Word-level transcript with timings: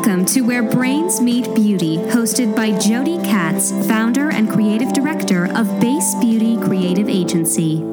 Welcome 0.00 0.24
to 0.24 0.40
Where 0.40 0.62
Brains 0.62 1.20
Meet 1.20 1.54
Beauty, 1.54 1.98
hosted 1.98 2.56
by 2.56 2.72
Jodi 2.78 3.18
Katz, 3.18 3.70
founder 3.86 4.30
and 4.30 4.50
creative 4.50 4.94
director 4.94 5.44
of 5.54 5.78
Base 5.78 6.14
Beauty 6.14 6.56
Creative 6.56 7.06
Agency. 7.06 7.84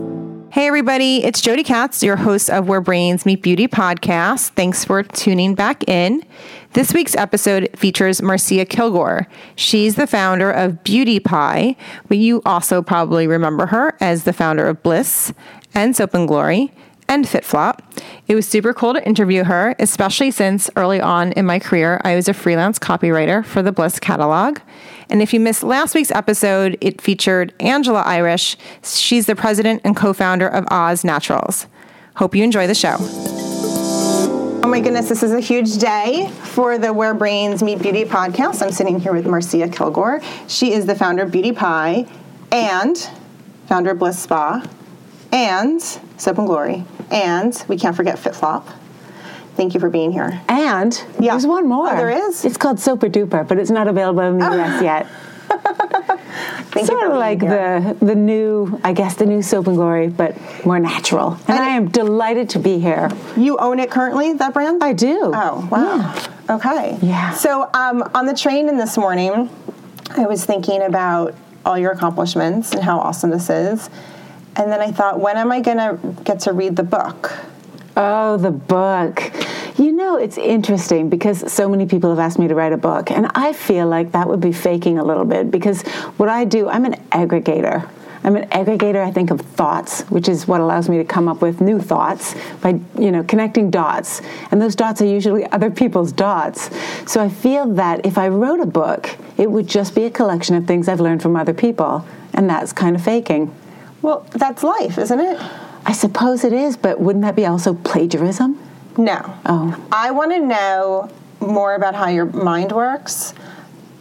Hey, 0.49 0.67
everybody, 0.67 1.25
it's 1.25 1.41
Jodi 1.41 1.63
Katz, 1.65 2.01
your 2.01 2.15
host 2.15 2.49
of 2.49 2.69
Where 2.69 2.79
Brains 2.79 3.25
Meet 3.25 3.43
Beauty 3.43 3.67
podcast. 3.67 4.51
Thanks 4.51 4.85
for 4.85 5.03
tuning 5.03 5.53
back 5.53 5.85
in. 5.89 6.23
This 6.71 6.93
week's 6.93 7.13
episode 7.13 7.69
features 7.75 8.21
Marcia 8.21 8.63
Kilgore. 8.63 9.27
She's 9.57 9.95
the 9.95 10.07
founder 10.07 10.49
of 10.49 10.85
Beauty 10.85 11.19
Pie, 11.19 11.75
but 12.07 12.19
you 12.19 12.41
also 12.45 12.81
probably 12.81 13.27
remember 13.27 13.65
her 13.65 13.97
as 13.99 14.23
the 14.23 14.31
founder 14.31 14.65
of 14.65 14.81
Bliss 14.81 15.33
and 15.73 15.93
Soap 15.93 16.13
and 16.13 16.25
Glory 16.25 16.71
and 17.07 17.25
FitFlop. 17.25 17.79
It 18.27 18.35
was 18.35 18.47
super 18.47 18.73
cool 18.73 18.93
to 18.93 19.05
interview 19.05 19.43
her, 19.43 19.75
especially 19.79 20.31
since 20.31 20.69
early 20.75 20.99
on 20.99 21.31
in 21.33 21.45
my 21.45 21.59
career, 21.59 22.01
I 22.03 22.15
was 22.15 22.27
a 22.27 22.33
freelance 22.33 22.79
copywriter 22.79 23.45
for 23.45 23.61
the 23.61 23.71
Bliss 23.71 23.99
catalog. 23.99 24.59
And 25.09 25.21
if 25.21 25.33
you 25.33 25.39
missed 25.39 25.63
last 25.63 25.95
week's 25.95 26.11
episode, 26.11 26.77
it 26.81 27.01
featured 27.01 27.53
Angela 27.59 28.01
Irish. 28.01 28.57
She's 28.83 29.25
the 29.25 29.35
president 29.35 29.81
and 29.83 29.95
co 29.95 30.13
founder 30.13 30.47
of 30.47 30.65
Oz 30.69 31.03
Naturals. 31.03 31.67
Hope 32.15 32.35
you 32.35 32.43
enjoy 32.43 32.67
the 32.67 32.75
show. 32.75 32.97
Oh 32.99 34.69
my 34.69 34.81
goodness, 34.81 35.07
this 35.07 35.23
is 35.23 35.31
a 35.31 35.39
huge 35.39 35.77
day 35.77 36.29
for 36.43 36.77
the 36.77 36.91
Where 36.91 37.13
Brains 37.13 37.63
Meet 37.63 37.81
Beauty 37.81 38.03
podcast. 38.03 38.61
I'm 38.61 38.71
sitting 38.71 38.99
here 38.99 39.13
with 39.13 39.25
Marcia 39.25 39.69
Kilgore. 39.69 40.21
She 40.47 40.73
is 40.73 40.85
the 40.85 40.95
founder 40.95 41.23
of 41.23 41.31
Beauty 41.31 41.53
Pie 41.53 42.05
and 42.51 42.97
founder 43.67 43.91
of 43.91 43.99
Bliss 43.99 44.19
Spa 44.19 44.67
and 45.31 45.81
Soap 45.81 46.39
and 46.39 46.47
Glory 46.47 46.83
and 47.11 47.63
we 47.67 47.77
can't 47.77 47.95
forget 47.95 48.17
FitFlop. 48.17 48.65
Thank 49.55 49.73
you 49.73 49.79
for 49.79 49.89
being 49.89 50.11
here. 50.11 50.41
And 50.47 50.93
yeah. 51.19 51.31
there's 51.31 51.47
one 51.47 51.67
more. 51.67 51.89
Oh, 51.91 51.97
there 51.97 52.11
is? 52.11 52.45
It's 52.45 52.57
called 52.57 52.79
Soaper 52.79 53.09
Duper, 53.09 53.47
but 53.47 53.57
it's 53.57 53.71
not 53.71 53.87
available 53.87 54.21
in 54.21 54.37
the 54.37 54.45
US 54.45 54.83
yet. 54.83 55.07
sort 56.85 57.09
of 57.09 57.17
like 57.17 57.41
here. 57.41 57.95
the 57.99 58.05
the 58.05 58.15
new, 58.15 58.79
I 58.83 58.93
guess, 58.93 59.15
the 59.15 59.25
new 59.25 59.41
Soap 59.41 59.67
and 59.67 59.75
Glory, 59.75 60.09
but 60.09 60.35
more 60.65 60.79
natural. 60.79 61.31
And, 61.31 61.49
and 61.51 61.59
I 61.59 61.69
am 61.69 61.89
delighted 61.89 62.49
to 62.51 62.59
be 62.59 62.79
here. 62.79 63.09
You 63.35 63.57
own 63.57 63.79
it 63.79 63.89
currently, 63.89 64.33
that 64.33 64.53
brand? 64.53 64.83
I 64.83 64.93
do. 64.93 65.31
Oh, 65.33 65.67
wow. 65.71 65.97
Yeah. 65.97 66.55
Okay. 66.55 66.97
Yeah. 67.01 67.33
So 67.33 67.69
um, 67.73 68.09
on 68.13 68.25
the 68.25 68.35
train 68.35 68.69
in 68.69 68.77
this 68.77 68.97
morning, 68.97 69.49
I 70.11 70.25
was 70.25 70.45
thinking 70.45 70.81
about 70.83 71.33
all 71.65 71.77
your 71.77 71.91
accomplishments 71.91 72.71
and 72.73 72.81
how 72.81 72.99
awesome 72.99 73.29
this 73.29 73.49
is. 73.49 73.89
And 74.57 74.71
then 74.71 74.81
I 74.81 74.91
thought, 74.91 75.19
when 75.19 75.37
am 75.37 75.51
I 75.51 75.61
going 75.61 75.77
to 75.77 76.23
get 76.23 76.39
to 76.41 76.53
read 76.53 76.75
the 76.75 76.83
book? 76.83 77.31
Oh, 77.95 78.37
the 78.37 78.51
book. 78.51 79.31
You 79.77 79.91
know, 79.91 80.17
it's 80.17 80.37
interesting 80.37 81.09
because 81.09 81.51
so 81.51 81.69
many 81.69 81.85
people 81.85 82.09
have 82.09 82.19
asked 82.19 82.39
me 82.39 82.47
to 82.47 82.55
write 82.55 82.73
a 82.73 82.77
book, 82.77 83.11
and 83.11 83.27
I 83.35 83.53
feel 83.53 83.87
like 83.87 84.11
that 84.11 84.27
would 84.27 84.41
be 84.41 84.51
faking 84.51 84.97
a 84.97 85.03
little 85.03 85.25
bit 85.25 85.51
because 85.51 85.83
what 86.17 86.29
I 86.29 86.45
do, 86.45 86.67
I'm 86.67 86.85
an 86.85 86.93
aggregator. 87.11 87.87
I'm 88.23 88.35
an 88.35 88.49
aggregator, 88.49 89.03
I 89.03 89.11
think, 89.11 89.29
of 89.29 89.39
thoughts, 89.41 90.01
which 90.09 90.27
is 90.27 90.47
what 90.47 90.59
allows 90.59 90.89
me 90.89 90.97
to 90.97 91.05
come 91.05 91.27
up 91.27 91.41
with 91.41 91.61
new 91.61 91.79
thoughts 91.79 92.35
by, 92.61 92.79
you 92.99 93.11
know, 93.11 93.23
connecting 93.23 93.69
dots. 93.69 94.21
And 94.51 94.61
those 94.61 94.75
dots 94.75 95.01
are 95.01 95.05
usually 95.05 95.45
other 95.51 95.69
people's 95.69 96.11
dots. 96.11 96.69
So 97.09 97.23
I 97.23 97.29
feel 97.29 97.73
that 97.75 98.05
if 98.05 98.17
I 98.17 98.27
wrote 98.27 98.59
a 98.59 98.65
book, 98.65 99.15
it 99.37 99.49
would 99.49 99.67
just 99.67 99.95
be 99.95 100.05
a 100.05 100.09
collection 100.09 100.55
of 100.55 100.65
things 100.65 100.87
I've 100.87 100.99
learned 100.99 101.21
from 101.21 101.35
other 101.35 101.53
people. 101.53 102.05
And 102.33 102.49
that's 102.49 102.73
kind 102.73 102.95
of 102.95 103.03
faking. 103.03 103.53
Well, 104.07 104.25
that's 104.31 104.63
life, 104.63 104.97
isn't 104.97 105.19
it? 105.19 105.37
I 105.85 105.91
suppose 105.91 106.45
it 106.45 106.53
is, 106.53 106.77
but 106.77 106.97
wouldn't 106.97 107.23
that 107.23 107.35
be 107.35 107.45
also 107.45 107.73
plagiarism? 107.73 108.57
No. 108.97 109.19
Oh. 109.45 109.85
I 109.91 110.11
want 110.11 110.31
to 110.31 110.39
know 110.39 111.09
more 111.41 111.75
about 111.75 111.93
how 111.93 112.07
your 112.07 112.27
mind 112.27 112.71
works. 112.71 113.33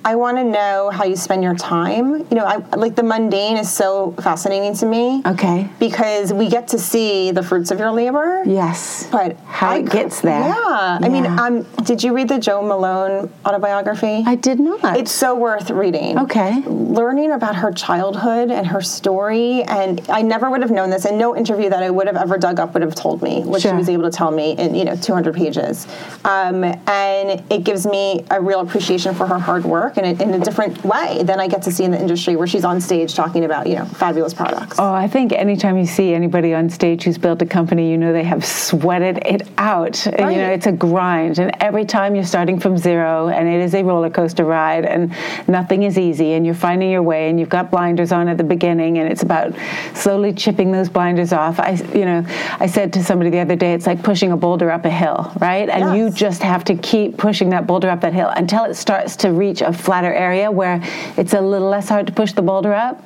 I 0.06 0.14
want 0.14 0.36
to 0.36 0.44
know 0.44 0.88
how 0.90 1.02
you 1.02 1.16
spend 1.16 1.42
your 1.42 1.56
time. 1.56 2.18
You 2.30 2.36
know, 2.36 2.44
I, 2.44 2.58
like 2.76 2.94
the 2.94 3.02
mundane 3.02 3.56
is 3.56 3.68
so 3.68 4.12
fascinating 4.12 4.72
to 4.76 4.86
me. 4.86 5.20
Okay. 5.26 5.68
Because 5.80 6.32
we 6.32 6.48
get 6.48 6.68
to 6.68 6.78
see 6.78 7.32
the 7.32 7.42
fruits 7.42 7.72
of 7.72 7.80
your 7.80 7.90
labor. 7.90 8.44
Yes. 8.46 9.08
But 9.10 9.36
how 9.46 9.70
I, 9.70 9.78
it 9.78 9.90
gets 9.90 10.20
there. 10.20 10.42
Yeah. 10.42 10.54
yeah. 10.54 10.98
I 11.02 11.08
mean, 11.08 11.26
um, 11.26 11.62
did 11.82 12.04
you 12.04 12.14
read 12.14 12.28
the 12.28 12.38
Jo 12.38 12.62
Malone 12.62 13.32
autobiography? 13.44 14.22
I 14.24 14.36
did 14.36 14.60
not. 14.60 14.96
It's 14.96 15.10
so 15.10 15.34
worth 15.34 15.70
reading. 15.70 16.20
Okay. 16.20 16.62
Learning 16.66 17.32
about 17.32 17.56
her 17.56 17.72
childhood 17.72 18.52
and 18.52 18.64
her 18.64 18.82
story, 18.82 19.64
and 19.64 20.08
I 20.08 20.22
never 20.22 20.48
would 20.50 20.62
have 20.62 20.70
known 20.70 20.88
this, 20.88 21.04
and 21.04 21.18
no 21.18 21.36
interview 21.36 21.68
that 21.70 21.82
I 21.82 21.90
would 21.90 22.06
have 22.06 22.16
ever 22.16 22.38
dug 22.38 22.60
up 22.60 22.74
would 22.74 22.82
have 22.82 22.94
told 22.94 23.22
me 23.22 23.42
what 23.42 23.60
sure. 23.60 23.72
she 23.72 23.76
was 23.76 23.88
able 23.88 24.04
to 24.04 24.16
tell 24.16 24.30
me 24.30 24.52
in 24.52 24.72
you 24.76 24.84
know 24.84 24.94
200 24.94 25.34
pages, 25.34 25.88
um, 26.24 26.62
and 26.62 27.42
it 27.50 27.64
gives 27.64 27.88
me 27.88 28.24
a 28.30 28.40
real 28.40 28.60
appreciation 28.60 29.12
for 29.12 29.26
her 29.26 29.40
hard 29.40 29.64
work 29.64 29.95
in 29.96 30.04
a, 30.04 30.22
in 30.22 30.34
a 30.34 30.44
different 30.44 30.84
way 30.84 31.22
than 31.22 31.40
I 31.40 31.48
get 31.48 31.62
to 31.62 31.72
see 31.72 31.84
in 31.84 31.90
the 31.90 32.00
industry 32.00 32.36
where 32.36 32.46
she's 32.46 32.64
on 32.64 32.80
stage 32.80 33.14
talking 33.14 33.44
about, 33.44 33.66
you 33.66 33.76
know, 33.76 33.84
fabulous 33.84 34.34
products. 34.34 34.76
Oh, 34.78 34.92
I 34.92 35.08
think 35.08 35.32
anytime 35.32 35.78
you 35.78 35.86
see 35.86 36.14
anybody 36.14 36.54
on 36.54 36.68
stage 36.70 37.04
who's 37.04 37.18
built 37.18 37.42
a 37.42 37.46
company, 37.46 37.90
you 37.90 37.98
know 37.98 38.12
they 38.12 38.24
have 38.24 38.44
sweated 38.44 39.18
it 39.24 39.48
out. 39.58 40.04
Right. 40.06 40.20
And, 40.20 40.32
you 40.32 40.38
know, 40.38 40.50
it's 40.50 40.66
a 40.66 40.72
grind. 40.72 41.38
And 41.38 41.52
every 41.60 41.84
time 41.84 42.14
you're 42.14 42.24
starting 42.24 42.58
from 42.58 42.76
zero 42.76 43.28
and 43.28 43.48
it 43.48 43.60
is 43.60 43.74
a 43.74 43.82
roller 43.82 44.10
coaster 44.10 44.44
ride 44.44 44.84
and 44.84 45.14
nothing 45.48 45.82
is 45.84 45.98
easy 45.98 46.32
and 46.32 46.44
you're 46.44 46.54
finding 46.54 46.90
your 46.90 47.02
way 47.02 47.28
and 47.28 47.38
you've 47.40 47.48
got 47.48 47.70
blinders 47.70 48.12
on 48.12 48.28
at 48.28 48.38
the 48.38 48.44
beginning 48.44 48.98
and 48.98 49.10
it's 49.10 49.22
about 49.22 49.54
slowly 49.94 50.32
chipping 50.32 50.72
those 50.72 50.88
blinders 50.88 51.32
off. 51.32 51.58
I, 51.58 51.72
you 51.94 52.04
know, 52.04 52.24
I 52.60 52.66
said 52.66 52.92
to 52.94 53.04
somebody 53.04 53.30
the 53.30 53.40
other 53.40 53.56
day, 53.56 53.72
it's 53.72 53.86
like 53.86 54.02
pushing 54.02 54.32
a 54.32 54.36
boulder 54.36 54.70
up 54.70 54.84
a 54.84 54.90
hill, 54.90 55.32
right? 55.40 55.68
And 55.68 55.80
yes. 55.80 55.96
you 55.96 56.10
just 56.10 56.42
have 56.42 56.64
to 56.64 56.74
keep 56.76 57.16
pushing 57.16 57.50
that 57.50 57.66
boulder 57.66 57.88
up 57.88 58.00
that 58.02 58.12
hill 58.12 58.28
until 58.28 58.64
it 58.64 58.74
starts 58.74 59.16
to 59.16 59.32
reach 59.32 59.62
a 59.62 59.72
flatter 59.86 60.12
area 60.12 60.50
where 60.50 60.82
it's 61.16 61.32
a 61.32 61.40
little 61.40 61.68
less 61.68 61.88
hard 61.88 62.08
to 62.08 62.12
push 62.12 62.32
the 62.32 62.42
boulder 62.42 62.74
up. 62.74 63.00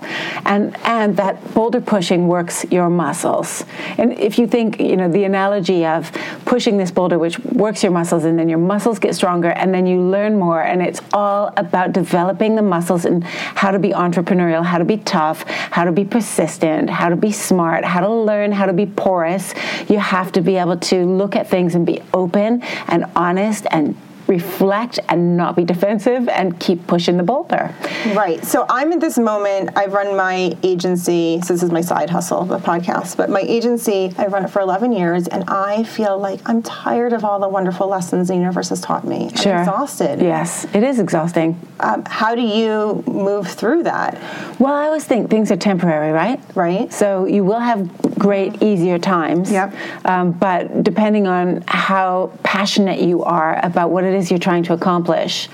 And, 0.46 0.74
and 0.86 1.14
that 1.18 1.52
boulder 1.52 1.82
pushing 1.82 2.26
works 2.26 2.64
your 2.70 2.88
muscles. 2.88 3.64
And 3.98 4.18
if 4.18 4.38
you 4.38 4.46
think, 4.46 4.80
you 4.80 4.96
know, 4.96 5.08
the 5.08 5.24
analogy 5.24 5.84
of 5.84 6.10
pushing 6.46 6.78
this 6.78 6.90
boulder, 6.90 7.18
which 7.18 7.38
works 7.38 7.82
your 7.82 7.92
muscles, 7.92 8.24
and 8.24 8.38
then 8.38 8.48
your 8.48 8.58
muscles 8.58 8.98
get 8.98 9.14
stronger, 9.14 9.50
and 9.50 9.74
then 9.74 9.86
you 9.86 10.00
learn 10.00 10.38
more, 10.38 10.62
and 10.62 10.80
it's 10.80 11.02
all 11.12 11.52
about 11.58 11.92
developing 11.92 12.56
the 12.56 12.62
muscles 12.62 13.04
and 13.04 13.22
how 13.24 13.70
to 13.70 13.78
be 13.78 13.90
entrepreneurial, 13.90 14.64
how 14.64 14.78
to 14.78 14.84
be 14.84 14.96
tough, 14.96 15.42
how 15.42 15.84
to 15.84 15.92
be 15.92 16.04
persistent, 16.04 16.88
how 16.88 17.10
to 17.10 17.16
be 17.16 17.30
smart, 17.30 17.84
how 17.84 18.00
to 18.00 18.10
learn 18.10 18.52
how 18.52 18.64
to 18.64 18.72
be 18.72 18.86
porous. 18.86 19.52
You 19.88 19.98
have 19.98 20.32
to 20.32 20.40
be 20.40 20.56
able 20.56 20.78
to 20.78 21.04
look 21.04 21.36
at 21.36 21.46
things 21.48 21.74
and 21.74 21.84
be 21.84 22.00
open 22.14 22.62
and 22.88 23.04
honest 23.14 23.66
and 23.70 23.94
reflect 24.30 25.00
and 25.08 25.36
not 25.36 25.56
be 25.56 25.64
defensive 25.64 26.28
and 26.28 26.58
keep 26.60 26.86
pushing 26.86 27.16
the 27.16 27.22
boulder. 27.22 27.74
Right. 28.14 28.42
So 28.44 28.64
I'm 28.68 28.92
at 28.92 29.00
this 29.00 29.18
moment, 29.18 29.70
I've 29.76 29.92
run 29.92 30.16
my 30.16 30.56
agency, 30.62 31.40
so 31.42 31.52
this 31.52 31.64
is 31.64 31.72
my 31.72 31.80
side 31.80 32.08
hustle, 32.08 32.44
the 32.44 32.58
podcast, 32.58 33.16
but 33.16 33.28
my 33.28 33.40
agency, 33.40 34.14
I've 34.16 34.32
run 34.32 34.44
it 34.44 34.48
for 34.48 34.60
11 34.60 34.92
years 34.92 35.26
and 35.26 35.42
I 35.48 35.82
feel 35.82 36.16
like 36.16 36.48
I'm 36.48 36.62
tired 36.62 37.12
of 37.12 37.24
all 37.24 37.40
the 37.40 37.48
wonderful 37.48 37.88
lessons 37.88 38.28
the 38.28 38.36
universe 38.36 38.68
has 38.68 38.80
taught 38.80 39.04
me. 39.04 39.28
I'm 39.30 39.36
sure. 39.36 39.58
exhausted. 39.58 40.20
Yes, 40.20 40.64
it 40.72 40.84
is 40.84 41.00
exhausting. 41.00 41.60
Um, 41.80 42.04
how 42.06 42.36
do 42.36 42.42
you 42.42 43.02
move 43.08 43.48
through 43.48 43.82
that? 43.82 44.14
Well, 44.60 44.74
I 44.74 44.86
always 44.86 45.04
think 45.04 45.28
things 45.28 45.50
are 45.50 45.56
temporary, 45.56 46.12
right? 46.12 46.40
Right. 46.54 46.92
So 46.92 47.24
you 47.24 47.42
will 47.42 47.58
have 47.58 47.90
great, 48.16 48.62
easier 48.62 48.98
times. 48.98 49.50
Yep. 49.50 49.74
Um, 50.04 50.32
but 50.32 50.84
depending 50.84 51.26
on 51.26 51.64
how 51.66 52.30
passionate 52.44 53.00
you 53.00 53.24
are 53.24 53.58
about 53.64 53.90
what 53.90 54.04
it 54.04 54.14
is 54.14 54.19
is 54.20 54.30
you're 54.30 54.38
trying 54.38 54.62
to 54.64 54.72
accomplish. 54.72 55.48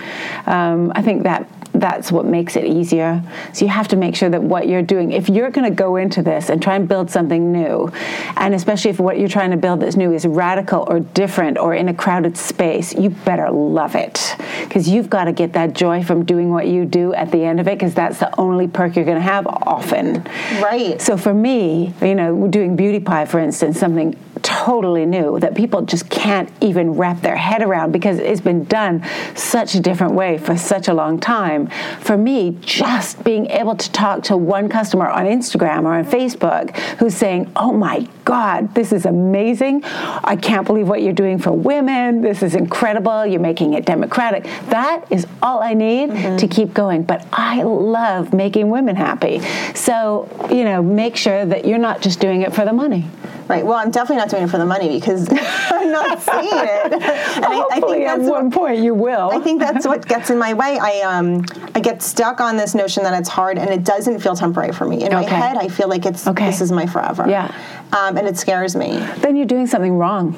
Um, 0.46 0.92
I 0.94 1.02
think 1.02 1.22
that 1.22 1.48
that's 1.80 2.12
what 2.12 2.24
makes 2.24 2.56
it 2.56 2.64
easier. 2.64 3.22
So 3.52 3.64
you 3.64 3.70
have 3.70 3.88
to 3.88 3.96
make 3.96 4.16
sure 4.16 4.28
that 4.30 4.42
what 4.42 4.68
you're 4.68 4.82
doing, 4.82 5.12
if 5.12 5.28
you're 5.28 5.50
going 5.50 5.68
to 5.68 5.74
go 5.74 5.96
into 5.96 6.22
this 6.22 6.48
and 6.48 6.62
try 6.62 6.76
and 6.76 6.88
build 6.88 7.10
something 7.10 7.52
new, 7.52 7.90
and 8.36 8.54
especially 8.54 8.90
if 8.90 8.98
what 8.98 9.18
you're 9.18 9.28
trying 9.28 9.50
to 9.50 9.56
build 9.56 9.80
that's 9.80 9.96
new 9.96 10.12
is 10.12 10.26
radical 10.26 10.84
or 10.88 11.00
different 11.00 11.58
or 11.58 11.74
in 11.74 11.88
a 11.88 11.94
crowded 11.94 12.36
space, 12.36 12.94
you 12.94 13.10
better 13.10 13.50
love 13.50 13.94
it 13.94 14.36
because 14.62 14.88
you've 14.88 15.10
got 15.10 15.24
to 15.24 15.32
get 15.32 15.52
that 15.52 15.72
joy 15.72 16.02
from 16.02 16.24
doing 16.24 16.50
what 16.50 16.66
you 16.66 16.84
do 16.84 17.14
at 17.14 17.30
the 17.30 17.42
end 17.42 17.60
of 17.60 17.68
it 17.68 17.78
because 17.78 17.94
that's 17.94 18.18
the 18.18 18.40
only 18.40 18.66
perk 18.68 18.96
you're 18.96 19.04
going 19.04 19.16
to 19.16 19.22
have 19.22 19.46
often. 19.46 20.22
Right. 20.60 21.00
So 21.00 21.16
for 21.16 21.34
me, 21.34 21.92
you 22.00 22.14
know, 22.14 22.48
doing 22.48 22.76
Beauty 22.76 23.00
Pie, 23.00 23.26
for 23.26 23.38
instance, 23.38 23.78
something 23.78 24.16
totally 24.42 25.06
new 25.06 25.38
that 25.40 25.54
people 25.54 25.82
just 25.82 26.08
can't 26.08 26.50
even 26.60 26.92
wrap 26.92 27.20
their 27.20 27.36
head 27.36 27.62
around 27.62 27.92
because 27.92 28.18
it's 28.18 28.40
been 28.40 28.64
done 28.64 29.04
such 29.34 29.74
a 29.74 29.80
different 29.80 30.14
way 30.14 30.38
for 30.38 30.56
such 30.56 30.88
a 30.88 30.94
long 30.94 31.18
time 31.18 31.65
for 32.00 32.16
me, 32.16 32.56
just 32.60 33.22
being 33.24 33.46
able 33.46 33.76
to 33.76 33.90
talk 33.92 34.22
to 34.24 34.36
one 34.36 34.68
customer 34.68 35.08
on 35.08 35.26
Instagram 35.26 35.84
or 35.84 35.94
on 35.94 36.04
Facebook 36.04 36.76
who's 36.98 37.14
saying, 37.14 37.50
Oh 37.56 37.72
my 37.72 38.08
God, 38.24 38.74
this 38.74 38.92
is 38.92 39.06
amazing. 39.06 39.82
I 39.84 40.36
can't 40.36 40.66
believe 40.66 40.88
what 40.88 41.02
you're 41.02 41.12
doing 41.12 41.38
for 41.38 41.52
women. 41.52 42.22
This 42.22 42.42
is 42.42 42.54
incredible. 42.54 43.24
You're 43.24 43.40
making 43.40 43.74
it 43.74 43.84
democratic. 43.84 44.44
That 44.68 45.04
is 45.10 45.26
all 45.42 45.62
I 45.62 45.74
need 45.74 46.10
mm-hmm. 46.10 46.36
to 46.36 46.48
keep 46.48 46.74
going. 46.74 47.02
But 47.04 47.26
I 47.32 47.62
love 47.62 48.32
making 48.32 48.70
women 48.70 48.96
happy. 48.96 49.40
So, 49.74 50.28
you 50.50 50.64
know, 50.64 50.82
make 50.82 51.16
sure 51.16 51.44
that 51.46 51.64
you're 51.66 51.78
not 51.78 52.02
just 52.02 52.20
doing 52.20 52.42
it 52.42 52.54
for 52.54 52.64
the 52.64 52.72
money. 52.72 53.06
Right. 53.48 53.64
Well, 53.64 53.78
I'm 53.78 53.90
definitely 53.90 54.16
not 54.16 54.28
doing 54.28 54.44
it 54.44 54.50
for 54.50 54.58
the 54.58 54.66
money 54.66 54.98
because 54.98 55.28
I'm 55.32 55.92
not 55.92 56.20
seeing 56.20 56.46
it. 56.46 56.92
And 56.92 57.44
I, 57.44 57.66
I, 57.70 57.80
think 57.80 58.06
at 58.06 58.20
one 58.20 58.50
what, 58.50 58.52
point 58.52 58.78
you 58.78 58.94
will. 58.94 59.30
I 59.30 59.38
think 59.38 59.60
that's 59.60 59.86
what 59.86 60.06
gets 60.06 60.30
in 60.30 60.38
my 60.38 60.52
way. 60.52 60.78
I 60.80 61.00
um 61.02 61.44
I 61.74 61.80
get 61.80 62.02
stuck 62.02 62.40
on 62.40 62.56
this 62.56 62.74
notion 62.74 63.02
that 63.04 63.18
it's 63.18 63.28
hard 63.28 63.58
and 63.58 63.70
it 63.70 63.84
doesn't 63.84 64.20
feel 64.20 64.34
temporary 64.34 64.72
for 64.72 64.86
me. 64.86 65.04
In 65.04 65.14
okay. 65.14 65.14
my 65.14 65.22
head, 65.22 65.56
I 65.56 65.68
feel 65.68 65.88
like 65.88 66.06
it's 66.06 66.26
okay. 66.26 66.46
this 66.46 66.60
is 66.60 66.72
my 66.72 66.86
forever. 66.86 67.26
Yeah. 67.28 67.54
Um, 67.92 68.16
and 68.16 68.26
it 68.26 68.36
scares 68.36 68.74
me. 68.74 68.98
Then 69.18 69.36
you're 69.36 69.46
doing 69.46 69.66
something 69.66 69.96
wrong 69.96 70.36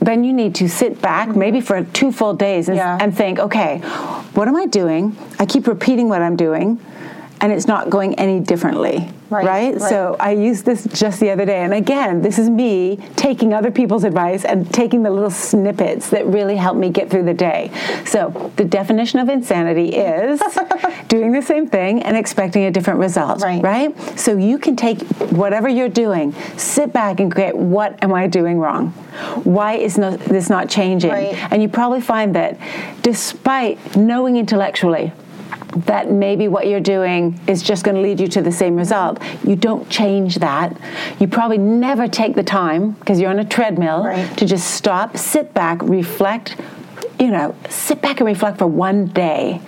then 0.00 0.22
you 0.22 0.32
need 0.32 0.54
to 0.54 0.68
sit 0.68 1.02
back 1.02 1.34
maybe 1.34 1.60
for 1.60 1.82
two 1.82 2.12
full 2.12 2.32
days 2.32 2.68
and, 2.68 2.76
yeah. 2.76 2.98
and, 3.00 3.16
think 3.16 3.38
okay 3.38 3.78
what 4.34 4.46
am 4.46 4.54
i 4.54 4.64
doing 4.66 5.16
i 5.40 5.44
keep 5.44 5.66
repeating 5.66 6.08
what 6.08 6.22
i'm 6.22 6.36
doing 6.36 6.80
and 7.40 7.52
it's 7.52 7.66
not 7.66 7.90
going 7.90 8.14
any 8.16 8.40
differently. 8.40 9.10
Right, 9.30 9.44
right, 9.44 9.74
right? 9.74 9.80
So 9.80 10.16
I 10.18 10.32
used 10.32 10.64
this 10.64 10.86
just 10.86 11.20
the 11.20 11.30
other 11.30 11.44
day. 11.44 11.58
And 11.58 11.74
again, 11.74 12.22
this 12.22 12.38
is 12.38 12.48
me 12.48 12.96
taking 13.14 13.52
other 13.52 13.70
people's 13.70 14.04
advice 14.04 14.44
and 14.44 14.72
taking 14.72 15.02
the 15.02 15.10
little 15.10 15.30
snippets 15.30 16.08
that 16.10 16.26
really 16.26 16.56
help 16.56 16.76
me 16.76 16.88
get 16.88 17.10
through 17.10 17.24
the 17.24 17.34
day. 17.34 17.70
So 18.06 18.52
the 18.56 18.64
definition 18.64 19.18
of 19.18 19.28
insanity 19.28 19.90
is 19.90 20.40
doing 21.08 21.32
the 21.32 21.42
same 21.42 21.68
thing 21.68 22.02
and 22.02 22.16
expecting 22.16 22.64
a 22.64 22.70
different 22.70 23.00
result. 23.00 23.42
Right. 23.42 23.62
right? 23.62 24.18
So 24.18 24.36
you 24.36 24.58
can 24.58 24.76
take 24.76 25.02
whatever 25.30 25.68
you're 25.68 25.90
doing, 25.90 26.32
sit 26.56 26.92
back 26.92 27.20
and 27.20 27.30
create 27.30 27.54
what 27.54 28.02
am 28.02 28.14
I 28.14 28.26
doing 28.28 28.58
wrong? 28.58 28.90
Why 29.44 29.74
is 29.74 29.96
this 29.96 30.48
not 30.48 30.70
changing? 30.70 31.10
Right. 31.10 31.52
And 31.52 31.60
you 31.60 31.68
probably 31.68 32.00
find 32.00 32.34
that 32.34 32.58
despite 33.02 33.96
knowing 33.96 34.36
intellectually, 34.36 35.12
that 35.86 36.10
maybe 36.10 36.48
what 36.48 36.66
you're 36.66 36.80
doing 36.80 37.38
is 37.46 37.62
just 37.62 37.84
going 37.84 37.94
to 37.94 38.00
lead 38.00 38.20
you 38.20 38.28
to 38.28 38.42
the 38.42 38.52
same 38.52 38.76
result. 38.76 39.22
You 39.44 39.56
don't 39.56 39.88
change 39.88 40.36
that. 40.36 40.76
You 41.18 41.28
probably 41.28 41.58
never 41.58 42.08
take 42.08 42.34
the 42.34 42.42
time 42.42 42.92
because 42.92 43.20
you're 43.20 43.30
on 43.30 43.38
a 43.38 43.44
treadmill 43.44 44.04
right. 44.04 44.38
to 44.38 44.46
just 44.46 44.74
stop, 44.74 45.16
sit 45.16 45.54
back, 45.54 45.82
reflect. 45.82 46.56
You 47.18 47.30
know, 47.30 47.54
sit 47.68 48.00
back 48.00 48.20
and 48.20 48.26
reflect 48.26 48.58
for 48.58 48.66
one 48.66 49.06
day. 49.06 49.60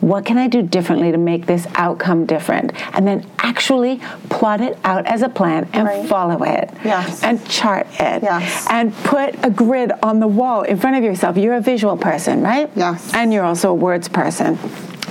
What 0.00 0.26
can 0.26 0.36
I 0.36 0.48
do 0.48 0.60
differently 0.60 1.12
to 1.12 1.18
make 1.18 1.46
this 1.46 1.66
outcome 1.76 2.26
different? 2.26 2.72
And 2.94 3.06
then 3.06 3.26
actually 3.38 4.00
plot 4.28 4.60
it 4.60 4.78
out 4.84 5.06
as 5.06 5.22
a 5.22 5.28
plan 5.30 5.68
and 5.72 5.86
right. 5.86 6.06
follow 6.06 6.42
it. 6.42 6.70
Yes. 6.84 7.22
And 7.22 7.46
chart 7.48 7.86
it. 7.92 8.22
Yes. 8.22 8.66
And 8.68 8.94
put 8.96 9.34
a 9.42 9.48
grid 9.48 9.92
on 10.02 10.20
the 10.20 10.26
wall 10.26 10.62
in 10.62 10.76
front 10.76 10.96
of 10.96 11.04
yourself. 11.04 11.38
You're 11.38 11.54
a 11.54 11.60
visual 11.60 11.96
person, 11.96 12.42
right? 12.42 12.70
Yes. 12.74 13.14
And 13.14 13.32
you're 13.32 13.44
also 13.44 13.70
a 13.70 13.74
words 13.74 14.08
person 14.08 14.58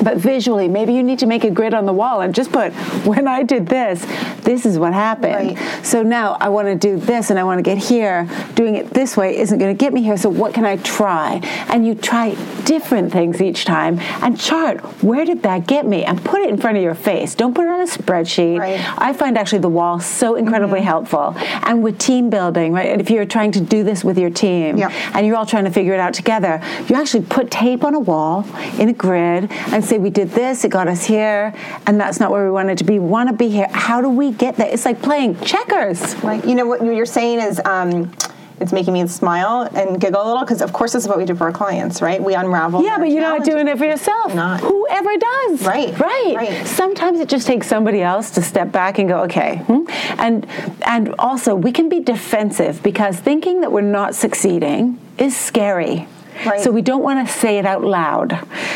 but 0.03 0.17
visually 0.17 0.67
maybe 0.67 0.93
you 0.93 1.03
need 1.03 1.19
to 1.19 1.25
make 1.25 1.43
a 1.43 1.49
grid 1.49 1.73
on 1.73 1.85
the 1.85 1.93
wall 1.93 2.21
and 2.21 2.35
just 2.35 2.51
put 2.51 2.73
when 3.05 3.27
i 3.27 3.41
did 3.41 3.67
this 3.67 4.05
this 4.43 4.65
is 4.65 4.77
what 4.77 4.93
happened 4.93 5.57
right. 5.57 5.85
so 5.85 6.03
now 6.03 6.37
i 6.39 6.49
want 6.49 6.67
to 6.67 6.75
do 6.75 6.97
this 6.97 7.29
and 7.29 7.39
i 7.39 7.43
want 7.43 7.57
to 7.57 7.63
get 7.63 7.77
here 7.77 8.27
doing 8.55 8.75
it 8.75 8.89
this 8.91 9.15
way 9.15 9.37
isn't 9.37 9.59
going 9.59 9.75
to 9.75 9.79
get 9.79 9.93
me 9.93 10.01
here 10.03 10.17
so 10.17 10.29
what 10.29 10.53
can 10.53 10.65
i 10.65 10.75
try 10.77 11.39
and 11.69 11.85
you 11.85 11.95
try 11.95 12.33
different 12.65 13.11
things 13.11 13.41
each 13.41 13.65
time 13.65 13.99
and 14.21 14.39
chart 14.39 14.81
where 15.03 15.25
did 15.25 15.41
that 15.43 15.65
get 15.67 15.85
me 15.85 16.03
and 16.03 16.23
put 16.23 16.41
it 16.41 16.49
in 16.49 16.57
front 16.57 16.77
of 16.77 16.83
your 16.83 16.95
face 16.95 17.35
don't 17.35 17.53
put 17.53 17.65
it 17.65 17.69
on 17.69 17.81
a 17.81 17.85
spreadsheet 17.85 18.59
right. 18.59 18.79
i 18.99 19.13
find 19.13 19.37
actually 19.37 19.59
the 19.59 19.69
wall 19.69 19.99
so 19.99 20.35
incredibly 20.35 20.79
mm-hmm. 20.79 20.87
helpful 20.87 21.33
and 21.37 21.83
with 21.83 21.97
team 21.97 22.29
building 22.29 22.73
right 22.73 22.89
and 22.89 22.99
if 23.01 23.09
you're 23.09 23.25
trying 23.25 23.51
to 23.51 23.61
do 23.61 23.83
this 23.83 24.03
with 24.03 24.17
your 24.17 24.29
team 24.29 24.77
yep. 24.77 24.91
and 25.15 25.25
you're 25.25 25.35
all 25.35 25.45
trying 25.45 25.65
to 25.65 25.71
figure 25.71 25.93
it 25.93 25.99
out 25.99 26.13
together 26.13 26.61
you 26.87 26.95
actually 26.95 27.23
put 27.23 27.49
tape 27.49 27.83
on 27.83 27.93
a 27.93 27.99
wall 27.99 28.45
in 28.79 28.89
a 28.89 28.93
grid 28.93 29.51
and 29.51 29.83
say 29.93 29.99
we 29.99 30.09
did 30.09 30.29
this, 30.31 30.63
it 30.63 30.69
got 30.69 30.87
us 30.87 31.05
here, 31.05 31.53
and 31.85 31.99
that's 31.99 32.19
not 32.19 32.31
where 32.31 32.45
we 32.45 32.51
wanted 32.51 32.77
to 32.79 32.83
be. 32.83 32.97
We 32.97 33.07
want 33.07 33.29
to 33.29 33.35
be 33.35 33.49
here. 33.49 33.67
How 33.71 34.01
do 34.01 34.09
we 34.09 34.31
get 34.31 34.55
there? 34.55 34.67
It's 34.67 34.85
like 34.85 35.01
playing 35.01 35.39
checkers. 35.41 36.15
Right. 36.23 36.43
You 36.43 36.55
know 36.55 36.65
what 36.65 36.83
you're 36.83 37.05
saying 37.05 37.39
is. 37.39 37.61
Um, 37.65 38.11
it's 38.59 38.71
making 38.71 38.93
me 38.93 39.05
smile 39.07 39.67
and 39.75 39.99
giggle 39.99 40.23
a 40.23 40.25
little 40.25 40.41
because, 40.41 40.61
of 40.61 40.71
course, 40.71 40.93
this 40.93 41.03
is 41.03 41.09
what 41.09 41.17
we 41.17 41.25
do 41.25 41.35
for 41.35 41.45
our 41.45 41.51
clients, 41.51 42.01
right? 42.01 42.23
We 42.23 42.33
unravel. 42.35 42.83
Yeah, 42.83 42.97
but 42.97 43.09
you're 43.09 43.19
not 43.19 43.43
doing 43.43 43.67
it 43.67 43.77
for 43.77 43.83
yourself. 43.83 44.33
Not. 44.33 44.61
Whoever 44.61 45.17
does. 45.17 45.65
Right. 45.65 45.99
Right. 45.99 46.33
Right. 46.35 46.67
Sometimes 46.67 47.19
it 47.19 47.27
just 47.27 47.45
takes 47.45 47.67
somebody 47.67 48.01
else 48.01 48.29
to 48.31 48.41
step 48.41 48.71
back 48.71 48.99
and 48.99 49.09
go, 49.09 49.23
okay. 49.23 49.57
Hmm? 49.67 49.83
And 50.19 50.47
and 50.85 51.13
also 51.19 51.55
we 51.55 51.73
can 51.73 51.89
be 51.89 51.99
defensive 51.99 52.81
because 52.83 53.19
thinking 53.19 53.61
that 53.61 53.71
we're 53.71 53.81
not 53.81 54.15
succeeding 54.15 54.99
is 55.17 55.35
scary. 55.35 56.07
Right. 56.45 56.61
So 56.61 56.71
we 56.71 56.81
don't 56.81 57.03
want 57.03 57.25
to 57.25 57.33
say 57.33 57.57
it 57.57 57.65
out 57.65 57.83
loud. 57.83 58.31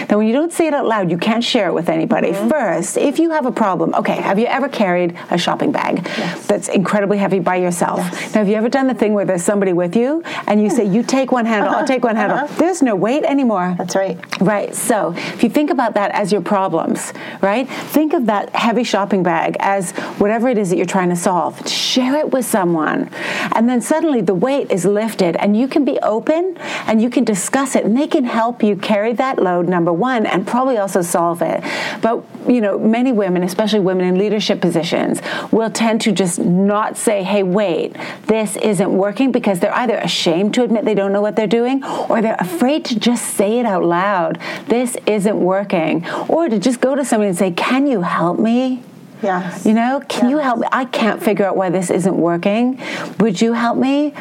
Now, 0.09 0.17
when 0.17 0.27
you 0.27 0.33
don't 0.33 0.53
say 0.53 0.67
it 0.67 0.73
out 0.73 0.85
loud, 0.85 1.11
you 1.11 1.17
can't 1.17 1.43
share 1.43 1.67
it 1.67 1.73
with 1.73 1.89
anybody. 1.89 2.31
Mm-hmm. 2.31 2.49
First, 2.49 2.97
if 2.97 3.19
you 3.19 3.31
have 3.31 3.45
a 3.45 3.51
problem, 3.51 3.93
okay, 3.95 4.15
have 4.15 4.39
you 4.39 4.45
ever 4.45 4.69
carried 4.69 5.17
a 5.29 5.37
shopping 5.37 5.71
bag 5.71 6.01
yes. 6.17 6.47
that's 6.47 6.69
incredibly 6.69 7.17
heavy 7.17 7.39
by 7.39 7.57
yourself? 7.57 7.99
Yes. 7.99 8.33
Now, 8.33 8.39
have 8.39 8.47
you 8.47 8.55
ever 8.55 8.69
done 8.69 8.87
the 8.87 8.93
thing 8.93 9.13
where 9.13 9.25
there's 9.25 9.43
somebody 9.43 9.73
with 9.73 9.95
you 9.95 10.23
and 10.47 10.61
you 10.61 10.69
say, 10.69 10.85
you 10.85 11.03
take 11.03 11.31
one 11.31 11.45
handle, 11.45 11.73
I'll 11.73 11.85
take 11.85 12.03
one 12.03 12.15
handle? 12.15 12.37
Uh-huh. 12.37 12.55
There's 12.57 12.81
no 12.81 12.95
weight 12.95 13.23
anymore. 13.23 13.75
That's 13.77 13.95
right. 13.95 14.17
Right. 14.41 14.73
So 14.73 15.13
if 15.15 15.43
you 15.43 15.49
think 15.49 15.69
about 15.69 15.93
that 15.95 16.11
as 16.11 16.31
your 16.31 16.41
problems, 16.41 17.11
right? 17.41 17.67
Think 17.67 18.13
of 18.13 18.27
that 18.27 18.55
heavy 18.55 18.83
shopping 18.83 19.23
bag 19.23 19.57
as 19.59 19.91
whatever 20.19 20.47
it 20.47 20.57
is 20.57 20.69
that 20.69 20.77
you're 20.77 20.85
trying 20.85 21.09
to 21.09 21.15
solve. 21.15 21.67
Share 21.67 22.15
it 22.15 22.31
with 22.31 22.45
someone. 22.45 23.09
And 23.53 23.67
then 23.67 23.81
suddenly 23.81 24.21
the 24.21 24.35
weight 24.35 24.71
is 24.71 24.85
lifted 24.85 25.35
and 25.35 25.57
you 25.57 25.67
can 25.67 25.83
be 25.83 25.99
open 25.99 26.57
and 26.85 27.01
you 27.01 27.09
can 27.09 27.23
discuss 27.23 27.46
discuss 27.47 27.77
it 27.77 27.85
and 27.85 27.95
they 27.95 28.07
can 28.07 28.25
help 28.25 28.61
you 28.61 28.75
carry 28.75 29.13
that 29.13 29.39
load 29.39 29.69
number 29.69 29.93
one 29.93 30.25
and 30.25 30.45
probably 30.45 30.75
also 30.75 31.01
solve 31.01 31.41
it 31.41 31.63
but 32.01 32.21
you 32.45 32.59
know 32.59 32.77
many 32.77 33.13
women 33.13 33.41
especially 33.41 33.79
women 33.79 34.05
in 34.05 34.17
leadership 34.17 34.59
positions 34.59 35.21
will 35.49 35.69
tend 35.69 36.01
to 36.01 36.11
just 36.11 36.39
not 36.39 36.97
say 36.97 37.23
hey 37.23 37.43
wait 37.43 37.95
this 38.25 38.57
isn't 38.57 38.91
working 38.91 39.31
because 39.31 39.61
they're 39.61 39.75
either 39.75 39.95
ashamed 39.99 40.53
to 40.53 40.61
admit 40.61 40.83
they 40.83 40.93
don't 40.93 41.13
know 41.13 41.21
what 41.21 41.37
they're 41.37 41.47
doing 41.47 41.81
or 42.09 42.21
they're 42.21 42.35
afraid 42.37 42.83
to 42.83 42.99
just 42.99 43.23
say 43.35 43.59
it 43.59 43.65
out 43.65 43.85
loud 43.85 44.37
this 44.67 44.97
isn't 45.05 45.39
working 45.39 46.05
or 46.27 46.49
to 46.49 46.59
just 46.59 46.81
go 46.81 46.95
to 46.95 47.05
somebody 47.05 47.29
and 47.29 47.37
say 47.37 47.49
can 47.51 47.87
you 47.87 48.01
help 48.01 48.37
me 48.37 48.83
Yes. 49.23 49.65
You 49.65 49.73
know, 49.73 49.99
can 50.07 50.25
yes. 50.25 50.29
you 50.29 50.37
help 50.37 50.59
me? 50.59 50.67
I 50.71 50.85
can't 50.85 51.23
figure 51.23 51.43
out 51.43 51.57
why 51.57 51.71
this 51.71 51.89
isn't 51.89 52.15
working. 52.15 52.79
Would 53.19 53.41
you 53.41 53.53
help 53.53 53.75
me? 53.75 54.13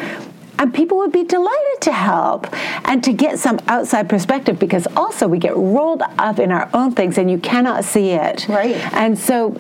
And 0.59 0.73
people 0.73 0.99
would 0.99 1.13
be 1.13 1.25
delighted 1.25 1.81
to 1.83 1.93
help 1.93 2.47
and 2.87 3.03
to 3.05 3.13
get 3.13 3.39
some 3.39 3.59
outside 3.69 4.09
perspective 4.09 4.59
because 4.59 4.87
also 4.97 5.29
we 5.29 5.39
get 5.39 5.57
rolled 5.57 6.03
up 6.19 6.39
in 6.39 6.51
our 6.51 6.69
own 6.73 6.93
things 6.93 7.19
and 7.19 7.31
you 7.31 7.39
cannot 7.39 7.85
see 7.85 8.11
it. 8.11 8.47
Right. 8.49 8.77
And 8.95 9.19
so, 9.19 9.57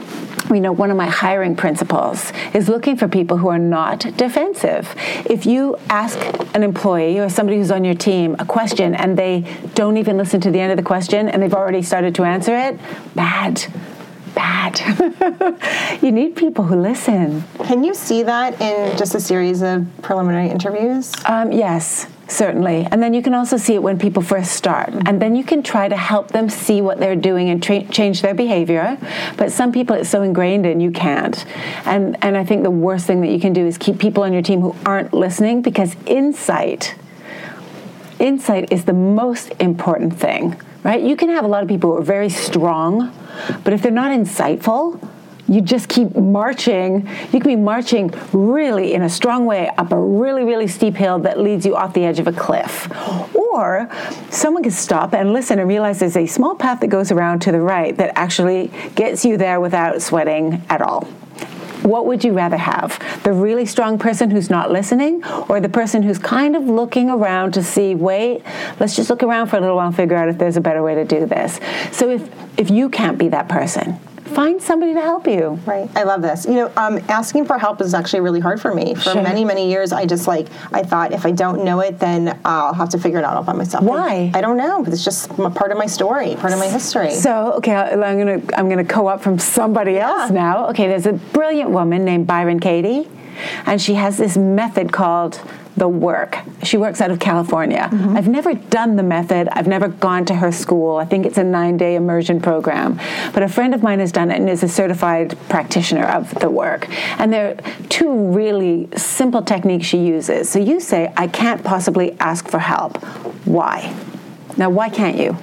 you 0.50 0.60
know, 0.60 0.72
one 0.72 0.90
of 0.90 0.96
my 0.96 1.06
hiring 1.06 1.56
principles 1.56 2.32
is 2.54 2.68
looking 2.68 2.96
for 2.96 3.08
people 3.08 3.36
who 3.36 3.48
are 3.48 3.58
not 3.58 4.00
defensive. 4.16 4.94
If 5.26 5.46
you 5.46 5.76
ask 5.90 6.18
an 6.54 6.62
employee 6.62 7.18
or 7.18 7.28
somebody 7.28 7.58
who's 7.58 7.70
on 7.70 7.84
your 7.84 7.94
team 7.94 8.36
a 8.38 8.44
question 8.44 8.94
and 8.94 9.18
they 9.18 9.44
don't 9.74 9.96
even 9.96 10.16
listen 10.16 10.40
to 10.42 10.50
the 10.50 10.60
end 10.60 10.72
of 10.72 10.76
the 10.76 10.82
question 10.82 11.28
and 11.28 11.42
they've 11.42 11.54
already 11.54 11.82
started 11.82 12.14
to 12.16 12.24
answer 12.24 12.56
it, 12.56 12.78
bad 13.14 13.66
bad. 14.36 14.78
you 16.02 16.12
need 16.12 16.36
people 16.36 16.62
who 16.62 16.76
listen. 16.76 17.42
Can 17.64 17.82
you 17.82 17.94
see 17.94 18.22
that 18.22 18.60
in 18.60 18.96
just 18.96 19.16
a 19.16 19.20
series 19.20 19.62
of 19.62 19.86
preliminary 20.02 20.48
interviews? 20.50 21.12
Um, 21.24 21.50
yes. 21.50 22.06
Certainly. 22.28 22.88
And 22.90 23.02
then 23.02 23.14
you 23.14 23.22
can 23.22 23.34
also 23.34 23.56
see 23.56 23.74
it 23.74 23.82
when 23.82 23.98
people 23.98 24.22
first 24.22 24.52
start. 24.52 24.92
And 25.06 25.22
then 25.22 25.36
you 25.36 25.44
can 25.44 25.62
try 25.62 25.88
to 25.88 25.96
help 25.96 26.28
them 26.28 26.50
see 26.50 26.82
what 26.82 26.98
they're 26.98 27.16
doing 27.16 27.50
and 27.50 27.62
tra- 27.62 27.84
change 27.84 28.20
their 28.20 28.34
behavior. 28.34 28.98
But 29.36 29.52
some 29.52 29.70
people 29.72 29.94
it's 29.96 30.10
so 30.10 30.22
ingrained 30.22 30.66
in 30.66 30.80
you 30.80 30.90
can't. 30.90 31.46
And, 31.86 32.16
and 32.22 32.36
I 32.36 32.44
think 32.44 32.64
the 32.64 32.70
worst 32.70 33.06
thing 33.06 33.20
that 33.20 33.30
you 33.30 33.38
can 33.38 33.52
do 33.52 33.64
is 33.64 33.78
keep 33.78 33.98
people 33.98 34.24
on 34.24 34.32
your 34.32 34.42
team 34.42 34.60
who 34.60 34.74
aren't 34.84 35.14
listening 35.14 35.62
because 35.62 35.94
insight, 36.04 36.96
insight 38.18 38.72
is 38.72 38.86
the 38.86 38.92
most 38.92 39.52
important 39.60 40.18
thing, 40.18 40.60
right? 40.86 41.02
You 41.02 41.16
can 41.16 41.28
have 41.28 41.44
a 41.44 41.48
lot 41.48 41.62
of 41.62 41.68
people 41.68 41.90
who 41.90 41.98
are 41.98 42.02
very 42.16 42.30
strong 42.30 43.12
but 43.64 43.72
if 43.72 43.82
they're 43.82 43.92
not 43.92 44.10
insightful, 44.10 45.00
you 45.48 45.60
just 45.60 45.88
keep 45.88 46.14
marching. 46.16 47.08
You 47.32 47.40
can 47.40 47.42
be 47.42 47.56
marching 47.56 48.12
really 48.32 48.94
in 48.94 49.02
a 49.02 49.08
strong 49.08 49.46
way 49.46 49.70
up 49.78 49.92
a 49.92 50.00
really, 50.00 50.42
really 50.42 50.66
steep 50.66 50.94
hill 50.94 51.20
that 51.20 51.38
leads 51.38 51.64
you 51.64 51.76
off 51.76 51.94
the 51.94 52.04
edge 52.04 52.18
of 52.18 52.26
a 52.26 52.32
cliff. 52.32 52.88
Or 53.34 53.88
someone 54.30 54.64
can 54.64 54.72
stop 54.72 55.14
and 55.14 55.32
listen 55.32 55.60
and 55.60 55.68
realize 55.68 56.00
there's 56.00 56.16
a 56.16 56.26
small 56.26 56.56
path 56.56 56.80
that 56.80 56.88
goes 56.88 57.12
around 57.12 57.40
to 57.42 57.52
the 57.52 57.60
right 57.60 57.96
that 57.96 58.12
actually 58.16 58.72
gets 58.96 59.24
you 59.24 59.36
there 59.36 59.60
without 59.60 60.02
sweating 60.02 60.62
at 60.68 60.82
all. 60.82 61.06
What 61.86 62.06
would 62.06 62.24
you 62.24 62.32
rather 62.32 62.56
have? 62.56 62.98
The 63.22 63.32
really 63.32 63.64
strong 63.64 63.96
person 63.96 64.28
who's 64.28 64.50
not 64.50 64.72
listening, 64.72 65.24
or 65.48 65.60
the 65.60 65.68
person 65.68 66.02
who's 66.02 66.18
kind 66.18 66.56
of 66.56 66.64
looking 66.64 67.08
around 67.08 67.54
to 67.54 67.62
see, 67.62 67.94
wait, 67.94 68.42
let's 68.80 68.96
just 68.96 69.08
look 69.08 69.22
around 69.22 69.46
for 69.46 69.56
a 69.56 69.60
little 69.60 69.76
while 69.76 69.86
and 69.86 69.94
figure 69.94 70.16
out 70.16 70.28
if 70.28 70.36
there's 70.36 70.56
a 70.56 70.60
better 70.60 70.82
way 70.82 70.96
to 70.96 71.04
do 71.04 71.26
this? 71.26 71.60
So 71.92 72.10
if, 72.10 72.28
if 72.58 72.70
you 72.70 72.88
can't 72.88 73.18
be 73.18 73.28
that 73.28 73.48
person, 73.48 74.00
find 74.26 74.60
somebody 74.62 74.94
to 74.94 75.00
help 75.00 75.26
you. 75.26 75.60
Right. 75.66 75.88
I 75.94 76.02
love 76.02 76.22
this. 76.22 76.46
You 76.46 76.54
know, 76.54 76.72
um, 76.76 77.00
asking 77.08 77.46
for 77.46 77.58
help 77.58 77.80
is 77.80 77.94
actually 77.94 78.20
really 78.20 78.40
hard 78.40 78.60
for 78.60 78.74
me. 78.74 78.94
For 78.94 79.10
sure. 79.10 79.22
many, 79.22 79.44
many 79.44 79.70
years, 79.70 79.92
I 79.92 80.06
just 80.06 80.26
like, 80.26 80.48
I 80.72 80.82
thought 80.82 81.12
if 81.12 81.24
I 81.24 81.30
don't 81.30 81.64
know 81.64 81.80
it, 81.80 81.98
then 81.98 82.38
I'll 82.44 82.74
have 82.74 82.88
to 82.90 82.98
figure 82.98 83.18
it 83.18 83.24
out 83.24 83.36
all 83.36 83.42
by 83.42 83.52
myself. 83.52 83.84
Why? 83.84 84.30
I, 84.34 84.40
don't 84.40 84.56
know. 84.56 84.84
It's 84.84 85.04
just 85.04 85.28
part 85.30 85.70
of 85.70 85.78
my 85.78 85.86
story, 85.86 86.34
part 86.36 86.52
of 86.52 86.58
my 86.58 86.68
history. 86.68 87.12
So, 87.12 87.52
okay, 87.54 87.74
I'm 87.74 88.18
going 88.18 88.46
to 88.46 88.58
I'm 88.58 88.68
to 88.68 88.84
co-op 88.84 89.22
from 89.22 89.38
somebody 89.38 89.98
else 89.98 90.30
yeah. 90.30 90.36
now. 90.36 90.68
Okay, 90.68 90.88
there's 90.88 91.06
a 91.06 91.12
brilliant 91.12 91.70
woman 91.70 92.04
named 92.04 92.26
Byron 92.26 92.60
Katie 92.60 93.08
and 93.66 93.80
she 93.80 93.94
has 93.94 94.16
this 94.16 94.36
method 94.36 94.92
called 94.92 95.40
the 95.76 95.88
work. 95.88 96.38
She 96.62 96.76
works 96.76 97.00
out 97.00 97.10
of 97.10 97.18
California. 97.18 97.88
Mm-hmm. 97.92 98.16
I've 98.16 98.28
never 98.28 98.54
done 98.54 98.96
the 98.96 99.02
method. 99.02 99.48
I've 99.52 99.66
never 99.66 99.88
gone 99.88 100.24
to 100.26 100.34
her 100.34 100.50
school. 100.50 100.96
I 100.96 101.04
think 101.04 101.26
it's 101.26 101.38
a 101.38 101.44
nine 101.44 101.76
day 101.76 101.96
immersion 101.96 102.40
program. 102.40 102.98
But 103.34 103.42
a 103.42 103.48
friend 103.48 103.74
of 103.74 103.82
mine 103.82 104.00
has 104.00 104.12
done 104.12 104.30
it 104.30 104.40
and 104.40 104.48
is 104.48 104.62
a 104.62 104.68
certified 104.68 105.38
practitioner 105.48 106.06
of 106.06 106.34
the 106.40 106.48
work. 106.50 106.88
And 107.20 107.32
there 107.32 107.50
are 107.50 107.86
two 107.88 108.32
really 108.32 108.88
simple 108.96 109.42
techniques 109.42 109.86
she 109.86 109.98
uses. 109.98 110.48
So 110.48 110.58
you 110.58 110.80
say, 110.80 111.12
I 111.16 111.26
can't 111.26 111.62
possibly 111.62 112.18
ask 112.20 112.48
for 112.48 112.58
help. 112.58 112.96
Why? 113.46 113.94
Now, 114.56 114.70
why 114.70 114.88
can't 114.88 115.18
you? 115.18 115.36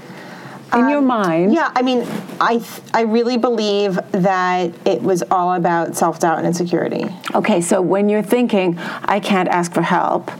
In 0.75 0.89
your 0.89 1.01
mind, 1.01 1.47
Um, 1.49 1.53
Yeah, 1.53 1.69
I 1.75 1.81
mean, 1.81 2.05
I 2.41 2.53
th- 2.57 2.81
I 2.93 3.01
really 3.01 3.37
believe 3.37 3.99
that 4.11 4.71
it 4.85 5.01
was 5.03 5.23
all 5.29 5.53
about 5.53 5.95
self 5.95 6.19
doubt 6.19 6.37
and 6.39 6.47
insecurity. 6.47 7.05
Okay, 7.35 7.61
so 7.61 7.81
when 7.81 8.09
you're 8.09 8.23
thinking, 8.23 8.77
I 9.05 9.19
can't 9.19 9.49
ask 9.49 9.73
for 9.73 9.81
help, 9.83 10.31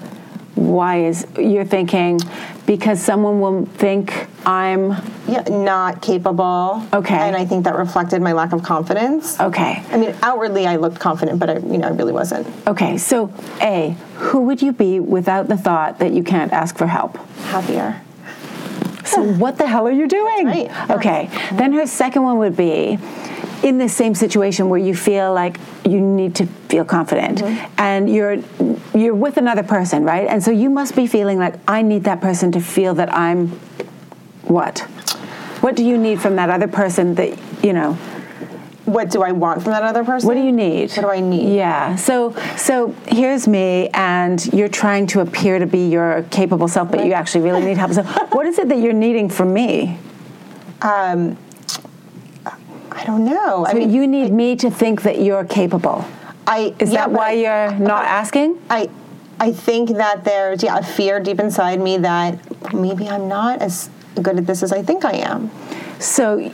why 0.55 1.03
is 1.05 1.25
you're 1.37 1.65
thinking 1.65 2.19
because 2.65 3.01
someone 3.01 3.41
will 3.41 3.65
think 3.77 4.27
I'm 4.45 4.95
Yeah, 5.27 5.43
not 5.49 6.01
capable. 6.01 6.81
Okay. 6.93 7.15
and 7.15 7.35
I 7.35 7.45
think 7.45 7.63
that 7.65 7.75
reflected 7.75 8.21
my 8.21 8.31
lack 8.33 8.53
of 8.53 8.61
confidence. 8.63 9.39
okay. 9.39 9.83
I 9.91 9.97
mean, 9.97 10.15
outwardly 10.21 10.65
I 10.67 10.77
looked 10.77 10.99
confident, 10.99 11.39
but 11.39 11.49
I, 11.49 11.53
you 11.57 11.77
know, 11.77 11.87
I 11.87 11.91
really 11.91 12.13
wasn't. 12.13 12.47
Okay, 12.67 12.97
so 12.97 13.31
A, 13.61 13.95
who 14.15 14.41
would 14.41 14.61
you 14.61 14.71
be 14.71 14.99
without 14.99 15.47
the 15.49 15.57
thought 15.57 15.99
that 15.99 16.11
you 16.13 16.23
can't 16.23 16.53
ask 16.53 16.77
for 16.77 16.87
help? 16.87 17.17
Happier. 17.47 18.01
So 19.05 19.21
what 19.23 19.57
the 19.57 19.67
hell 19.67 19.87
are 19.87 19.91
you 19.91 20.07
doing? 20.07 20.45
Right. 20.47 20.89
Okay. 20.89 21.29
Then 21.53 21.73
her 21.73 21.85
second 21.87 22.23
one 22.23 22.37
would 22.39 22.55
be 22.57 22.97
in 23.63 23.77
the 23.77 23.87
same 23.89 24.13
situation 24.15 24.69
where 24.69 24.79
you 24.79 24.93
feel 24.95 25.33
like 25.33 25.57
you 25.85 25.99
need 26.01 26.35
to 26.35 26.45
feel 26.69 26.83
confident 26.85 27.39
Mm-hmm. 27.39 27.73
and 27.77 28.09
you're 28.13 28.37
you're 28.93 29.15
with 29.15 29.37
another 29.37 29.63
person, 29.63 30.03
right? 30.03 30.27
And 30.27 30.43
so 30.43 30.51
you 30.51 30.69
must 30.69 30.95
be 30.95 31.07
feeling 31.07 31.39
like 31.39 31.55
I 31.67 31.81
need 31.81 32.03
that 32.03 32.21
person 32.21 32.51
to 32.53 32.59
feel 32.59 32.93
that 32.95 33.13
I'm 33.13 33.49
what? 34.43 34.79
What 35.61 35.75
do 35.75 35.83
you 35.85 35.97
need 35.97 36.21
from 36.21 36.35
that 36.35 36.49
other 36.49 36.67
person 36.67 37.15
that, 37.15 37.37
you 37.63 37.71
know, 37.73 37.97
What 38.85 39.09
do 39.09 39.21
I 39.23 39.31
want 39.31 39.63
from 39.63 39.71
that 39.71 39.83
other 39.83 40.03
person? 40.03 40.27
what 40.27 40.33
do 40.35 40.41
you 40.43 40.51
need? 40.51 40.91
What 40.91 41.01
do 41.03 41.09
I 41.09 41.19
need? 41.21 41.55
Yeah. 41.55 41.95
So 41.95 42.35
so 42.57 42.93
here's 43.07 43.47
me 43.47 43.89
and 43.93 44.45
you're 44.53 44.67
trying 44.67 45.07
to 45.07 45.21
appear 45.21 45.57
to 45.59 45.65
be 45.65 45.87
your 45.89 46.23
capable 46.31 46.67
self, 46.67 46.91
but 46.91 47.05
you 47.05 47.13
actually 47.13 47.45
really 47.45 47.63
need 47.63 47.77
help. 47.77 47.93
So 47.93 48.03
what 48.31 48.45
is 48.45 48.59
it 48.59 48.67
that 48.69 48.79
you're 48.79 48.91
needing 48.93 49.29
from 49.29 49.53
me? 49.53 49.97
Um, 50.81 51.37
I 52.91 53.03
don't 53.05 53.25
know. 53.25 53.65
I 53.65 53.71
So 53.71 53.77
mean, 53.79 53.91
you 53.91 54.05
need 54.07 54.31
me 54.31 54.55
to 54.57 54.69
think 54.69 55.01
that 55.03 55.19
you're 55.19 55.45
capable. 55.45 56.05
I 56.45 56.75
Is 56.79 56.91
yeah, 56.91 56.99
that 57.07 57.11
why 57.11 57.29
I- 57.29 57.31
you're 57.33 57.79
not 57.79 58.05
asking? 58.05 58.59
I 58.69 58.89
I 59.39 59.51
think 59.51 59.89
that 59.97 60.23
there's 60.25 60.61
yeah 60.61 60.77
a 60.77 60.83
fear 60.83 61.19
deep 61.19 61.39
inside 61.39 61.79
me 61.79 61.97
that 61.97 62.37
maybe 62.73 63.09
I'm 63.09 63.27
not 63.27 63.61
as 63.61 63.89
good 64.21 64.37
at 64.37 64.45
this 64.45 64.61
as 64.61 64.71
I 64.73 64.83
think 64.83 65.05
I 65.05 65.13
am. 65.13 65.49
So 65.99 66.51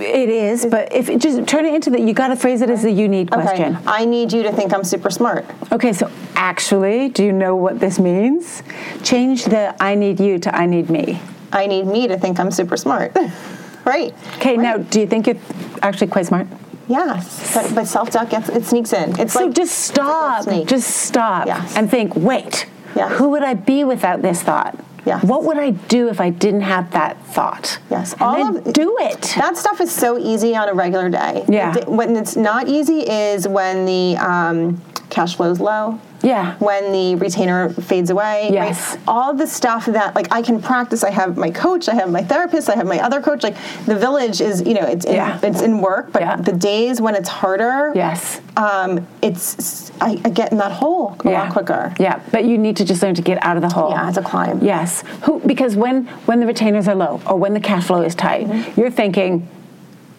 it 0.00 0.28
is, 0.28 0.66
but 0.66 0.92
if 0.92 1.06
just 1.18 1.46
turn 1.48 1.64
it 1.64 1.74
into 1.74 1.90
that, 1.90 2.00
you 2.00 2.12
got 2.14 2.28
to 2.28 2.36
phrase 2.36 2.62
it 2.62 2.70
as 2.70 2.84
a 2.84 2.90
you 2.90 3.08
need 3.08 3.30
question. 3.30 3.76
Okay, 3.76 3.84
I 3.86 4.04
need 4.04 4.32
you 4.32 4.42
to 4.44 4.52
think 4.52 4.72
I'm 4.72 4.84
super 4.84 5.10
smart. 5.10 5.44
Okay, 5.72 5.92
so 5.92 6.10
actually, 6.34 7.08
do 7.10 7.24
you 7.24 7.32
know 7.32 7.54
what 7.56 7.80
this 7.80 7.98
means? 7.98 8.62
Change 9.02 9.44
the 9.44 9.74
I 9.82 9.94
need 9.94 10.20
you 10.20 10.38
to 10.40 10.54
I 10.54 10.66
need 10.66 10.90
me. 10.90 11.20
I 11.52 11.66
need 11.66 11.86
me 11.86 12.08
to 12.08 12.18
think 12.18 12.38
I'm 12.40 12.50
super 12.50 12.76
smart. 12.76 13.16
right. 13.84 14.14
Okay, 14.36 14.56
now 14.56 14.76
do 14.78 15.00
you 15.00 15.06
think 15.06 15.26
you're 15.26 15.36
actually 15.82 16.06
quite 16.08 16.26
smart? 16.26 16.46
Yes, 16.88 17.54
but, 17.54 17.74
but 17.74 17.84
self 17.86 18.10
doubt 18.10 18.30
gets 18.30 18.48
it 18.48 18.64
sneaks 18.64 18.92
in. 18.92 19.18
It's 19.20 19.34
So 19.34 19.44
like 19.46 19.54
just 19.54 19.78
stop. 19.78 20.42
snake. 20.44 20.66
Just 20.66 20.88
stop 20.90 21.46
Yes. 21.46 21.76
and 21.76 21.88
think, 21.90 22.16
wait, 22.16 22.66
Yes. 22.96 23.12
who 23.12 23.28
would 23.30 23.44
I 23.44 23.54
be 23.54 23.84
without 23.84 24.22
this 24.22 24.42
thought? 24.42 24.76
Yes. 25.06 25.24
What 25.24 25.44
would 25.44 25.58
I 25.58 25.70
do 25.70 26.08
if 26.08 26.20
I 26.20 26.30
didn't 26.30 26.62
have 26.62 26.90
that 26.92 27.22
thought? 27.26 27.78
Yes. 27.90 28.12
And 28.14 28.22
All 28.22 28.56
of- 28.58 28.72
do 28.72 28.96
it. 29.00 29.34
That 29.36 29.56
stuff 29.56 29.80
is 29.80 29.90
so 29.90 30.18
easy 30.18 30.54
on 30.56 30.68
a 30.68 30.74
regular 30.74 31.08
day. 31.08 31.44
Yeah. 31.48 31.74
When 31.88 32.16
it's 32.16 32.36
not 32.36 32.68
easy 32.68 33.00
is 33.00 33.46
when 33.48 33.86
the 33.86 34.16
um, 34.18 34.80
cash 35.08 35.36
flow 35.36 35.50
is 35.50 35.60
low. 35.60 36.00
Yeah. 36.22 36.56
When 36.58 36.92
the 36.92 37.14
retainer 37.16 37.70
fades 37.70 38.10
away. 38.10 38.44
right? 38.44 38.52
Yes. 38.52 38.96
All 39.08 39.32
the 39.34 39.46
stuff 39.46 39.86
that 39.86 40.14
like 40.14 40.28
I 40.32 40.42
can 40.42 40.60
practice. 40.60 41.02
I 41.04 41.10
have 41.10 41.36
my 41.36 41.50
coach. 41.50 41.88
I 41.88 41.94
have 41.94 42.10
my 42.10 42.22
therapist. 42.22 42.68
I 42.68 42.76
have 42.76 42.86
my 42.86 42.98
other 43.00 43.20
coach. 43.22 43.42
Like 43.42 43.56
the 43.86 43.96
village 43.96 44.40
is 44.40 44.62
you 44.66 44.74
know 44.74 44.82
it's 44.86 45.04
in, 45.06 45.14
Yeah. 45.14 45.38
it's 45.42 45.62
in 45.62 45.80
work, 45.80 46.12
but 46.12 46.22
Yeah. 46.22 46.36
the 46.36 46.52
days 46.52 47.00
when 47.00 47.14
it's 47.14 47.28
harder. 47.28 47.92
Yes. 47.94 48.40
Um, 48.56 49.06
it's 49.22 49.90
I, 50.00 50.20
I 50.24 50.28
get 50.30 50.52
in 50.52 50.58
that 50.58 50.72
hole 50.72 51.16
a 51.24 51.28
lot 51.30 51.52
quicker. 51.52 51.94
Yeah, 51.98 52.20
but 52.32 52.44
you 52.44 52.58
need 52.58 52.76
to 52.78 52.84
just 52.84 53.02
learn 53.02 53.14
to 53.14 53.22
get 53.22 53.42
out 53.44 53.56
of 53.56 53.62
the 53.62 53.68
hole. 53.70 53.90
Yeah, 53.90 54.08
it's 54.08 54.18
a 54.18 54.22
climb. 54.22 54.62
Yes, 54.62 55.02
Who, 55.22 55.40
because 55.40 55.76
when 55.76 56.06
when 56.26 56.40
the 56.40 56.46
retainers 56.46 56.88
are 56.88 56.94
low 56.94 57.20
or 57.26 57.36
when 57.36 57.54
the 57.54 57.60
cash 57.60 57.84
flow 57.84 58.02
is 58.02 58.14
tight, 58.14 58.46
Mm-hmm. 58.46 58.80
you're 58.80 58.90
thinking, 58.90 59.48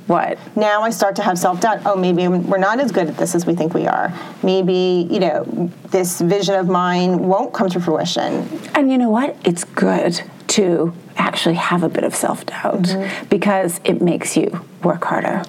what? 0.07 0.37
now 0.55 0.81
I 0.81 0.89
start 0.89 1.15
to 1.17 1.23
have 1.23 1.37
self 1.37 1.61
doubt. 1.61 1.81
Oh, 1.85 1.95
maybe 1.95 2.27
we're 2.27 2.57
not 2.57 2.79
as 2.79 2.91
good 2.91 3.07
at 3.07 3.17
this 3.17 3.35
as 3.35 3.45
we 3.45 3.55
think 3.55 3.73
we 3.73 3.87
are. 3.87 4.13
Maybe, 4.43 5.07
you 5.09 5.19
know, 5.19 5.71
this 5.89 6.19
vision 6.21 6.55
of 6.55 6.67
mine 6.67 7.19
won't 7.19 7.53
come 7.53 7.69
to 7.69 7.79
fruition. 7.79 8.47
And 8.75 8.91
you 8.91 8.97
know 8.97 9.09
what? 9.09 9.35
It's 9.45 9.63
good 9.63 10.21
to 10.49 10.93
actually 11.17 11.55
have 11.55 11.83
a 11.83 11.89
bit 11.89 12.03
of 12.03 12.13
self 12.15 12.45
doubt 12.45 12.81
Mm-hmm. 12.83 13.25
because 13.29 13.79
it 13.83 14.01
makes 14.01 14.35
you 14.35 14.65
work 14.83 15.03
harder. 15.03 15.43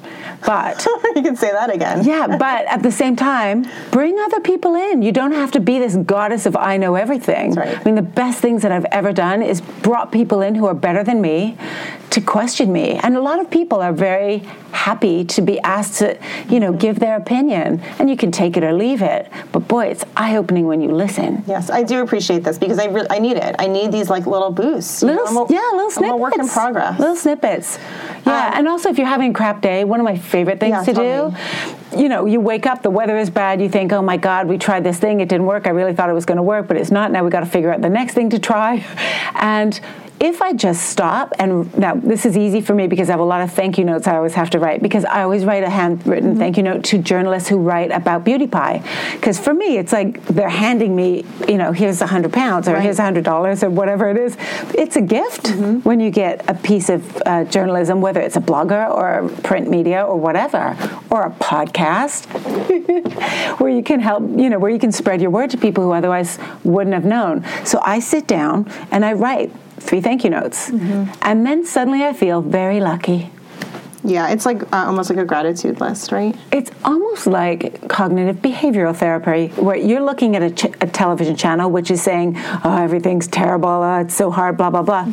But 0.44 0.84
you 1.16 1.22
can 1.22 1.36
say 1.36 1.52
that 1.52 1.70
again. 1.72 2.04
yeah, 2.04 2.26
but 2.36 2.66
at 2.66 2.82
the 2.82 2.90
same 2.90 3.14
time, 3.16 3.66
bring 3.90 4.18
other 4.18 4.40
people 4.40 4.74
in. 4.74 5.02
You 5.02 5.12
don't 5.12 5.32
have 5.32 5.52
to 5.52 5.60
be 5.60 5.78
this 5.78 5.96
goddess 5.96 6.46
of 6.46 6.56
I 6.56 6.76
know 6.76 6.94
everything. 6.96 7.52
Right. 7.54 7.78
I 7.78 7.84
mean, 7.84 7.94
the 7.94 8.02
best 8.02 8.40
things 8.40 8.62
that 8.62 8.72
I've 8.72 8.86
ever 8.86 9.12
done 9.12 9.42
is 9.42 9.60
brought 9.60 10.10
people 10.10 10.42
in 10.42 10.54
who 10.56 10.66
are 10.66 10.74
better 10.74 11.04
than 11.04 11.20
me 11.20 11.56
to 12.10 12.20
question 12.20 12.72
me. 12.72 12.98
And 13.02 13.16
a 13.16 13.20
lot 13.22 13.38
of 13.40 13.50
people 13.50 13.80
are 13.80 13.92
very 13.92 14.38
happy 14.72 15.24
to 15.24 15.40
be 15.42 15.60
asked 15.60 15.98
to, 16.00 16.18
you 16.48 16.58
know, 16.58 16.72
give 16.72 16.98
their 16.98 17.16
opinion. 17.16 17.80
And 17.98 18.10
you 18.10 18.16
can 18.16 18.32
take 18.32 18.56
it 18.56 18.64
or 18.64 18.72
leave 18.72 19.00
it. 19.00 19.30
But 19.52 19.68
boy, 19.68 19.86
it's 19.86 20.04
eye 20.16 20.36
opening 20.36 20.66
when 20.66 20.80
you 20.82 20.90
listen. 20.90 21.44
Yes, 21.46 21.70
I 21.70 21.84
do 21.84 22.02
appreciate 22.02 22.42
this 22.42 22.58
because 22.58 22.78
I 22.78 22.86
re- 22.86 23.06
I 23.08 23.18
need 23.20 23.36
it. 23.36 23.54
I 23.58 23.66
need 23.68 23.92
these 23.92 24.10
like 24.10 24.26
little 24.26 24.50
boosts. 24.50 25.02
Little, 25.02 25.24
know, 25.32 25.44
I'm 25.44 25.50
a- 25.50 25.54
yeah, 25.54 25.70
little 25.76 25.90
snippets. 25.90 26.08
I'm 26.10 26.14
a 26.14 26.16
work 26.16 26.36
in 26.38 26.48
progress. 26.48 26.98
Little 26.98 27.16
snippets. 27.16 27.78
Yeah, 28.26 28.48
Um, 28.48 28.52
and 28.58 28.68
also 28.68 28.88
if 28.90 28.98
you're 28.98 29.06
having 29.06 29.21
a 29.30 29.32
crap 29.32 29.60
day, 29.60 29.84
one 29.84 30.00
of 30.00 30.04
my 30.04 30.16
favorite 30.16 30.60
things 30.60 30.86
Yeah, 30.86 30.92
to 30.92 31.34
do, 31.92 31.98
you 31.98 32.08
know, 32.08 32.26
you 32.26 32.40
wake 32.40 32.66
up, 32.66 32.82
the 32.82 32.90
weather 32.90 33.18
is 33.18 33.30
bad, 33.30 33.60
you 33.60 33.68
think, 33.68 33.92
oh 33.92 34.02
my 34.02 34.16
God, 34.16 34.48
we 34.48 34.58
tried 34.58 34.84
this 34.84 34.98
thing, 34.98 35.20
it 35.20 35.28
didn't 35.28 35.46
work. 35.46 35.66
I 35.66 35.70
really 35.70 35.94
thought 35.94 36.10
it 36.10 36.14
was 36.14 36.26
going 36.26 36.36
to 36.36 36.42
work, 36.42 36.68
but 36.68 36.76
it's 36.76 36.90
not. 36.90 37.10
Now 37.12 37.24
we 37.24 37.30
got 37.30 37.40
to 37.40 37.46
figure 37.46 37.72
out 37.72 37.80
the 37.80 37.90
next 37.90 38.14
thing 38.14 38.30
to 38.30 38.38
try. 38.38 38.84
And 39.34 39.80
if 40.20 40.40
I 40.40 40.52
just 40.52 40.88
stop, 40.90 41.32
and 41.38 41.76
now 41.76 41.94
this 41.94 42.24
is 42.24 42.36
easy 42.36 42.60
for 42.60 42.74
me 42.74 42.86
because 42.86 43.08
I 43.08 43.12
have 43.12 43.20
a 43.20 43.24
lot 43.24 43.40
of 43.42 43.52
thank 43.52 43.76
you 43.78 43.84
notes 43.84 44.06
I 44.06 44.16
always 44.16 44.34
have 44.34 44.50
to 44.50 44.58
write 44.58 44.80
because 44.82 45.04
I 45.04 45.22
always 45.22 45.44
write 45.44 45.64
a 45.64 45.70
handwritten 45.70 46.30
Mm-hmm. 46.30 46.38
thank 46.38 46.56
you 46.56 46.62
note 46.62 46.84
to 46.84 46.98
journalists 46.98 47.48
who 47.48 47.58
write 47.58 47.90
about 47.90 48.24
Beauty 48.24 48.46
Pie. 48.46 48.82
Because 49.14 49.38
for 49.40 49.52
me, 49.52 49.78
it's 49.78 49.92
like 49.92 50.24
they're 50.26 50.48
handing 50.48 50.94
me, 50.94 51.24
you 51.48 51.58
know, 51.58 51.72
here's 51.72 52.00
a 52.00 52.06
hundred 52.06 52.32
pounds 52.32 52.68
or 52.68 52.74
Right. 52.74 52.82
here's 52.82 52.98
a 52.98 53.02
hundred 53.02 53.24
dollars 53.24 53.62
or 53.64 53.70
whatever 53.70 54.08
it 54.10 54.16
is. 54.16 54.36
It's 54.74 54.96
a 54.96 55.00
gift 55.02 55.42
Mm-hmm. 55.44 55.80
when 55.80 55.98
you 56.00 56.10
get 56.10 56.48
a 56.48 56.54
piece 56.54 56.88
of 56.88 57.20
uh, 57.26 57.44
journalism, 57.44 58.00
whether 58.00 58.20
it's 58.20 58.36
a 58.36 58.40
blogger 58.40 58.88
or 58.90 59.28
print 59.42 59.68
media 59.68 60.02
or 60.04 60.16
whatever, 60.16 60.76
or 61.10 61.26
a 61.26 61.30
podcast, 61.30 62.26
where 63.60 63.70
you 63.70 63.82
can 63.82 64.00
help, 64.00 64.22
you 64.38 64.48
know, 64.50 64.58
where 64.58 64.70
you 64.70 64.78
can 64.78 64.92
spread 64.92 65.20
your 65.20 65.30
word 65.30 65.50
to 65.50 65.56
people 65.58 65.82
who 65.84 65.92
otherwise 65.92 66.38
wouldn't 66.64 66.94
have 66.94 67.04
known. 67.04 67.44
So 67.64 67.80
I 67.82 67.98
sit 67.98 68.26
down 68.26 68.70
and 68.90 69.04
I 69.04 69.12
write 69.14 69.52
three 69.82 70.00
thank 70.00 70.24
you 70.24 70.30
notes, 70.30 70.70
Mm-hmm. 70.70 71.12
and 71.22 71.44
then 71.46 71.64
suddenly 71.66 72.04
I 72.04 72.12
feel 72.12 72.40
very 72.40 72.80
lucky. 72.80 73.30
Yeah, 74.04 74.30
it's 74.30 74.44
like 74.44 74.62
uh, 74.72 74.86
almost 74.88 75.10
like 75.10 75.18
a 75.20 75.24
gratitude 75.24 75.80
list, 75.80 76.10
right? 76.10 76.34
It's 76.50 76.72
almost 76.84 77.28
like 77.28 77.86
cognitive 77.88 78.36
behavioral 78.42 78.96
therapy, 78.96 79.48
where 79.62 79.76
you're 79.76 80.00
looking 80.02 80.34
at 80.34 80.42
a, 80.42 80.50
ch- 80.50 80.74
a 80.80 80.88
television 80.88 81.36
channel 81.36 81.70
which 81.70 81.88
is 81.88 82.02
saying, 82.02 82.34
"Oh, 82.64 82.76
everything's 82.82 83.28
terrible. 83.28 83.68
Oh, 83.68 84.00
it's 84.00 84.14
so 84.16 84.32
hard." 84.32 84.56
Blah 84.56 84.70
blah 84.70 84.82
blah. 84.82 85.06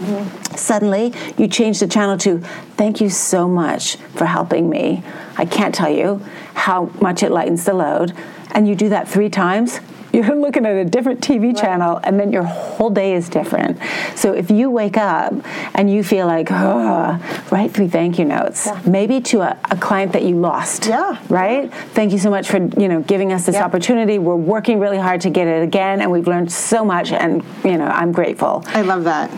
Suddenly, 0.55 1.13
you 1.38 1.47
change 1.47 1.79
the 1.79 1.88
channel 1.88 2.17
to, 2.19 2.39
"Thank 2.77 2.99
you 2.99 3.09
so 3.09 3.47
much 3.47 3.97
for 4.15 4.25
helping 4.25 4.69
me. 4.71 5.03
I 5.38 5.45
can't 5.45 5.75
tell 5.75 5.91
you 5.91 6.21
how 6.55 6.89
much 6.99 7.21
it 7.21 7.29
lightens 7.31 7.65
the 7.65 7.73
load." 7.75 8.13
And 8.55 8.67
you 8.67 8.73
do 8.73 8.89
that 8.89 9.07
three 9.07 9.29
times. 9.29 9.79
You're 10.12 10.36
looking 10.36 10.66
at 10.66 10.75
a 10.75 10.86
different 10.86 11.22
TV 11.22 11.58
channel, 11.58 12.00
and 12.04 12.20
then 12.20 12.32
your 12.32 12.44
whole 12.44 12.89
day 12.89 13.13
is 13.13 13.30
different. 13.30 13.78
So 14.16 14.34
if 14.34 14.50
you 14.50 14.70
wake 14.72 14.98
up 14.98 15.34
and 15.75 15.89
you 15.89 16.04
feel 16.04 16.25
like, 16.28 16.48
oh, 16.51 17.20
write 17.51 17.72
three 17.72 17.88
thank 17.88 18.18
you 18.20 18.25
notes, 18.25 18.68
maybe 18.86 19.22
to 19.22 19.42
a, 19.42 19.58
a 19.72 19.78
client 19.78 20.13
that 20.13 20.24
you 20.24 20.36
lost 20.36 20.88
Yeah. 20.88 21.18
right 21.30 21.72
thank 21.94 22.12
you 22.12 22.18
so 22.18 22.30
much 22.30 22.50
for 22.50 22.58
you 22.80 22.88
know 22.88 23.01
giving 23.01 23.32
us 23.34 23.46
this 23.46 23.56
Yeah. 23.56 23.66
opportunity 23.66 24.20
we're 24.20 24.36
working 24.36 24.80
really 24.80 24.98
hard 24.98 25.22
to 25.22 25.30
get 25.30 25.48
it 25.48 25.63
again 25.63 26.01
and 26.01 26.12
we've 26.12 26.28
learned 26.28 26.51
so 26.51 26.84
much 26.86 27.12
and 27.12 27.44
you 27.63 27.78
know 27.78 27.86
i'm 27.86 28.12
grateful 28.12 28.63
I 28.68 28.82
love 28.82 29.04
that. 29.06 29.30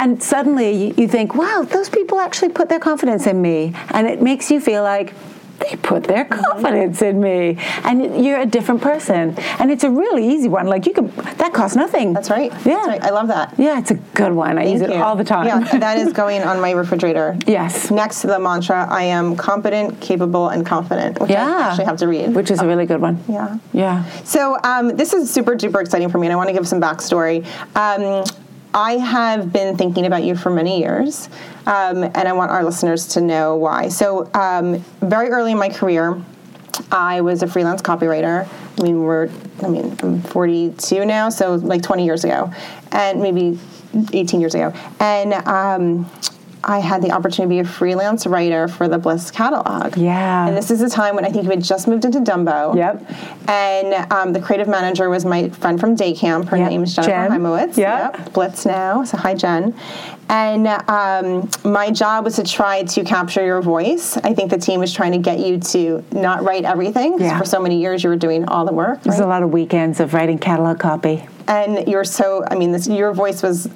and 0.00 0.22
suddenly 0.22 0.92
you 1.00 1.08
think 1.08 1.34
wow 1.34 1.62
those 1.68 1.88
people 1.88 2.18
actually 2.20 2.50
put 2.50 2.68
their 2.68 2.78
confidence 2.80 3.26
in 3.26 3.40
me 3.40 3.74
and 3.90 4.06
it 4.06 4.20
makes 4.22 4.50
you 4.50 4.60
feel 4.60 4.82
like 4.82 5.12
they 5.70 5.76
put 5.76 6.04
their 6.04 6.24
confidence 6.24 7.00
in 7.02 7.20
me, 7.20 7.56
and 7.84 8.24
you're 8.24 8.40
a 8.40 8.46
different 8.46 8.82
person. 8.82 9.34
And 9.58 9.70
it's 9.70 9.84
a 9.84 9.90
really 9.90 10.26
easy 10.28 10.48
one. 10.48 10.66
Like 10.66 10.86
you 10.86 10.92
can, 10.92 11.08
that 11.38 11.52
costs 11.52 11.76
nothing. 11.76 12.12
That's 12.12 12.30
right. 12.30 12.52
Yeah, 12.52 12.74
That's 12.74 12.88
right. 12.88 13.02
I 13.02 13.10
love 13.10 13.28
that. 13.28 13.54
Yeah, 13.58 13.78
it's 13.78 13.90
a 13.90 13.94
good 13.94 14.32
one. 14.32 14.58
I 14.58 14.64
use 14.64 14.80
it 14.80 14.90
you. 14.90 14.96
all 14.96 15.16
the 15.16 15.24
time. 15.24 15.46
Yeah, 15.46 15.78
that 15.78 15.98
is 15.98 16.12
going 16.12 16.42
on 16.42 16.60
my 16.60 16.72
refrigerator. 16.72 17.36
Yes. 17.50 17.90
Next 17.90 18.20
to 18.20 18.28
the 18.28 18.38
mantra, 18.38 18.86
I 18.88 19.02
am 19.02 19.34
competent, 19.34 20.00
capable, 20.00 20.50
and 20.50 20.64
confident, 20.64 21.20
which 21.20 21.30
yeah. 21.30 21.46
I 21.46 21.62
actually 21.62 21.86
have 21.86 21.96
to 21.96 22.06
read. 22.06 22.32
Which 22.32 22.50
is 22.50 22.60
a 22.60 22.66
really 22.66 22.86
good 22.86 23.00
one. 23.00 23.22
Yeah. 23.28 23.58
Yeah. 23.72 24.04
So 24.22 24.56
um, 24.62 24.96
this 24.96 25.12
is 25.12 25.28
super 25.28 25.56
duper 25.56 25.80
exciting 25.80 26.08
for 26.10 26.18
me, 26.18 26.28
and 26.28 26.32
I 26.32 26.36
want 26.36 26.48
to 26.48 26.52
give 26.52 26.68
some 26.68 26.80
backstory. 26.80 27.44
Um, 27.74 28.24
I 28.72 28.98
have 28.98 29.52
been 29.52 29.76
thinking 29.76 30.06
about 30.06 30.22
you 30.22 30.36
for 30.36 30.50
many 30.50 30.78
years, 30.78 31.28
um, 31.66 32.04
and 32.04 32.28
I 32.28 32.32
want 32.32 32.50
our 32.50 32.64
listeners 32.64 33.06
to 33.08 33.20
know 33.20 33.56
why. 33.56 33.88
So 33.88 34.30
um, 34.34 34.84
very 35.00 35.28
early 35.28 35.52
in 35.52 35.58
my 35.58 35.68
career, 35.68 36.22
I 36.90 37.20
was 37.20 37.42
a 37.42 37.46
freelance 37.46 37.82
copywriter. 37.82 38.48
I 38.78 38.82
mean, 38.82 39.02
we're, 39.02 39.28
I 39.62 39.68
mean, 39.68 39.96
I'm 40.02 40.22
42 40.22 41.04
now, 41.04 41.28
so 41.28 41.54
like 41.56 41.82
20 41.82 42.04
years 42.04 42.24
ago, 42.24 42.52
and 42.92 43.20
maybe 43.20 43.58
18 44.12 44.40
years 44.40 44.54
ago, 44.54 44.72
and. 44.98 45.34
Um, 45.34 46.10
I 46.70 46.78
had 46.78 47.02
the 47.02 47.10
opportunity 47.10 47.56
to 47.58 47.62
be 47.64 47.68
a 47.68 47.70
freelance 47.70 48.26
writer 48.26 48.68
for 48.68 48.86
the 48.88 48.96
Bliss 48.98 49.30
catalog. 49.30 49.96
Yeah. 49.96 50.46
And 50.46 50.56
this 50.56 50.70
is 50.70 50.80
a 50.82 50.88
time 50.88 51.16
when 51.16 51.24
I 51.24 51.30
think 51.30 51.44
you 51.44 51.50
had 51.50 51.62
just 51.62 51.88
moved 51.88 52.04
into 52.04 52.20
Dumbo. 52.20 52.76
Yep. 52.76 53.48
And 53.48 54.12
um, 54.12 54.32
the 54.32 54.40
creative 54.40 54.68
manager 54.68 55.10
was 55.10 55.24
my 55.24 55.48
friend 55.50 55.80
from 55.80 55.94
day 55.96 56.12
camp. 56.14 56.48
Her 56.48 56.56
Yep. 56.56 56.70
name 56.70 56.82
is 56.84 56.94
Jennifer 56.94 57.10
Jen. 57.10 57.30
Heimowitz. 57.32 57.76
Yep. 57.76 58.32
Blitz 58.32 58.64
now. 58.64 59.02
So 59.04 59.16
hi, 59.16 59.34
Jen. 59.34 59.74
And 60.28 60.68
um, 60.88 61.50
my 61.64 61.90
job 61.90 62.24
was 62.24 62.36
to 62.36 62.44
try 62.44 62.84
to 62.84 63.02
capture 63.02 63.44
your 63.44 63.60
voice. 63.60 64.16
I 64.18 64.32
think 64.32 64.50
the 64.50 64.58
team 64.58 64.78
was 64.78 64.92
trying 64.92 65.12
to 65.12 65.18
get 65.18 65.40
you 65.40 65.58
to 65.58 66.04
not 66.12 66.44
write 66.44 66.64
everything. 66.64 67.18
Yeah. 67.20 67.36
For 67.36 67.44
so 67.44 67.60
many 67.60 67.80
years, 67.80 68.04
you 68.04 68.10
were 68.10 68.16
doing 68.16 68.44
all 68.46 68.64
the 68.64 68.72
work. 68.72 69.02
There's 69.02 69.18
right? 69.18 69.24
a 69.24 69.28
lot 69.28 69.42
of 69.42 69.50
weekends 69.50 69.98
of 69.98 70.14
writing 70.14 70.38
catalog 70.38 70.78
copy. 70.78 71.26
and 71.48 71.88
you're 71.88 72.04
so 72.04 72.44
i 72.48 72.54
mean 72.54 72.70
this 72.70 72.86
your 72.86 73.12
voice 73.12 73.42
was 73.42 73.68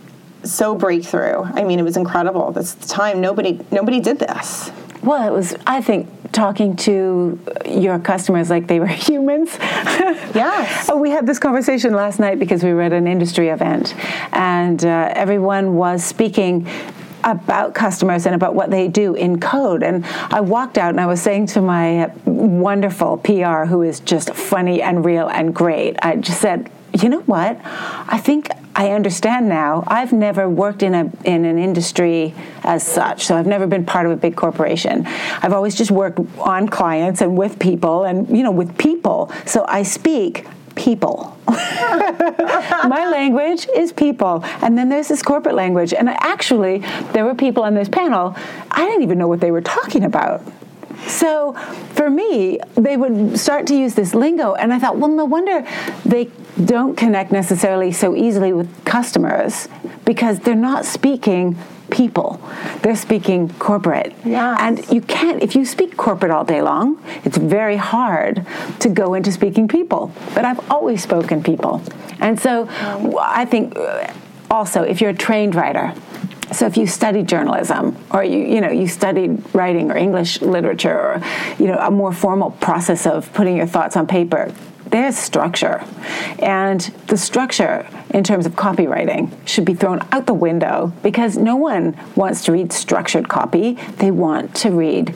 so 0.44 0.74
breakthrough 0.74 1.42
i 1.42 1.64
mean 1.64 1.78
it 1.78 1.82
was 1.82 1.96
incredible 1.96 2.52
this 2.52 2.74
the 2.74 2.88
time 2.88 3.20
nobody 3.20 3.58
nobody 3.70 4.00
did 4.00 4.18
this 4.18 4.70
Well, 5.04 5.28
it 5.28 5.32
was, 5.32 5.54
I 5.66 5.82
think, 5.82 6.08
talking 6.32 6.76
to 6.76 7.38
your 7.66 7.98
customers 7.98 8.48
like 8.48 8.66
they 8.68 8.80
were 8.80 8.86
humans. 9.08 9.50
Yes. 10.34 10.88
Oh, 10.88 10.96
we 10.96 11.10
had 11.10 11.26
this 11.26 11.38
conversation 11.38 11.92
last 11.92 12.18
night 12.18 12.38
because 12.38 12.64
we 12.64 12.72
were 12.72 12.80
at 12.80 12.94
an 12.94 13.06
industry 13.06 13.48
event 13.48 13.94
and 14.32 14.82
uh, 14.82 15.12
everyone 15.14 15.76
was 15.76 16.02
speaking 16.02 16.66
about 17.22 17.74
customers 17.74 18.24
and 18.24 18.34
about 18.34 18.54
what 18.54 18.70
they 18.70 18.88
do 18.88 19.14
in 19.14 19.38
code. 19.40 19.82
And 19.82 20.06
I 20.30 20.40
walked 20.40 20.78
out 20.78 20.88
and 20.90 21.00
I 21.00 21.06
was 21.06 21.20
saying 21.20 21.46
to 21.48 21.60
my 21.60 22.10
wonderful 22.24 23.18
PR, 23.18 23.66
who 23.66 23.82
is 23.82 24.00
just 24.00 24.34
funny 24.34 24.80
and 24.80 25.04
real 25.04 25.28
and 25.28 25.54
great, 25.54 25.96
I 26.02 26.16
just 26.16 26.40
said, 26.40 26.70
you 26.98 27.10
know 27.10 27.20
what? 27.20 27.60
I 27.64 28.18
think 28.18 28.48
I 28.76 28.90
understand 28.90 29.48
now. 29.48 29.84
I've 29.86 30.12
never 30.12 30.48
worked 30.48 30.82
in 30.82 30.94
a 30.94 31.10
in 31.24 31.44
an 31.44 31.58
industry 31.58 32.34
as 32.64 32.84
such, 32.84 33.24
so 33.24 33.36
I've 33.36 33.46
never 33.46 33.66
been 33.66 33.86
part 33.86 34.06
of 34.06 34.12
a 34.12 34.16
big 34.16 34.34
corporation. 34.36 35.06
I've 35.06 35.52
always 35.52 35.76
just 35.76 35.90
worked 35.90 36.18
on 36.38 36.68
clients 36.68 37.20
and 37.20 37.38
with 37.38 37.58
people, 37.58 38.04
and 38.04 38.28
you 38.36 38.42
know, 38.42 38.50
with 38.50 38.76
people. 38.76 39.30
So 39.46 39.64
I 39.68 39.84
speak 39.84 40.46
people. 40.74 41.38
My 41.46 43.08
language 43.10 43.68
is 43.76 43.92
people, 43.92 44.42
and 44.60 44.76
then 44.76 44.88
there's 44.88 45.08
this 45.08 45.22
corporate 45.22 45.54
language. 45.54 45.94
And 45.94 46.08
actually, 46.08 46.78
there 47.12 47.24
were 47.24 47.34
people 47.34 47.62
on 47.62 47.74
this 47.74 47.88
panel. 47.88 48.34
I 48.70 48.84
didn't 48.86 49.02
even 49.02 49.18
know 49.18 49.28
what 49.28 49.40
they 49.40 49.52
were 49.52 49.60
talking 49.60 50.04
about. 50.04 50.42
So 51.06 51.52
for 51.94 52.10
me, 52.10 52.58
they 52.74 52.96
would 52.96 53.38
start 53.38 53.66
to 53.68 53.76
use 53.76 53.94
this 53.94 54.14
lingo, 54.14 54.54
and 54.54 54.72
I 54.72 54.78
thought, 54.78 54.96
well, 54.96 55.10
no 55.10 55.24
wonder 55.24 55.66
they 56.04 56.30
don't 56.62 56.96
connect 56.96 57.32
necessarily 57.32 57.92
so 57.92 58.14
easily 58.14 58.52
with 58.52 58.84
customers 58.84 59.68
because 60.04 60.40
they're 60.40 60.54
not 60.54 60.84
speaking 60.84 61.56
people. 61.90 62.40
They're 62.82 62.96
speaking 62.96 63.48
corporate. 63.54 64.12
Yes. 64.24 64.58
And 64.60 64.88
you 64.90 65.00
can't, 65.00 65.42
if 65.42 65.54
you 65.54 65.64
speak 65.64 65.96
corporate 65.96 66.30
all 66.30 66.44
day 66.44 66.62
long, 66.62 67.02
it's 67.24 67.36
very 67.36 67.76
hard 67.76 68.46
to 68.80 68.88
go 68.88 69.14
into 69.14 69.32
speaking 69.32 69.68
people. 69.68 70.12
But 70.34 70.44
I've 70.44 70.70
always 70.70 71.02
spoken 71.02 71.42
people. 71.42 71.82
And 72.20 72.40
so 72.40 72.68
I 73.20 73.44
think 73.44 73.76
uh, 73.76 74.12
also, 74.50 74.82
if 74.82 75.00
you're 75.00 75.10
a 75.10 75.14
trained 75.14 75.54
writer, 75.54 75.94
so 76.52 76.66
if 76.66 76.76
you 76.76 76.86
studied 76.86 77.26
journalism 77.26 77.96
or 78.10 78.22
you 78.22 78.38
you 78.38 78.60
know 78.60 78.70
you 78.70 78.86
studied 78.86 79.42
writing 79.54 79.90
or 79.90 79.96
English 79.96 80.40
literature 80.42 80.96
or 80.96 81.22
you 81.58 81.66
know 81.66 81.78
a 81.78 81.90
more 81.90 82.12
formal 82.12 82.50
process 82.52 83.06
of 83.06 83.32
putting 83.32 83.56
your 83.56 83.66
thoughts 83.66 83.96
on 83.96 84.06
paper 84.06 84.52
there's 84.94 85.16
structure. 85.16 85.82
And 86.38 86.80
the 87.08 87.16
structure 87.16 87.84
in 88.10 88.22
terms 88.22 88.46
of 88.46 88.52
copywriting 88.52 89.28
should 89.44 89.64
be 89.64 89.74
thrown 89.74 90.00
out 90.12 90.26
the 90.26 90.34
window 90.34 90.92
because 91.02 91.36
no 91.36 91.56
one 91.56 91.98
wants 92.14 92.44
to 92.44 92.52
read 92.52 92.72
structured 92.72 93.28
copy. 93.28 93.72
They 93.96 94.12
want 94.12 94.54
to 94.56 94.70
read 94.70 95.12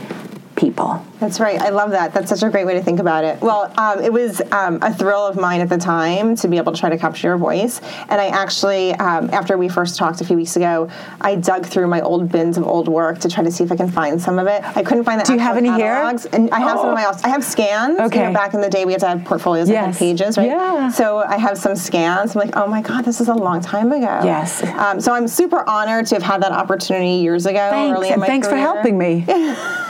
people 0.58 1.02
That's 1.20 1.40
right. 1.40 1.60
I 1.60 1.70
love 1.70 1.90
that. 1.90 2.12
That's 2.14 2.28
such 2.30 2.42
a 2.42 2.50
great 2.50 2.64
way 2.66 2.74
to 2.74 2.82
think 2.82 3.00
about 3.00 3.24
it. 3.24 3.40
Well, 3.40 3.72
um, 3.78 4.00
it 4.02 4.12
was 4.12 4.40
um, 4.52 4.78
a 4.82 4.92
thrill 4.92 5.26
of 5.26 5.36
mine 5.36 5.60
at 5.60 5.68
the 5.68 5.78
time 5.78 6.36
to 6.36 6.48
be 6.48 6.56
able 6.58 6.72
to 6.72 6.78
try 6.78 6.90
to 6.90 6.98
capture 6.98 7.28
your 7.28 7.36
voice. 7.36 7.80
And 8.08 8.20
I 8.20 8.26
actually, 8.28 8.92
um, 8.94 9.30
after 9.32 9.56
we 9.58 9.68
first 9.68 9.96
talked 9.96 10.20
a 10.20 10.24
few 10.24 10.36
weeks 10.36 10.54
ago, 10.56 10.88
I 11.20 11.34
dug 11.34 11.66
through 11.66 11.88
my 11.88 12.00
old 12.02 12.30
bins 12.30 12.56
of 12.56 12.64
old 12.66 12.86
work 12.88 13.18
to 13.20 13.28
try 13.28 13.42
to 13.42 13.50
see 13.50 13.64
if 13.64 13.72
I 13.72 13.76
can 13.76 13.90
find 13.90 14.20
some 14.20 14.38
of 14.38 14.46
it. 14.46 14.62
I 14.76 14.82
couldn't 14.84 15.04
find 15.04 15.18
that. 15.18 15.26
Do 15.26 15.32
you 15.32 15.38
have 15.40 15.56
any 15.56 15.70
here? 15.72 15.94
And 16.32 16.50
I 16.50 16.60
have 16.60 16.78
some 16.78 16.88
of 16.90 16.94
my 16.94 17.02
house. 17.02 17.22
I 17.24 17.28
have 17.30 17.44
scans. 17.44 17.98
You 17.98 18.04
Okay. 18.06 18.26
know, 18.26 18.32
back 18.32 18.54
in 18.54 18.60
the 18.60 18.70
day, 18.70 18.84
we 18.84 18.92
had 18.92 19.00
to 19.00 19.08
have 19.08 19.24
portfolios 19.24 19.68
that 19.68 19.86
had 19.86 19.96
pages, 19.96 20.36
right? 20.38 20.48
Yeah. 20.48 20.88
So 20.90 21.18
I 21.18 21.36
have 21.38 21.58
some 21.58 21.74
scans. 21.74 22.36
I'm 22.36 22.40
like, 22.46 22.56
oh 22.56 22.66
my 22.68 22.82
God, 22.82 23.04
this 23.04 23.20
is 23.20 23.28
a 23.28 23.34
long 23.34 23.60
time 23.60 23.90
ago. 23.92 24.20
Yes. 24.24 24.62
Um, 24.64 25.00
so 25.00 25.12
I'm 25.12 25.26
super 25.28 25.68
honored 25.68 26.06
to 26.06 26.14
have 26.16 26.22
had 26.22 26.42
that 26.42 26.52
opportunity 26.52 27.22
years 27.22 27.46
ago. 27.46 27.58
thanks 27.70 27.96
early 27.96 28.08
in 28.08 28.14
and 28.14 28.22
thanks 28.24 28.48
for 28.48 28.56
helping 28.56 28.96
me 28.96 29.24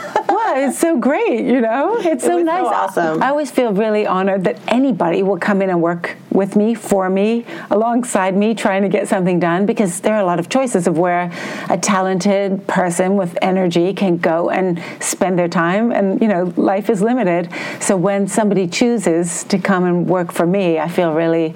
well, 0.53 0.69
it's 0.69 0.79
so 0.79 0.97
great, 0.97 1.45
you 1.45 1.61
know. 1.61 1.97
It's 1.99 2.23
so 2.23 2.37
was 2.37 2.41
so 2.41 2.43
nice. 2.43 2.65
awesome. 2.65 3.23
I 3.23 3.29
always 3.29 3.51
feel 3.51 3.73
really 3.73 4.05
honored 4.05 4.43
that 4.45 4.59
anybody 4.67 5.23
will 5.23 5.37
come 5.37 5.61
in 5.61 5.69
and 5.69 5.81
work 5.81 6.15
with 6.31 6.55
me, 6.55 6.73
for 6.73 7.09
me, 7.09 7.45
alongside 7.69 8.35
me, 8.35 8.53
trying 8.53 8.83
to 8.83 8.89
get 8.89 9.07
something 9.07 9.39
done. 9.39 9.65
Because 9.65 9.99
there 10.01 10.13
are 10.15 10.21
a 10.21 10.25
lot 10.25 10.39
of 10.39 10.49
choices 10.49 10.87
of 10.87 10.97
where 10.97 11.31
a 11.69 11.77
talented 11.77 12.65
person 12.67 13.15
with 13.15 13.37
energy 13.41 13.93
can 13.93 14.17
go 14.17 14.49
and 14.49 14.81
spend 14.99 15.37
their 15.37 15.47
time, 15.47 15.91
and 15.91 16.21
you 16.21 16.27
know, 16.27 16.53
life 16.55 16.89
is 16.89 17.01
limited. 17.01 17.49
So 17.79 17.97
when 17.97 18.27
somebody 18.27 18.67
chooses 18.67 19.43
to 19.45 19.57
come 19.59 19.83
and 19.85 20.07
work 20.07 20.31
for 20.31 20.45
me, 20.45 20.79
I 20.79 20.87
feel 20.87 21.13
really, 21.13 21.53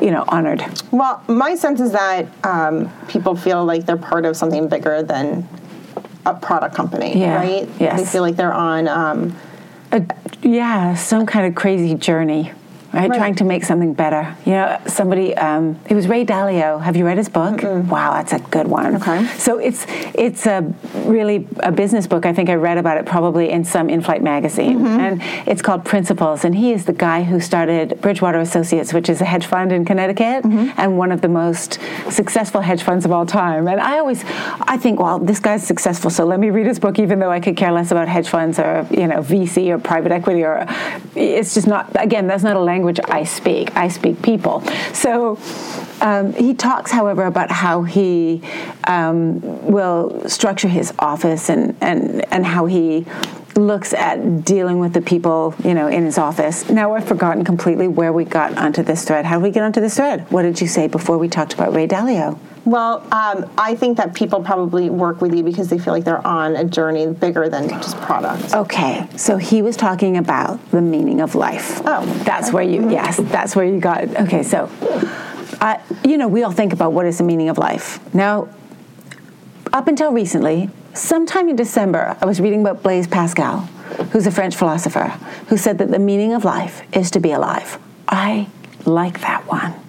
you 0.00 0.10
know, 0.10 0.24
honored. 0.28 0.64
Well, 0.90 1.22
my 1.28 1.54
sense 1.54 1.80
is 1.80 1.92
that 1.92 2.26
um, 2.44 2.90
people 3.08 3.36
feel 3.36 3.64
like 3.64 3.86
they're 3.86 3.96
part 3.96 4.24
of 4.24 4.36
something 4.36 4.68
bigger 4.68 5.02
than 5.02 5.46
a 6.24 6.34
product 6.34 6.74
company, 6.74 7.18
Yeah, 7.18 7.36
right? 7.36 7.68
yes. 7.78 8.00
They 8.00 8.06
feel 8.06 8.22
like 8.22 8.36
they're 8.36 8.52
on. 8.52 8.88
Um, 8.88 9.36
a, 9.90 10.04
yeah, 10.42 10.94
some 10.94 11.26
kind 11.26 11.46
of 11.46 11.54
crazy 11.54 11.94
journey, 11.94 12.52
right? 12.92 13.08
Right. 13.10 13.16
Trying 13.16 13.34
to 13.36 13.44
make 13.44 13.64
something 13.64 13.94
better. 13.94 14.36
You 14.44 14.52
know, 14.52 14.80
somebody. 14.86 15.34
Um, 15.36 15.78
it 15.88 15.94
was 15.94 16.08
Ray 16.08 16.24
Dalio. 16.24 16.80
Have 16.80 16.96
you 16.96 17.04
read 17.06 17.18
his 17.18 17.28
book? 17.28 17.62
Wow, 17.62 18.12
that's 18.14 18.32
a 18.32 18.38
good 18.38 18.66
one. 18.68 18.96
Okay. 18.96 19.26
So 19.38 19.58
it's 19.58 19.86
it's 20.14 20.46
a 20.46 20.60
really 21.04 21.46
a 21.60 21.72
business 21.72 22.06
book. 22.06 22.26
I 22.26 22.32
think 22.32 22.48
I 22.48 22.54
read 22.54 22.78
about 22.78 22.96
it 22.98 23.06
probably 23.06 23.50
in 23.50 23.64
some 23.64 23.88
in-flight 23.90 24.22
magazine, 24.22 24.78
Mm-hmm. 24.80 25.00
and 25.00 25.22
it's 25.48 25.62
called 25.62 25.84
Principles. 25.84 26.44
And 26.44 26.54
he 26.54 26.72
is 26.72 26.84
the 26.84 26.92
guy 26.92 27.22
who 27.22 27.40
started 27.40 28.00
Bridgewater 28.00 28.38
Associates, 28.40 28.92
which 28.92 29.08
is 29.08 29.20
a 29.20 29.24
hedge 29.24 29.46
fund 29.46 29.72
in 29.72 29.84
Connecticut 29.84 30.44
Mm-hmm. 30.44 30.80
and 30.80 30.98
one 30.98 31.12
of 31.12 31.20
the 31.20 31.28
most 31.28 31.78
successful 32.10 32.60
hedge 32.60 32.82
funds 32.82 33.04
of 33.04 33.12
all 33.12 33.26
time. 33.26 33.66
And 33.68 33.80
I 33.80 33.98
always, 33.98 34.24
I 34.74 34.76
think, 34.76 35.00
well, 35.00 35.18
this 35.18 35.40
guy's 35.40 35.66
successful, 35.66 36.10
so 36.10 36.24
let 36.24 36.38
me 36.40 36.50
read 36.50 36.66
his 36.66 36.78
book, 36.78 36.98
even 36.98 37.18
though 37.18 37.30
I 37.30 37.40
could 37.40 37.56
care 37.56 37.72
less 37.72 37.90
about 37.90 38.08
hedge 38.08 38.28
funds 38.28 38.58
or 38.58 38.86
you 38.90 39.06
know 39.06 39.18
VC 39.22 39.68
or 39.70 39.78
private 39.78 40.12
equity 40.12 40.42
or 40.44 40.66
it's 41.14 41.54
just 41.54 41.66
not. 41.66 41.90
Again, 41.96 42.26
that's 42.26 42.42
not 42.42 42.56
a 42.56 42.60
language 42.60 42.81
I 43.08 43.24
speak. 43.24 43.74
I 43.76 43.88
speak 43.88 44.22
people. 44.22 44.62
So. 44.92 45.38
Um, 46.00 46.32
he 46.32 46.52
talks, 46.52 46.90
however, 46.90 47.26
about 47.26 47.52
how 47.52 47.84
he 47.84 48.42
um, 48.88 49.40
will 49.70 50.28
structure 50.28 50.66
his 50.66 50.92
office 50.98 51.48
and, 51.48 51.76
and, 51.80 52.24
and 52.32 52.44
how 52.44 52.66
he 52.66 53.06
looks 53.56 53.92
at 53.94 54.44
dealing 54.44 54.80
with 54.80 54.94
the 54.94 55.00
people, 55.00 55.54
you 55.64 55.74
know, 55.74 55.86
in 55.86 56.04
his 56.04 56.18
office. 56.18 56.68
Now 56.68 56.94
I've 56.94 57.06
forgotten 57.06 57.44
completely 57.44 57.86
where 57.86 58.12
we 58.12 58.24
got 58.24 58.58
onto 58.58 58.82
this 58.82 59.04
thread. 59.04 59.24
How 59.26 59.36
did 59.36 59.44
we 59.44 59.50
get 59.52 59.62
onto 59.62 59.80
this 59.80 59.96
thread? 59.96 60.28
What 60.32 60.42
did 60.42 60.60
you 60.60 60.66
say 60.66 60.88
before 60.88 61.18
we 61.18 61.28
talked 61.28 61.54
about 61.54 61.72
Ray 61.72 61.86
Dalio? 61.86 62.36
Well, 62.64 63.00
um, 63.12 63.50
I 63.58 63.74
think 63.74 63.96
that 63.96 64.14
people 64.14 64.42
probably 64.42 64.88
work 64.88 65.20
with 65.20 65.34
you 65.34 65.42
because 65.42 65.68
they 65.68 65.78
feel 65.78 65.92
like 65.92 66.04
they're 66.04 66.24
on 66.26 66.54
a 66.54 66.64
journey 66.64 67.06
bigger 67.08 67.48
than 67.48 67.68
just 67.68 67.96
product. 68.00 68.54
Okay, 68.54 69.08
so 69.16 69.36
he 69.36 69.62
was 69.62 69.76
talking 69.76 70.16
about 70.16 70.64
the 70.70 70.80
meaning 70.80 71.20
of 71.20 71.34
life. 71.34 71.80
Oh, 71.84 72.04
that's 72.24 72.52
where 72.52 72.62
you 72.62 72.88
yes, 72.90 73.16
that's 73.16 73.56
where 73.56 73.64
you 73.64 73.80
got. 73.80 74.04
Okay, 74.16 74.42
so, 74.42 74.70
uh, 75.60 75.78
you 76.04 76.16
know, 76.16 76.28
we 76.28 76.44
all 76.44 76.52
think 76.52 76.72
about 76.72 76.92
what 76.92 77.06
is 77.06 77.18
the 77.18 77.24
meaning 77.24 77.48
of 77.48 77.58
life. 77.58 77.98
Now, 78.14 78.48
up 79.72 79.88
until 79.88 80.12
recently, 80.12 80.70
sometime 80.94 81.48
in 81.48 81.56
December, 81.56 82.16
I 82.20 82.26
was 82.26 82.40
reading 82.40 82.60
about 82.60 82.82
Blaise 82.82 83.08
Pascal, 83.08 83.60
who's 84.12 84.26
a 84.26 84.30
French 84.30 84.54
philosopher, 84.54 85.08
who 85.48 85.56
said 85.56 85.78
that 85.78 85.90
the 85.90 85.98
meaning 85.98 86.32
of 86.32 86.44
life 86.44 86.82
is 86.92 87.10
to 87.12 87.20
be 87.20 87.32
alive. 87.32 87.78
I 88.06 88.48
like 88.84 89.20
that 89.22 89.46
one 89.46 89.81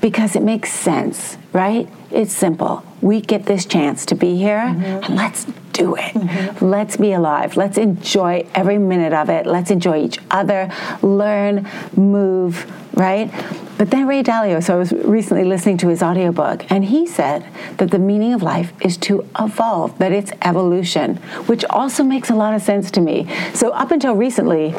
because 0.00 0.36
it 0.36 0.42
makes 0.42 0.72
sense, 0.72 1.36
right? 1.52 1.88
It's 2.10 2.32
simple. 2.32 2.84
We 3.00 3.20
get 3.20 3.46
this 3.46 3.64
chance 3.64 4.06
to 4.06 4.14
be 4.14 4.36
here, 4.36 4.58
mm-hmm. 4.58 5.04
and 5.04 5.16
let's 5.16 5.46
do 5.72 5.94
it. 5.94 6.12
Mm-hmm. 6.14 6.64
Let's 6.64 6.96
be 6.96 7.12
alive. 7.12 7.56
Let's 7.56 7.78
enjoy 7.78 8.46
every 8.54 8.78
minute 8.78 9.12
of 9.12 9.30
it. 9.30 9.46
Let's 9.46 9.70
enjoy 9.70 10.04
each 10.04 10.18
other, 10.30 10.70
learn, 11.02 11.68
move, 11.96 12.70
right? 12.94 13.32
But 13.78 13.90
then 13.90 14.06
Ray 14.06 14.22
Dalio, 14.22 14.62
so 14.62 14.74
I 14.74 14.78
was 14.78 14.92
recently 14.92 15.44
listening 15.44 15.78
to 15.78 15.88
his 15.88 16.02
audiobook, 16.02 16.70
and 16.70 16.84
he 16.84 17.06
said 17.06 17.44
that 17.78 17.90
the 17.90 17.98
meaning 17.98 18.32
of 18.32 18.42
life 18.42 18.72
is 18.80 18.96
to 18.98 19.26
evolve, 19.40 19.98
that 19.98 20.12
it's 20.12 20.30
evolution, 20.42 21.16
which 21.46 21.64
also 21.64 22.04
makes 22.04 22.30
a 22.30 22.34
lot 22.34 22.54
of 22.54 22.62
sense 22.62 22.90
to 22.92 23.00
me. 23.00 23.26
So 23.54 23.70
up 23.70 23.90
until 23.90 24.14
recently, 24.14 24.74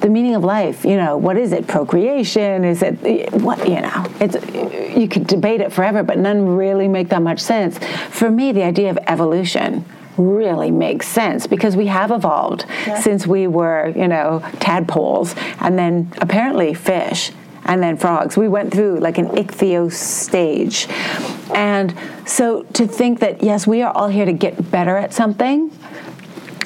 the 0.00 0.08
meaning 0.08 0.34
of 0.34 0.44
life, 0.44 0.84
you 0.84 0.96
know, 0.96 1.16
what 1.16 1.36
is 1.36 1.52
it? 1.52 1.66
Procreation? 1.66 2.64
Is 2.64 2.82
it 2.82 3.32
what, 3.32 3.68
you 3.68 3.80
know, 3.80 4.06
it's 4.20 4.36
you 4.96 5.08
could 5.08 5.26
debate 5.26 5.60
it 5.60 5.72
forever, 5.72 6.02
but 6.02 6.18
none 6.18 6.56
really 6.56 6.88
make 6.88 7.08
that 7.10 7.22
much 7.22 7.40
sense. 7.40 7.78
For 8.08 8.30
me, 8.30 8.52
the 8.52 8.62
idea 8.62 8.90
of 8.90 8.98
evolution 9.06 9.84
really 10.16 10.70
makes 10.70 11.06
sense 11.06 11.46
because 11.46 11.76
we 11.76 11.86
have 11.86 12.10
evolved 12.10 12.66
yeah. 12.86 12.98
since 13.00 13.26
we 13.26 13.46
were, 13.46 13.92
you 13.96 14.08
know, 14.08 14.42
tadpoles 14.58 15.34
and 15.60 15.78
then 15.78 16.12
apparently 16.18 16.74
fish 16.74 17.32
and 17.64 17.82
then 17.82 17.96
frogs. 17.96 18.36
We 18.36 18.48
went 18.48 18.72
through 18.72 19.00
like 19.00 19.18
an 19.18 19.28
ichthyos 19.28 19.92
stage. 19.92 20.88
And 21.54 21.94
so 22.26 22.62
to 22.74 22.86
think 22.86 23.20
that, 23.20 23.42
yes, 23.42 23.66
we 23.66 23.82
are 23.82 23.92
all 23.92 24.08
here 24.08 24.24
to 24.24 24.32
get 24.32 24.70
better 24.70 24.96
at 24.96 25.12
something 25.12 25.70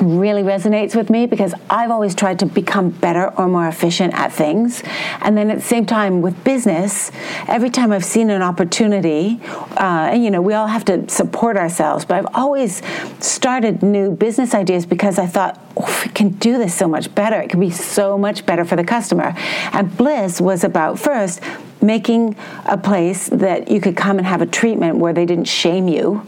really 0.01 0.43
resonates 0.43 0.95
with 0.95 1.11
me 1.11 1.27
because 1.27 1.55
I've 1.71 1.91
always 1.91 2.15
tried 2.15 2.39
to 2.41 2.47
become 2.47 2.91
better 2.91 3.29
or 3.39 3.49
more 3.49 3.69
efficient 3.69 4.15
at 4.15 4.33
things. 4.33 4.83
And 5.21 5.37
then 5.37 5.51
at 5.51 5.59
the 5.59 5.65
same 5.65 5.87
time, 5.87 6.23
with 6.23 6.43
business, 6.45 7.11
every 7.49 7.71
time 7.71 7.93
I've 7.93 8.05
seen 8.05 8.31
an 8.31 8.43
opportunity, 8.43 9.41
uh, 9.77 10.11
and 10.13 10.25
you 10.25 10.31
know, 10.31 10.43
we 10.43 10.55
all 10.55 10.67
have 10.67 10.85
to 10.87 11.09
support 11.09 11.57
ourselves, 11.57 12.05
but 12.05 12.19
I've 12.19 12.35
always 12.35 12.83
started 13.21 13.83
new 13.83 14.11
business 14.11 14.55
ideas 14.55 14.87
because 14.87 15.19
I 15.19 15.27
thought, 15.27 15.61
oh, 15.77 16.03
we 16.05 16.11
can 16.13 16.31
do 16.31 16.59
this 16.59 16.75
so 16.75 16.89
much 16.89 17.15
better. 17.15 17.41
It 17.41 17.51
can 17.51 17.61
be 17.61 17.71
so 17.71 18.19
much 18.19 18.47
better 18.47 18.65
for 18.65 18.77
the 18.77 18.85
customer. 18.85 19.35
And 19.73 19.97
Bliss 19.97 20.41
was 20.41 20.65
about 20.65 20.99
first 20.99 21.41
making 21.81 22.37
a 22.65 22.79
place 22.79 23.29
that 23.29 23.71
you 23.71 23.81
could 23.81 23.97
come 23.97 24.19
and 24.19 24.27
have 24.27 24.41
a 24.41 24.47
treatment 24.47 24.97
where 24.97 25.13
they 25.13 25.27
didn't 25.27 25.45
shame 25.45 25.89
you 25.89 26.27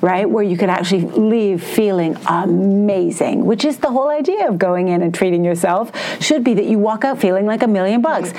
right? 0.00 0.28
Where 0.28 0.44
you 0.44 0.56
could 0.56 0.70
actually 0.70 1.02
leave 1.02 1.62
feeling 1.62 2.16
amazing, 2.26 3.44
which 3.44 3.64
is 3.64 3.78
the 3.78 3.90
whole 3.90 4.08
idea 4.08 4.48
of 4.48 4.58
going 4.58 4.88
in 4.88 5.02
and 5.02 5.14
treating 5.14 5.44
yourself, 5.44 5.92
should 6.22 6.44
be 6.44 6.54
that 6.54 6.66
you 6.66 6.78
walk 6.78 7.04
out 7.04 7.20
feeling 7.20 7.46
like 7.46 7.62
a 7.62 7.68
million 7.68 8.00
bucks. 8.00 8.32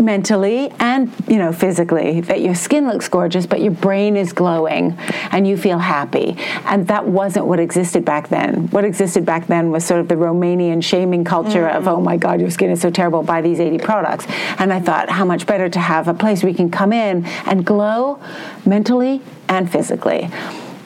Mentally 0.00 0.70
and 0.78 1.12
you 1.28 1.36
know 1.36 1.52
physically 1.52 2.20
that 2.20 2.40
your 2.40 2.54
skin 2.54 2.86
looks 2.86 3.08
gorgeous 3.08 3.46
but 3.46 3.60
your 3.60 3.72
brain 3.72 4.16
is 4.16 4.32
glowing 4.32 4.96
and 5.30 5.46
you 5.46 5.56
feel 5.56 5.78
happy 5.78 6.36
and 6.64 6.86
that 6.88 7.06
wasn't 7.06 7.44
what 7.44 7.58
existed 7.58 8.04
back 8.04 8.28
then 8.28 8.68
what 8.68 8.84
existed 8.84 9.24
back 9.24 9.46
then 9.46 9.70
was 9.70 9.84
sort 9.84 10.00
of 10.00 10.08
the 10.08 10.14
romanian 10.14 10.82
shaming 10.82 11.24
culture 11.24 11.64
mm. 11.64 11.76
of 11.76 11.86
oh 11.88 12.00
my 12.00 12.16
god 12.16 12.40
your 12.40 12.50
skin 12.50 12.70
is 12.70 12.80
so 12.80 12.90
terrible 12.90 13.22
buy 13.22 13.40
these 13.40 13.60
80 13.60 13.78
products 13.78 14.26
and 14.58 14.72
i 14.72 14.80
thought 14.80 15.10
how 15.10 15.24
much 15.24 15.46
better 15.46 15.68
to 15.68 15.78
have 15.78 16.08
a 16.08 16.14
place 16.14 16.42
where 16.42 16.50
you 16.50 16.56
can 16.56 16.70
come 16.70 16.92
in 16.92 17.24
and 17.46 17.64
glow 17.66 18.20
mentally 18.64 19.20
and 19.48 19.70
physically 19.70 20.30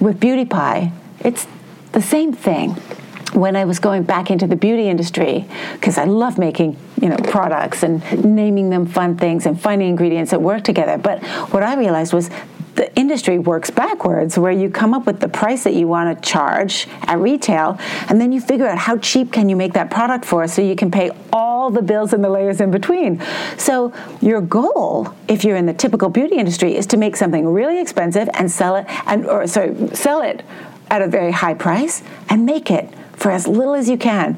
with 0.00 0.20
Beauty 0.20 0.44
Pie, 0.44 0.92
it's 1.20 1.46
the 1.92 2.02
same 2.02 2.32
thing. 2.32 2.76
When 3.32 3.56
I 3.56 3.64
was 3.64 3.78
going 3.80 4.04
back 4.04 4.30
into 4.30 4.46
the 4.46 4.56
beauty 4.56 4.88
industry, 4.88 5.46
because 5.72 5.98
I 5.98 6.04
love 6.04 6.38
making 6.38 6.76
you 7.06 7.10
know 7.10 7.30
products 7.30 7.84
and 7.84 8.02
naming 8.24 8.68
them 8.68 8.84
fun 8.84 9.16
things 9.16 9.46
and 9.46 9.60
finding 9.60 9.88
ingredients 9.88 10.32
that 10.32 10.42
work 10.42 10.64
together. 10.64 10.98
But 10.98 11.22
what 11.52 11.62
I 11.62 11.76
realized 11.76 12.12
was 12.12 12.30
the 12.74 12.92
industry 12.98 13.38
works 13.38 13.70
backwards 13.70 14.36
where 14.36 14.50
you 14.50 14.68
come 14.68 14.92
up 14.92 15.06
with 15.06 15.20
the 15.20 15.28
price 15.28 15.62
that 15.62 15.74
you 15.74 15.86
want 15.86 16.20
to 16.20 16.28
charge 16.28 16.88
at 17.02 17.20
retail 17.20 17.78
and 18.08 18.20
then 18.20 18.32
you 18.32 18.40
figure 18.40 18.66
out 18.66 18.76
how 18.76 18.98
cheap 18.98 19.32
can 19.32 19.48
you 19.48 19.54
make 19.54 19.72
that 19.74 19.88
product 19.88 20.24
for 20.24 20.48
so 20.48 20.60
you 20.60 20.74
can 20.74 20.90
pay 20.90 21.12
all 21.32 21.70
the 21.70 21.80
bills 21.80 22.12
and 22.12 22.24
the 22.24 22.28
layers 22.28 22.60
in 22.60 22.72
between 22.72 23.22
so 23.56 23.94
your 24.20 24.40
goal 24.40 25.14
if 25.28 25.44
you're 25.44 25.56
in 25.56 25.66
the 25.66 25.72
typical 25.72 26.10
beauty 26.10 26.34
industry 26.34 26.76
is 26.76 26.86
to 26.86 26.96
make 26.96 27.16
something 27.16 27.46
really 27.46 27.80
expensive 27.80 28.28
and 28.34 28.50
sell 28.50 28.74
it 28.74 28.84
and 29.06 29.24
or 29.26 29.46
sorry 29.46 29.74
sell 29.94 30.20
it 30.20 30.42
at 30.90 31.00
a 31.00 31.06
very 31.06 31.32
high 31.32 31.54
price 31.54 32.02
and 32.28 32.44
make 32.44 32.68
it 32.70 32.92
for 33.14 33.30
as 33.30 33.46
little 33.46 33.74
as 33.74 33.88
you 33.88 33.96
can 33.96 34.36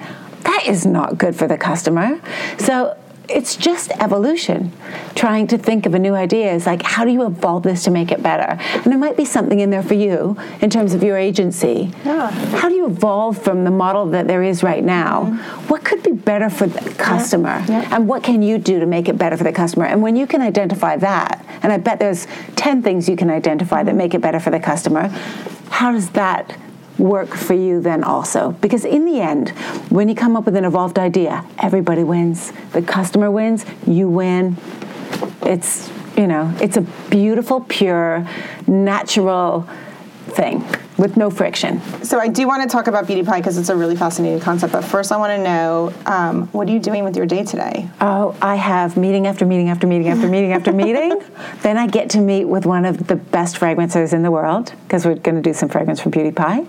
that 0.49 0.63
is 0.67 0.85
not 0.85 1.19
good 1.23 1.35
for 1.37 1.47
the 1.47 1.59
customer 1.59 2.21
so 2.59 2.97
it's 3.29 3.57
just 3.57 3.91
evolution. 4.01 4.73
Trying 5.15 5.49
to 5.49 5.59
think 5.59 5.87
of 5.87 5.95
a 5.95 5.99
new 5.99 6.15
idea 6.15 6.53
is 6.53 6.67
like, 6.67 6.83
how 6.83 7.05
do 7.05 7.11
you 7.11 7.27
evolve 7.27 7.63
this 7.63 7.85
to 7.85 7.91
make 7.91 8.11
it 8.11 8.23
better? 8.23 8.61
And 8.75 8.85
there 8.85 8.99
might 8.99 9.17
be 9.17 9.25
something 9.25 9.61
in 9.61 9.71
there 9.71 9.83
for 9.83 9.95
you 9.95 10.37
in 10.61 10.71
terms 10.71 10.95
of 10.95 11.03
your 11.03 11.17
agency. 11.17 11.93
Yeah. 12.05 12.31
How 12.31 12.69
do 12.69 12.75
you 12.75 12.87
evolve 12.87 13.41
from 13.41 13.65
the 13.65 13.71
model 13.71 14.07
that 14.07 14.27
there 14.27 14.43
is 14.43 14.63
right 14.63 14.83
now? 14.83 15.25
Mm-hmm. 15.25 15.69
What 15.69 15.85
could 15.85 16.03
be 16.03 16.13
better 16.13 16.49
for 16.49 16.67
the 16.67 16.91
customer? 16.95 17.63
Yeah. 17.69 17.83
Yeah. 17.83 17.97
And 17.97 18.09
what 18.09 18.23
can 18.23 18.43
you 18.43 18.59
do 18.59 18.81
to 18.81 18.87
make 18.87 19.09
it 19.09 19.19
better 19.19 19.37
for 19.37 19.45
the 19.45 19.53
customer? 19.53 19.87
And 19.87 20.03
when 20.03 20.17
you 20.17 20.27
can 20.27 20.41
identify 20.41 20.97
that, 20.97 21.45
and 21.63 21.73
I 21.73 21.79
bet 21.79 21.99
there's 21.99 22.27
10 22.57 22.83
things 22.83 23.09
you 23.09 23.17
can 23.17 23.31
identify 23.31 23.83
that 23.83 23.95
make 23.95 24.15
it 24.15 24.21
better 24.21 24.41
for 24.41 24.51
the 24.51 24.61
customer, 24.61 25.09
how 25.71 25.93
does 25.93 26.11
that 26.11 26.57
work 26.99 27.35
for 27.35 27.55
you 27.55 27.81
then 27.81 28.05
also. 28.05 28.53
Because 28.61 28.85
in 28.85 29.05
the 29.05 29.21
end, 29.21 29.51
when 29.91 30.09
you 30.09 30.15
come 30.15 30.37
up 30.37 30.45
with 30.45 30.57
an 30.57 30.65
evolved 30.65 30.99
idea, 30.99 31.45
everybody 31.59 32.03
wins. 32.03 32.53
The 32.73 32.83
customer 32.83 33.31
wins, 33.31 33.65
you 33.87 34.09
win. 34.09 34.57
It's, 35.43 35.91
you 36.17 36.27
know, 36.27 36.55
it's 36.61 36.77
a 36.77 36.83
beautiful, 37.11 37.61
pure, 37.61 38.27
natural 38.67 39.69
thing 40.27 40.65
with 40.99 41.17
no 41.17 41.31
friction. 41.31 41.81
So 42.05 42.19
I 42.19 42.29
do 42.29 42.47
want 42.47 42.63
to 42.63 42.69
talk 42.69 42.89
about 42.89 43.07
Beauty 43.07 43.23
Pie 43.23 43.39
because 43.39 43.57
it's 43.57 43.69
a 43.69 43.77
really 43.77 43.97
fascinating 43.97 44.41
concept. 44.41 44.73
But 44.73 44.85
first, 44.85 45.13
I 45.13 45.17
want 45.17 45.31
to 45.39 45.43
know 45.43 45.93
um, 46.07 46.49
what 46.49 46.69
are 46.69 46.73
you 46.73 46.81
doing 46.81 47.05
with 47.05 47.17
your 47.17 47.25
day 47.25 47.45
today? 47.45 47.89
Oh, 48.01 48.37
I 48.43 48.57
have 48.57 48.97
meeting 48.97 49.27
after 49.27 49.47
meeting 49.47 49.69
after 49.69 49.87
meeting 49.87 50.09
after 50.09 50.29
meeting 50.29 50.53
after 50.53 50.73
meeting. 50.85 51.21
Then 51.63 51.79
I 51.79 51.87
get 51.87 52.11
to 52.11 52.21
meet 52.21 52.45
with 52.47 52.67
one 52.67 52.85
of 52.85 53.07
the 53.07 53.17
best 53.17 53.59
fragrances 53.59 54.13
in 54.13 54.23
the 54.23 54.31
world 54.31 54.75
because 54.83 55.07
we're 55.07 55.15
going 55.15 55.37
to 55.37 55.43
do 55.43 55.55
some 55.55 55.69
fragrance 55.69 56.01
for 56.01 56.11
Beauty 56.11 56.33
Pie, 56.33 56.63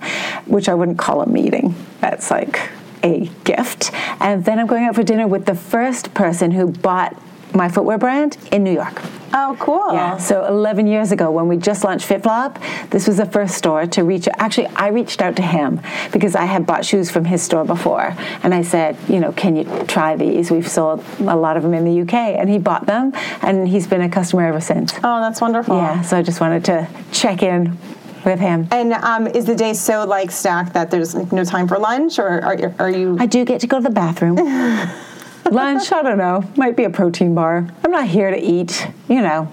which 0.45 0.69
I 0.69 0.75
wouldn't 0.75 0.99
call 0.99 1.21
a 1.21 1.27
meeting. 1.27 1.75
That's 1.99 2.29
like 2.29 2.69
a 3.03 3.29
gift. 3.43 3.91
And 4.19 4.45
then 4.45 4.59
I'm 4.59 4.67
going 4.67 4.83
out 4.83 4.95
for 4.95 5.03
dinner 5.03 5.27
with 5.27 5.45
the 5.45 5.55
first 5.55 6.13
person 6.13 6.51
who 6.51 6.67
bought 6.67 7.19
my 7.53 7.69
footwear 7.69 7.97
brand 7.97 8.37
in 8.51 8.63
New 8.63 8.73
York. 8.73 9.01
Oh, 9.33 9.55
cool. 9.59 9.93
Yeah. 9.93 10.17
So 10.17 10.45
11 10.45 10.87
years 10.87 11.11
ago, 11.11 11.29
when 11.31 11.47
we 11.47 11.57
just 11.57 11.83
launched 11.83 12.07
FitFlop, 12.07 12.89
this 12.89 13.07
was 13.07 13.17
the 13.17 13.25
first 13.25 13.55
store 13.55 13.85
to 13.85 14.03
reach. 14.03 14.27
Actually, 14.37 14.67
I 14.67 14.87
reached 14.87 15.21
out 15.21 15.35
to 15.35 15.41
him 15.41 15.81
because 16.11 16.35
I 16.35 16.45
had 16.45 16.65
bought 16.65 16.85
shoes 16.85 17.11
from 17.11 17.25
his 17.25 17.41
store 17.41 17.63
before, 17.63 18.15
and 18.43 18.53
I 18.53 18.63
said, 18.63 18.97
you 19.07 19.19
know, 19.19 19.31
can 19.31 19.55
you 19.55 19.65
try 19.87 20.15
these? 20.15 20.49
We've 20.49 20.67
sold 20.67 21.03
a 21.19 21.35
lot 21.35 21.57
of 21.57 21.63
them 21.63 21.73
in 21.73 21.85
the 21.85 22.01
UK, 22.01 22.13
and 22.13 22.49
he 22.49 22.57
bought 22.57 22.85
them, 22.85 23.11
and 23.41 23.67
he's 23.67 23.87
been 23.87 24.01
a 24.01 24.09
customer 24.09 24.47
ever 24.47 24.61
since. 24.61 24.93
Oh, 25.03 25.21
that's 25.21 25.41
wonderful. 25.41 25.75
Yeah. 25.75 26.01
So 26.01 26.17
I 26.17 26.21
just 26.21 26.41
wanted 26.41 26.65
to 26.65 26.87
check 27.11 27.43
in 27.43 27.77
with 28.25 28.39
him. 28.39 28.67
And 28.71 28.93
um, 28.93 29.27
is 29.27 29.45
the 29.45 29.55
day 29.55 29.73
so 29.73 30.05
like 30.05 30.31
stacked 30.31 30.73
that 30.73 30.91
there's 30.91 31.15
no 31.31 31.43
time 31.43 31.67
for 31.67 31.77
lunch, 31.77 32.19
or 32.19 32.43
are, 32.43 32.73
are 32.79 32.89
you? 32.89 33.17
I 33.19 33.25
do 33.25 33.45
get 33.45 33.61
to 33.61 33.67
go 33.67 33.77
to 33.77 33.83
the 33.83 33.89
bathroom. 33.89 34.37
Lunch, 35.51 35.91
I 35.91 36.03
don't 36.03 36.17
know. 36.17 36.43
Might 36.55 36.75
be 36.75 36.83
a 36.83 36.89
protein 36.89 37.33
bar. 37.33 37.67
I'm 37.83 37.91
not 37.91 38.07
here 38.07 38.29
to 38.31 38.37
eat, 38.37 38.87
you 39.07 39.21
know. 39.21 39.51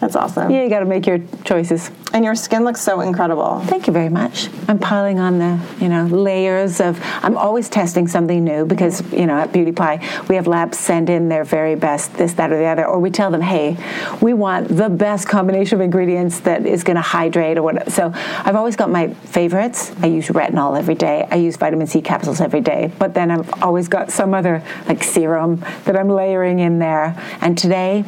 That's 0.00 0.16
awesome. 0.16 0.50
Yeah, 0.50 0.62
you 0.62 0.68
got 0.68 0.80
to 0.80 0.84
make 0.86 1.06
your 1.06 1.20
choices. 1.44 1.90
And 2.14 2.24
your 2.24 2.36
skin 2.36 2.62
looks 2.62 2.80
so 2.80 3.00
incredible. 3.00 3.58
Thank 3.62 3.88
you 3.88 3.92
very 3.92 4.08
much. 4.08 4.48
I'm 4.68 4.78
piling 4.78 5.18
on 5.18 5.40
the, 5.40 5.60
you 5.80 5.88
know, 5.88 6.04
layers 6.04 6.80
of. 6.80 7.00
I'm 7.24 7.36
always 7.36 7.68
testing 7.68 8.06
something 8.06 8.44
new 8.44 8.64
because, 8.64 9.02
you 9.12 9.26
know, 9.26 9.36
at 9.36 9.52
Beauty 9.52 9.72
Pie, 9.72 9.98
we 10.28 10.36
have 10.36 10.46
labs 10.46 10.78
send 10.78 11.10
in 11.10 11.28
their 11.28 11.42
very 11.42 11.74
best, 11.74 12.14
this, 12.14 12.34
that, 12.34 12.52
or 12.52 12.56
the 12.56 12.66
other, 12.66 12.86
or 12.86 13.00
we 13.00 13.10
tell 13.10 13.32
them, 13.32 13.40
hey, 13.40 13.76
we 14.22 14.32
want 14.32 14.68
the 14.68 14.88
best 14.88 15.26
combination 15.28 15.74
of 15.74 15.80
ingredients 15.80 16.38
that 16.40 16.64
is 16.64 16.84
going 16.84 16.94
to 16.94 17.02
hydrate 17.02 17.58
or 17.58 17.64
whatever. 17.64 17.90
So 17.90 18.12
I've 18.14 18.54
always 18.54 18.76
got 18.76 18.90
my 18.90 19.12
favorites. 19.12 19.90
I 20.00 20.06
use 20.06 20.28
retinol 20.28 20.78
every 20.78 20.94
day. 20.94 21.26
I 21.32 21.34
use 21.34 21.56
vitamin 21.56 21.88
C 21.88 22.00
capsules 22.00 22.40
every 22.40 22.60
day. 22.60 22.92
But 22.96 23.14
then 23.14 23.32
I've 23.32 23.60
always 23.60 23.88
got 23.88 24.12
some 24.12 24.34
other 24.34 24.62
like 24.86 25.02
serum 25.02 25.56
that 25.84 25.96
I'm 25.96 26.08
layering 26.08 26.60
in 26.60 26.78
there. 26.78 27.20
And 27.40 27.58
today, 27.58 28.04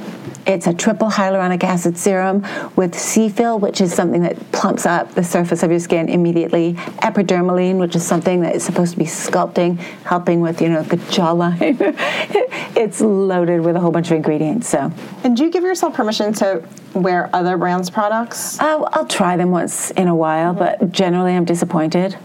it's 0.47 0.69
a 0.69 0.73
triple 0.73 1.11
hyaluronic 1.11 1.65
acid 1.65 1.99
serum 1.99 2.47
with 2.77 2.97
C-Fill, 2.97 3.59
which 3.59 3.81
is 3.81 3.96
something 3.97 4.23
that 4.23 4.53
plumps 4.53 4.87
up 4.87 5.15
the 5.15 5.25
surface 5.25 5.63
of 5.63 5.71
your 5.71 5.81
skin 5.81 6.09
immediately. 6.09 6.75
Epidermaline, 7.03 7.79
which 7.79 7.97
is 7.97 8.07
something 8.07 8.43
that 8.43 8.55
is 8.55 8.63
supposed 8.63 8.93
to 8.93 8.99
be 8.99 9.05
sculpting, 9.05 9.79
helping 10.05 10.41
with, 10.41 10.61
you 10.61 10.69
know, 10.69 10.83
the 10.83 10.99
jawline. 10.99 11.77
it's 12.77 13.01
loaded 13.01 13.63
with 13.63 13.75
a 13.75 13.81
whole 13.81 13.91
bunch 13.91 14.11
of 14.11 14.17
ingredients. 14.17 14.69
So. 14.69 14.93
And 15.25 15.37
do 15.37 15.45
you 15.45 15.51
give 15.51 15.65
yourself 15.65 15.95
permission 15.95 16.33
to 16.35 16.63
wear 16.95 17.31
other 17.33 17.57
brands' 17.57 17.91
products? 17.91 18.61
Uh, 18.61 18.83
I'll 18.93 19.07
try 19.07 19.37
them 19.37 19.51
once 19.51 19.91
in 19.93 20.09
a 20.09 20.15
while, 20.15 20.53
but 20.53 20.93
generally 20.93 21.33
I'm 21.33 21.45
disappointed. 21.45 22.17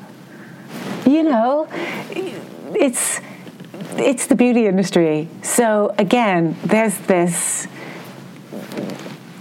You 1.06 1.24
know, 1.24 1.68
it's 2.12 3.20
it's 3.98 4.28
the 4.28 4.36
beauty 4.36 4.68
industry. 4.68 5.28
So 5.42 5.94
again, 5.98 6.56
there's 6.64 6.98
this 7.00 7.68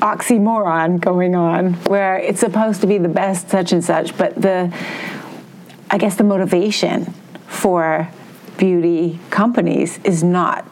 oxymoron 0.01 1.01
going 1.01 1.35
on 1.35 1.75
where 1.85 2.17
it's 2.19 2.41
supposed 2.41 2.81
to 2.81 2.87
be 2.87 2.99
the 2.99 3.09
best 3.09 3.51
such 3.51 3.73
and 3.73 3.85
such, 3.85 4.17
but 4.17 4.35
the 4.41 4.75
I 5.91 5.99
guess 5.99 6.17
the 6.17 6.25
motivation 6.25 7.13
for 7.47 8.09
beauty 8.57 9.19
companies 9.31 9.99
is 10.05 10.23
not 10.23 10.65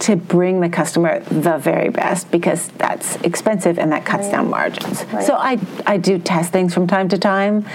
to 0.00 0.16
bring 0.16 0.60
the 0.60 0.68
customer 0.68 1.20
the 1.20 1.58
very 1.58 1.90
best 1.90 2.30
because 2.30 2.68
that's 2.78 3.16
expensive 3.16 3.78
and 3.78 3.92
that 3.92 4.04
cuts 4.04 4.24
right. 4.24 4.32
down 4.32 4.48
margins. 4.50 5.04
Right. 5.04 5.24
So 5.24 5.34
I 5.34 5.58
I 5.86 5.98
do 5.98 6.18
test 6.18 6.52
things 6.52 6.74
from 6.74 6.86
time 6.86 7.08
to 7.10 7.18
time, 7.18 7.66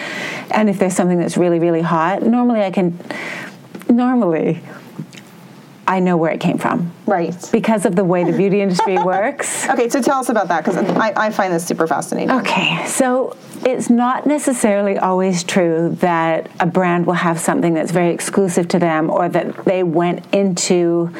and 0.52 0.70
if 0.70 0.80
there's 0.80 0.96
something 0.96 1.20
that's 1.20 1.38
really 1.38 1.60
really 1.60 1.82
hot, 1.82 2.24
normally 2.24 2.62
I 2.62 2.72
can 2.72 3.00
normally 3.90 4.62
I 5.88 6.00
know 6.00 6.18
where 6.18 6.32
it 6.32 6.40
came 6.40 6.58
from. 6.58 6.92
Right. 7.06 7.36
Because 7.52 7.86
of 7.86 7.96
the 7.96 8.04
way 8.04 8.24
the 8.24 8.36
beauty 8.36 8.62
industry 8.62 8.98
works. 9.04 9.68
Okay, 9.70 9.90
so 9.90 10.02
tell 10.02 10.20
us 10.20 10.30
about 10.30 10.48
that 10.48 10.66
because 10.66 10.78
I, 10.78 11.14
I 11.16 11.30
find 11.30 11.54
this 11.54 11.66
super 11.66 11.86
fascinating. 11.86 12.32
Okay, 12.32 12.86
so 12.88 13.38
it's 13.66 13.90
not 13.90 14.26
necessarily 14.26 14.98
always 14.98 15.44
true 15.44 15.96
that 16.00 16.50
a 16.60 16.66
brand 16.66 17.06
will 17.06 17.14
have 17.14 17.40
something 17.40 17.74
that's 17.74 17.92
very 17.92 18.14
exclusive 18.14 18.68
to 18.70 18.80
them 18.80 19.10
or 19.10 19.30
that 19.30 19.66
they 19.66 19.84
went 19.84 20.26
into 20.34 21.14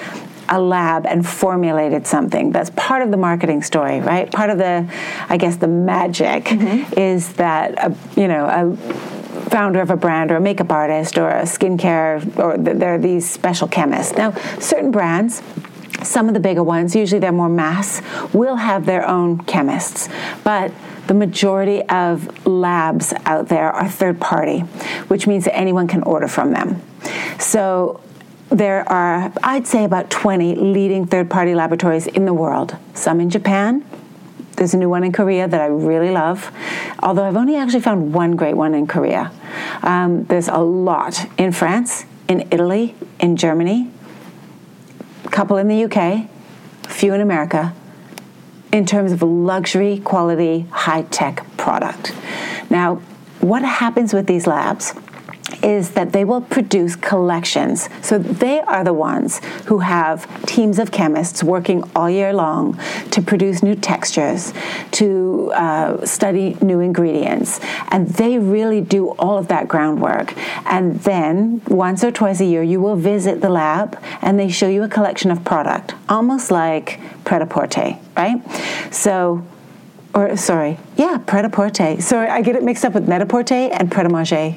a 0.50 0.60
lab 0.60 1.06
and 1.06 1.26
formulated 1.28 2.06
something. 2.06 2.52
That's 2.52 2.70
part 2.72 3.02
of 3.02 3.12
the 3.12 3.18
marketing 3.18 3.64
story, 3.64 4.00
right? 4.00 4.32
Part 4.32 4.50
of 4.50 4.58
the, 4.58 4.88
I 5.30 5.38
guess, 5.38 5.58
the 5.58 5.68
magic 5.68 6.46
mm-hmm. 6.46 7.00
is 7.00 7.34
that, 7.34 7.74
a, 7.84 7.96
you 8.20 8.28
know, 8.28 8.46
a 8.46 9.15
founder 9.56 9.80
of 9.80 9.90
a 9.90 9.96
brand 9.96 10.32
or 10.32 10.36
a 10.36 10.42
makeup 10.42 10.70
artist 10.70 11.18
or 11.18 11.30
a 11.30 11.44
skincare, 11.44 12.20
or 12.38 12.58
there 12.58 12.96
are 12.96 12.98
these 12.98 13.26
special 13.30 13.70
chemists. 13.70 14.18
Now, 14.18 14.34
certain 14.60 14.92
brands, 14.92 15.42
some 16.04 16.28
of 16.28 16.34
the 16.34 16.42
bigger 16.42 16.62
ones, 16.62 16.94
usually 16.94 17.20
they're 17.20 17.32
more 17.32 17.48
mass, 17.48 18.02
will 18.34 18.58
have 18.58 18.86
their 18.86 19.08
own 19.08 19.38
chemists. 19.46 20.10
But 20.44 20.74
the 21.08 21.14
majority 21.14 21.84
of 21.84 22.46
labs 22.46 23.14
out 23.26 23.48
there 23.48 23.72
are 23.72 23.88
third 23.88 24.20
party, 24.20 24.60
which 25.08 25.26
means 25.26 25.46
that 25.46 25.56
anyone 25.56 25.88
can 25.88 26.04
order 26.04 26.28
from 26.28 26.52
them. 26.52 26.82
So 27.40 28.02
there 28.50 28.84
are, 28.92 29.32
I'd 29.42 29.68
say, 29.68 29.86
about 29.86 30.10
20 30.10 30.56
leading 30.56 31.06
third 31.06 31.30
party 31.30 31.56
laboratories 31.56 32.08
in 32.08 32.26
the 32.26 32.34
world, 32.34 32.76
some 32.94 33.22
in 33.22 33.30
Japan, 33.30 33.86
there's 34.56 34.74
a 34.74 34.78
new 34.78 34.90
one 34.90 35.04
in 35.04 35.12
Korea 35.12 35.48
that 35.48 35.62
I 35.62 35.66
really 35.66 36.12
love, 36.12 36.52
although 37.02 37.24
I've 37.24 37.36
only 37.36 37.56
actually 37.56 37.82
found 37.82 38.14
one 38.14 38.36
great 38.36 38.56
one 38.56 38.74
in 38.74 38.88
Korea. 38.88 39.32
Um, 39.84 40.26
there's 40.26 40.48
a 40.48 40.58
lot 40.58 41.28
in 41.38 41.52
France, 41.52 42.06
in 42.28 42.48
Italy, 42.52 42.96
in 43.20 43.36
Germany, 43.36 43.92
a 45.24 45.30
couple 45.30 45.58
in 45.58 45.68
the 45.68 45.84
UK, 45.84 45.98
a 45.98 46.90
few 46.90 47.14
in 47.14 47.22
America, 47.22 47.74
in 48.72 48.86
terms 48.86 49.12
of 49.12 49.22
luxury, 49.22 50.00
quality, 50.00 50.68
high 50.72 51.04
tech 51.04 51.46
product. 51.58 52.14
Now, 52.70 52.96
what 53.40 53.64
happens 53.64 54.14
with 54.14 54.28
these 54.28 54.48
labs? 54.48 54.94
Is 55.66 55.92
that 55.92 56.12
they 56.12 56.24
will 56.24 56.42
produce 56.42 56.96
collections. 56.96 57.90
So 58.02 58.20
they 58.20 58.62
are 58.62 58.84
the 58.84 58.94
ones 58.94 59.40
who 59.66 59.80
have 59.80 60.46
teams 60.46 60.78
of 60.78 60.92
chemists 60.92 61.44
working 61.44 61.84
all 61.96 62.10
year 62.10 62.34
long 62.34 62.80
to 63.10 63.22
produce 63.22 63.64
new 63.64 63.74
textures, 63.74 64.54
to 64.92 65.52
uh, 65.56 66.06
study 66.06 66.56
new 66.62 66.80
ingredients. 66.80 67.60
And 67.90 68.08
they 68.10 68.38
really 68.38 68.80
do 68.80 69.10
all 69.18 69.40
of 69.40 69.48
that 69.48 69.68
groundwork. 69.68 70.36
And 70.68 71.00
then 71.02 71.62
once 71.68 72.04
or 72.04 72.12
twice 72.12 72.40
a 72.40 72.46
year, 72.46 72.62
you 72.62 72.80
will 72.80 72.96
visit 72.96 73.42
the 73.42 73.50
lab 73.50 74.00
and 74.22 74.40
they 74.40 74.50
show 74.50 74.70
you 74.70 74.84
a 74.84 74.88
collection 74.88 75.32
of 75.32 75.44
product, 75.44 75.96
almost 76.08 76.52
like 76.52 77.00
pret-a-porter, 77.24 77.98
right? 78.16 78.40
So 78.94 79.44
or 80.14 80.38
sorry, 80.38 80.78
yeah, 80.96 81.18
pret-a-porter. 81.18 82.00
Sorry, 82.00 82.30
I 82.30 82.42
get 82.42 82.56
it 82.56 82.64
mixed 82.64 82.86
up 82.86 82.94
with 82.94 83.06
net-a-porter 83.06 83.54
and 83.54 83.92
pret-a-manger. 83.92 84.56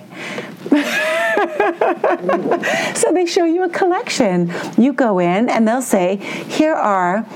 so 2.95 3.13
they 3.13 3.27
show 3.27 3.45
you 3.45 3.65
a 3.65 3.69
collection. 3.69 4.53
You 4.77 4.93
go 4.93 5.19
in 5.19 5.49
and 5.49 5.67
they'll 5.67 5.83
say, 5.83 6.17
here 6.17 6.75
are 6.75 7.27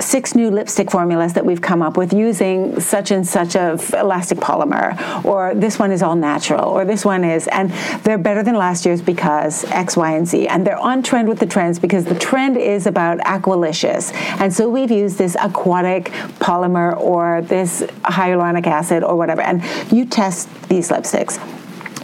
six 0.00 0.34
new 0.34 0.50
lipstick 0.50 0.90
formulas 0.90 1.34
that 1.34 1.44
we've 1.44 1.60
come 1.60 1.82
up 1.82 1.96
with 1.96 2.12
using 2.12 2.80
such 2.80 3.10
and 3.10 3.26
such 3.26 3.54
of 3.56 3.92
elastic 3.94 4.38
polymer 4.38 5.24
or 5.24 5.54
this 5.54 5.78
one 5.78 5.92
is 5.92 6.02
all 6.02 6.16
natural 6.16 6.64
or 6.64 6.84
this 6.84 7.04
one 7.04 7.24
is 7.24 7.46
and 7.48 7.70
they're 8.02 8.18
better 8.18 8.42
than 8.42 8.54
last 8.54 8.84
year's 8.84 9.00
because 9.00 9.64
x 9.66 9.96
y 9.96 10.16
and 10.16 10.26
z. 10.26 10.48
And 10.48 10.66
they're 10.66 10.78
on 10.78 11.02
trend 11.02 11.28
with 11.28 11.38
the 11.38 11.46
trends 11.46 11.78
because 11.78 12.04
the 12.04 12.18
trend 12.18 12.56
is 12.56 12.86
about 12.86 13.18
aqualicious. 13.20 14.12
And 14.40 14.52
so 14.52 14.68
we've 14.68 14.90
used 14.90 15.18
this 15.18 15.36
aquatic 15.40 16.06
polymer 16.40 16.98
or 16.98 17.42
this 17.42 17.82
hyaluronic 18.04 18.66
acid 18.66 19.04
or 19.04 19.16
whatever. 19.16 19.42
And 19.42 19.62
you 19.92 20.04
test 20.04 20.48
these 20.68 20.88
lipsticks 20.88 21.38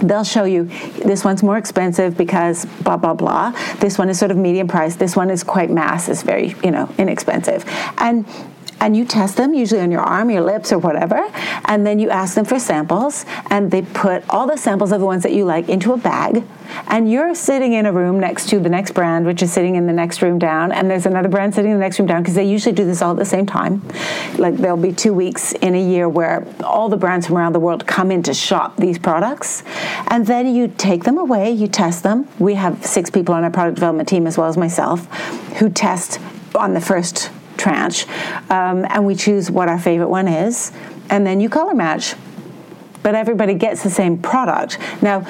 they'll 0.00 0.24
show 0.24 0.44
you 0.44 0.64
this 1.04 1.24
one's 1.24 1.42
more 1.42 1.58
expensive 1.58 2.16
because 2.16 2.64
blah 2.82 2.96
blah 2.96 3.14
blah. 3.14 3.50
This 3.80 3.98
one 3.98 4.08
is 4.08 4.18
sort 4.18 4.30
of 4.30 4.36
medium 4.36 4.68
price. 4.68 4.96
This 4.96 5.16
one 5.16 5.30
is 5.30 5.44
quite 5.44 5.70
mass. 5.70 6.08
Is 6.08 6.22
very 6.22 6.54
you 6.62 6.70
know 6.70 6.92
inexpensive. 6.98 7.64
And 7.98 8.26
and 8.80 8.96
you 8.96 9.04
test 9.04 9.36
them 9.36 9.54
usually 9.54 9.80
on 9.80 9.90
your 9.90 10.00
arm, 10.00 10.30
your 10.30 10.42
lips, 10.42 10.72
or 10.72 10.78
whatever, 10.78 11.28
and 11.64 11.86
then 11.86 11.98
you 11.98 12.10
ask 12.10 12.34
them 12.34 12.44
for 12.44 12.58
samples, 12.58 13.24
and 13.50 13.70
they 13.70 13.82
put 13.82 14.22
all 14.28 14.46
the 14.46 14.56
samples 14.56 14.92
of 14.92 15.00
the 15.00 15.06
ones 15.06 15.22
that 15.22 15.32
you 15.32 15.44
like 15.44 15.68
into 15.68 15.92
a 15.92 15.96
bag, 15.96 16.44
and 16.88 17.10
you're 17.10 17.34
sitting 17.34 17.72
in 17.72 17.86
a 17.86 17.92
room 17.92 18.20
next 18.20 18.48
to 18.48 18.60
the 18.60 18.68
next 18.68 18.92
brand, 18.92 19.26
which 19.26 19.42
is 19.42 19.52
sitting 19.52 19.76
in 19.76 19.86
the 19.86 19.92
next 19.92 20.22
room 20.22 20.38
down, 20.38 20.72
and 20.72 20.90
there's 20.90 21.06
another 21.06 21.28
brand 21.28 21.54
sitting 21.54 21.70
in 21.70 21.76
the 21.76 21.82
next 21.82 21.98
room 21.98 22.06
down 22.06 22.22
because 22.22 22.34
they 22.34 22.44
usually 22.44 22.74
do 22.74 22.84
this 22.84 23.02
all 23.02 23.12
at 23.12 23.16
the 23.16 23.24
same 23.24 23.46
time. 23.46 23.82
Like 24.36 24.56
there'll 24.56 24.76
be 24.76 24.92
two 24.92 25.12
weeks 25.12 25.52
in 25.52 25.74
a 25.74 25.82
year 25.82 26.08
where 26.08 26.46
all 26.62 26.88
the 26.88 26.96
brands 26.96 27.26
from 27.26 27.36
around 27.36 27.54
the 27.54 27.60
world 27.60 27.86
come 27.86 28.10
in 28.10 28.22
to 28.24 28.34
shop 28.34 28.76
these 28.76 28.98
products, 28.98 29.62
and 30.08 30.26
then 30.26 30.54
you 30.54 30.68
take 30.76 31.04
them 31.04 31.18
away, 31.18 31.50
you 31.50 31.68
test 31.68 32.02
them. 32.02 32.28
We 32.38 32.54
have 32.54 32.84
six 32.84 33.10
people 33.10 33.34
on 33.34 33.44
our 33.44 33.50
product 33.50 33.76
development 33.76 34.08
team 34.08 34.26
as 34.26 34.38
well 34.38 34.48
as 34.48 34.56
myself 34.56 35.06
who 35.58 35.70
test 35.70 36.20
on 36.54 36.74
the 36.74 36.80
first 36.80 37.30
tranche, 37.58 38.06
um, 38.50 38.86
and 38.88 39.04
we 39.04 39.14
choose 39.14 39.50
what 39.50 39.68
our 39.68 39.78
favorite 39.78 40.08
one 40.08 40.28
is, 40.28 40.72
and 41.10 41.26
then 41.26 41.40
you 41.40 41.48
color 41.48 41.74
match. 41.74 42.14
But 43.02 43.14
everybody 43.14 43.54
gets 43.54 43.82
the 43.82 43.90
same 43.90 44.18
product. 44.18 44.78
Now, 45.02 45.26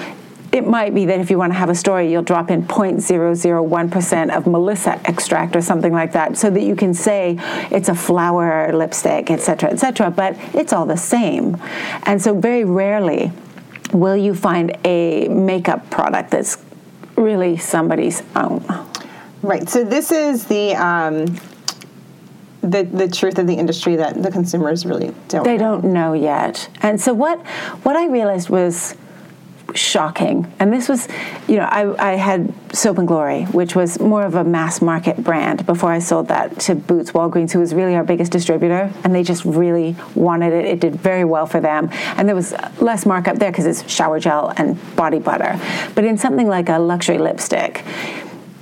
it 0.50 0.66
might 0.66 0.94
be 0.94 1.04
that 1.06 1.20
if 1.20 1.30
you 1.30 1.38
want 1.38 1.52
to 1.52 1.58
have 1.58 1.68
a 1.68 1.74
story, 1.74 2.10
you'll 2.10 2.22
drop 2.22 2.50
in 2.50 2.62
0.001% 2.62 4.36
of 4.36 4.46
Melissa 4.46 5.00
extract 5.04 5.54
or 5.54 5.60
something 5.60 5.92
like 5.92 6.12
that 6.12 6.38
so 6.38 6.48
that 6.48 6.62
you 6.62 6.74
can 6.74 6.94
say 6.94 7.36
it's 7.70 7.88
a 7.88 7.94
flower 7.94 8.72
lipstick, 8.72 9.30
etc., 9.30 9.40
cetera, 9.40 9.70
et 9.70 9.76
cetera, 9.78 10.10
but 10.10 10.36
it's 10.54 10.72
all 10.72 10.86
the 10.86 10.96
same. 10.96 11.58
And 12.04 12.20
so, 12.20 12.38
very 12.38 12.64
rarely 12.64 13.30
will 13.92 14.16
you 14.16 14.34
find 14.34 14.76
a 14.84 15.28
makeup 15.28 15.90
product 15.90 16.30
that's 16.30 16.56
really 17.16 17.58
somebody's 17.58 18.22
own. 18.34 18.64
Right. 19.42 19.68
So, 19.68 19.84
this 19.84 20.10
is 20.10 20.46
the. 20.46 20.74
Um 20.74 21.38
the, 22.60 22.82
the 22.82 23.08
truth 23.08 23.38
of 23.38 23.46
the 23.46 23.54
industry 23.54 23.96
that 23.96 24.22
the 24.22 24.30
consumers 24.30 24.84
really 24.84 25.14
don't 25.28 25.44
they 25.44 25.56
know. 25.56 25.80
don't 25.80 25.92
know 25.92 26.12
yet. 26.12 26.68
And 26.82 27.00
so 27.00 27.14
what 27.14 27.44
what 27.84 27.96
i 27.96 28.06
realized 28.08 28.48
was 28.48 28.94
shocking. 29.74 30.50
And 30.58 30.72
this 30.72 30.88
was 30.88 31.08
you 31.46 31.56
know 31.56 31.64
I, 31.64 32.12
I 32.12 32.16
had 32.16 32.52
soap 32.74 32.98
and 32.98 33.06
glory 33.06 33.44
which 33.44 33.74
was 33.74 34.00
more 34.00 34.24
of 34.24 34.34
a 34.34 34.44
mass 34.44 34.82
market 34.82 35.22
brand 35.22 35.64
before 35.66 35.92
i 35.92 35.98
sold 35.98 36.28
that 36.28 36.58
to 36.60 36.74
boots. 36.74 37.12
Walgreens 37.12 37.52
who 37.52 37.60
was 37.60 37.74
really 37.74 37.94
our 37.94 38.04
biggest 38.04 38.32
distributor 38.32 38.92
and 39.04 39.14
they 39.14 39.22
just 39.22 39.44
really 39.44 39.96
wanted 40.14 40.52
it. 40.52 40.64
It 40.64 40.80
did 40.80 40.96
very 40.96 41.24
well 41.24 41.46
for 41.46 41.60
them. 41.60 41.90
And 42.16 42.28
there 42.28 42.34
was 42.34 42.52
less 42.80 43.06
markup 43.06 43.38
there 43.38 43.50
because 43.50 43.66
it's 43.66 43.88
shower 43.90 44.18
gel 44.18 44.52
and 44.56 44.78
body 44.96 45.18
butter. 45.18 45.60
But 45.94 46.04
in 46.04 46.18
something 46.18 46.48
like 46.48 46.68
a 46.68 46.78
luxury 46.78 47.18
lipstick 47.18 47.84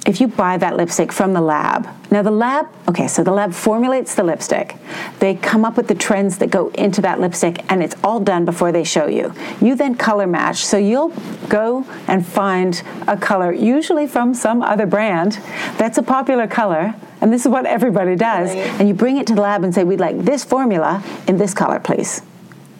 if 0.06 0.20
you 0.20 0.28
buy 0.28 0.56
that 0.56 0.76
lipstick 0.76 1.12
from 1.12 1.32
the 1.32 1.40
lab, 1.40 1.88
now 2.10 2.22
the 2.22 2.30
lab, 2.30 2.68
okay, 2.88 3.08
so 3.08 3.24
the 3.24 3.32
lab 3.32 3.52
formulates 3.52 4.14
the 4.14 4.22
lipstick. 4.22 4.76
They 5.18 5.34
come 5.34 5.64
up 5.64 5.76
with 5.76 5.88
the 5.88 5.94
trends 5.94 6.38
that 6.38 6.50
go 6.50 6.68
into 6.68 7.02
that 7.02 7.20
lipstick, 7.20 7.64
and 7.70 7.82
it's 7.82 7.96
all 8.04 8.20
done 8.20 8.44
before 8.44 8.70
they 8.70 8.84
show 8.84 9.08
you. 9.08 9.34
You 9.60 9.74
then 9.74 9.96
color 9.96 10.26
match. 10.26 10.64
So 10.64 10.76
you'll 10.76 11.12
go 11.48 11.84
and 12.06 12.24
find 12.24 12.80
a 13.08 13.16
color, 13.16 13.52
usually 13.52 14.06
from 14.06 14.32
some 14.32 14.62
other 14.62 14.86
brand, 14.86 15.40
that's 15.76 15.98
a 15.98 16.02
popular 16.02 16.46
color, 16.46 16.94
and 17.20 17.32
this 17.32 17.42
is 17.42 17.48
what 17.48 17.66
everybody 17.66 18.14
does. 18.14 18.50
Right. 18.50 18.58
And 18.78 18.88
you 18.88 18.94
bring 18.94 19.16
it 19.16 19.26
to 19.26 19.34
the 19.34 19.42
lab 19.42 19.64
and 19.64 19.74
say, 19.74 19.82
We'd 19.82 20.00
like 20.00 20.18
this 20.18 20.44
formula 20.44 21.02
in 21.26 21.36
this 21.36 21.52
color, 21.52 21.80
please 21.80 22.22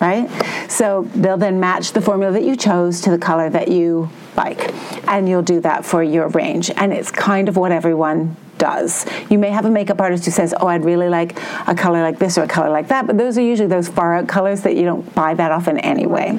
right? 0.01 0.29
So 0.71 1.09
they'll 1.15 1.37
then 1.37 1.61
match 1.61 1.93
the 1.93 2.01
formula 2.01 2.33
that 2.33 2.43
you 2.43 2.57
chose 2.57 3.01
to 3.03 3.11
the 3.11 3.19
color 3.19 3.49
that 3.51 3.69
you 3.69 4.11
like, 4.37 4.75
and 5.09 5.29
you'll 5.29 5.43
do 5.43 5.61
that 5.61 5.85
for 5.85 6.03
your 6.03 6.29
range. 6.29 6.71
And 6.71 6.93
it's 6.93 7.11
kind 7.11 7.49
of 7.49 7.57
what 7.57 7.73
everyone 7.73 8.37
does. 8.59 9.07
You 9.29 9.39
may 9.39 9.51
have 9.51 9.65
a 9.65 9.71
makeup 9.71 10.01
artist 10.01 10.25
who 10.25 10.31
says, 10.31 10.55
"Oh, 10.59 10.67
I'd 10.67 10.85
really 10.85 11.09
like 11.09 11.39
a 11.67 11.75
color 11.75 12.03
like 12.03 12.19
this 12.19 12.39
or 12.39 12.43
a 12.43 12.49
color 12.49 12.71
like 12.71 12.89
that," 12.89 13.07
but 13.07 13.19
those 13.19 13.37
are 13.39 13.43
usually 13.43 13.69
those 13.69 13.89
far 13.89 14.15
out 14.15 14.29
colors 14.29 14.63
that 14.63 14.77
you 14.77 14.85
don't 14.85 15.15
buy 15.15 15.35
that 15.35 15.53
often 15.53 15.79
anyway. 15.79 16.39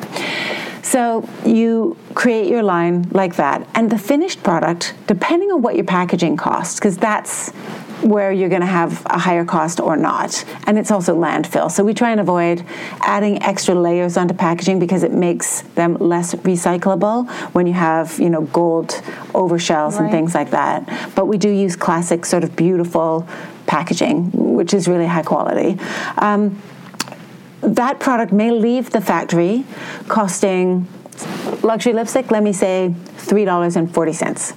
So 0.82 1.28
you 1.46 1.98
create 2.16 2.48
your 2.48 2.64
line 2.64 3.08
like 3.12 3.36
that. 3.36 3.68
And 3.76 3.90
the 3.90 3.98
finished 3.98 4.42
product, 4.42 4.94
depending 5.06 5.52
on 5.52 5.62
what 5.62 5.76
your 5.76 5.84
packaging 5.84 6.38
costs, 6.38 6.80
because 6.80 6.98
that's 6.98 7.52
where 8.02 8.32
you're 8.32 8.50
going 8.50 8.62
to 8.62 8.68
have 8.68 9.06
a 9.08 9.18
higher 9.18 9.46
cost 9.46 9.80
or 9.80 9.98
not. 9.98 10.44
And 10.66 10.78
it's 10.78 10.92
also 10.92 11.16
landfill. 11.16 11.72
So 11.72 11.84
we 11.84 11.94
try 11.94 12.12
and 12.12 12.20
avoid 12.20 12.64
adding 13.02 13.42
extra 13.44 13.76
layers 13.76 14.18
onto 14.18 14.34
packaging 14.34 14.80
because 14.80 15.04
it 15.04 15.12
makes 15.12 15.62
them 15.62 15.96
less 15.96 16.36
recyclable 16.36 17.30
when 17.54 17.68
you 17.68 17.74
have, 17.74 18.20
you 18.20 18.30
know, 18.30 18.42
gold 18.42 19.02
over 19.34 19.58
shells 19.58 19.96
right. 19.96 20.04
and 20.04 20.12
things 20.12 20.36
like 20.36 20.52
that. 20.52 21.12
But 21.16 21.26
we 21.26 21.38
do 21.38 21.50
use 21.50 21.76
classic 21.76 22.26
sort 22.26 22.44
of 22.44 22.56
beautiful 22.56 23.28
packaging, 23.66 24.32
which 24.32 24.74
is 24.74 24.88
really 24.88 25.08
high 25.08 25.24
quality. 25.24 25.80
Um, 26.18 26.62
that 27.62 28.00
product 28.00 28.32
may 28.32 28.52
leave 28.52 28.92
the 28.92 29.02
factory 29.02 29.66
costing 30.08 30.88
luxury 31.64 31.94
lipstick, 31.94 32.32
let 32.32 32.44
me 32.44 32.54
say 32.54 32.94
$3.40. 33.18 34.56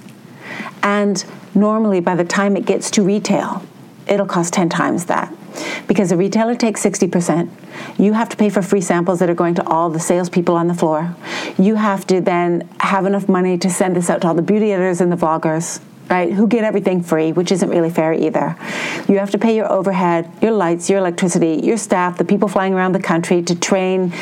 And 0.83 1.25
normally 1.53 1.99
by 1.99 2.15
the 2.15 2.23
time 2.23 2.55
it 2.55 2.65
gets 2.65 2.91
to 2.91 3.03
retail, 3.03 3.63
it'll 4.07 4.25
cost 4.25 4.53
10 4.53 4.69
times 4.69 5.05
that. 5.05 5.33
Because 5.87 6.09
the 6.09 6.17
retailer 6.17 6.55
takes 6.55 6.83
60%. 6.83 7.49
You 7.97 8.13
have 8.13 8.29
to 8.29 8.37
pay 8.37 8.49
for 8.49 8.61
free 8.61 8.81
samples 8.81 9.19
that 9.19 9.29
are 9.29 9.35
going 9.35 9.55
to 9.55 9.67
all 9.67 9.89
the 9.89 9.99
salespeople 9.99 10.55
on 10.55 10.67
the 10.67 10.73
floor. 10.73 11.15
You 11.57 11.75
have 11.75 12.07
to 12.07 12.21
then 12.21 12.69
have 12.79 13.05
enough 13.05 13.27
money 13.27 13.57
to 13.57 13.69
send 13.69 13.95
this 13.95 14.09
out 14.09 14.21
to 14.21 14.27
all 14.27 14.33
the 14.33 14.41
beauty 14.41 14.71
editors 14.71 15.01
and 15.01 15.11
the 15.11 15.17
vloggers 15.17 15.81
right, 16.11 16.33
who 16.33 16.45
get 16.45 16.63
everything 16.63 17.01
free, 17.01 17.31
which 17.31 17.51
isn't 17.51 17.69
really 17.69 17.89
fair 17.89 18.13
either. 18.13 18.55
You 19.07 19.17
have 19.17 19.31
to 19.31 19.37
pay 19.37 19.55
your 19.55 19.71
overhead, 19.71 20.29
your 20.41 20.51
lights, 20.51 20.89
your 20.89 20.99
electricity, 20.99 21.61
your 21.63 21.77
staff, 21.77 22.17
the 22.17 22.25
people 22.25 22.49
flying 22.49 22.73
around 22.73 22.91
the 22.91 23.01
country 23.01 23.41
to 23.43 23.55
train 23.55 24.13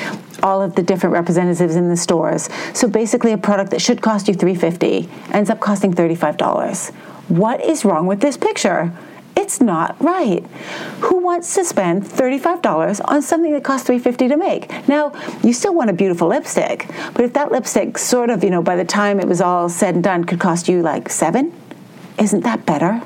all 0.43 0.61
of 0.61 0.75
the 0.75 0.83
different 0.83 1.13
representatives 1.13 1.75
in 1.75 1.89
the 1.89 1.97
stores. 1.97 2.47
So 2.73 2.87
basically 2.87 3.33
a 3.33 3.37
product 3.37 3.71
that 3.71 3.81
should 3.81 4.01
cost 4.01 4.27
you 4.27 4.35
350 4.35 5.09
ends 5.33 5.49
up 5.49 5.59
costing 5.59 5.93
$35. 5.93 6.93
What 7.29 7.63
is 7.63 7.85
wrong 7.85 8.07
with 8.07 8.21
this 8.21 8.37
picture? 8.37 8.91
It's 9.37 9.61
not 9.61 9.95
right. 10.03 10.45
Who 11.01 11.19
wants 11.19 11.53
to 11.55 11.63
spend 11.63 12.03
$35 12.03 12.99
on 13.05 13.21
something 13.21 13.53
that 13.53 13.63
costs 13.63 13.87
350 13.87 14.27
to 14.27 14.37
make? 14.37 14.87
Now, 14.87 15.13
you 15.43 15.53
still 15.53 15.73
want 15.73 15.89
a 15.89 15.93
beautiful 15.93 16.27
lipstick, 16.27 16.87
but 17.13 17.23
if 17.23 17.33
that 17.33 17.51
lipstick 17.51 17.97
sort 17.97 18.31
of, 18.31 18.43
you 18.43 18.49
know, 18.49 18.61
by 18.61 18.75
the 18.75 18.83
time 18.83 19.19
it 19.19 19.27
was 19.27 19.41
all 19.41 19.69
said 19.69 19.95
and 19.95 20.03
done 20.03 20.23
could 20.25 20.39
cost 20.39 20.67
you 20.67 20.81
like 20.81 21.09
7, 21.09 21.53
isn't 22.17 22.41
that 22.41 22.65
better? 22.65 23.01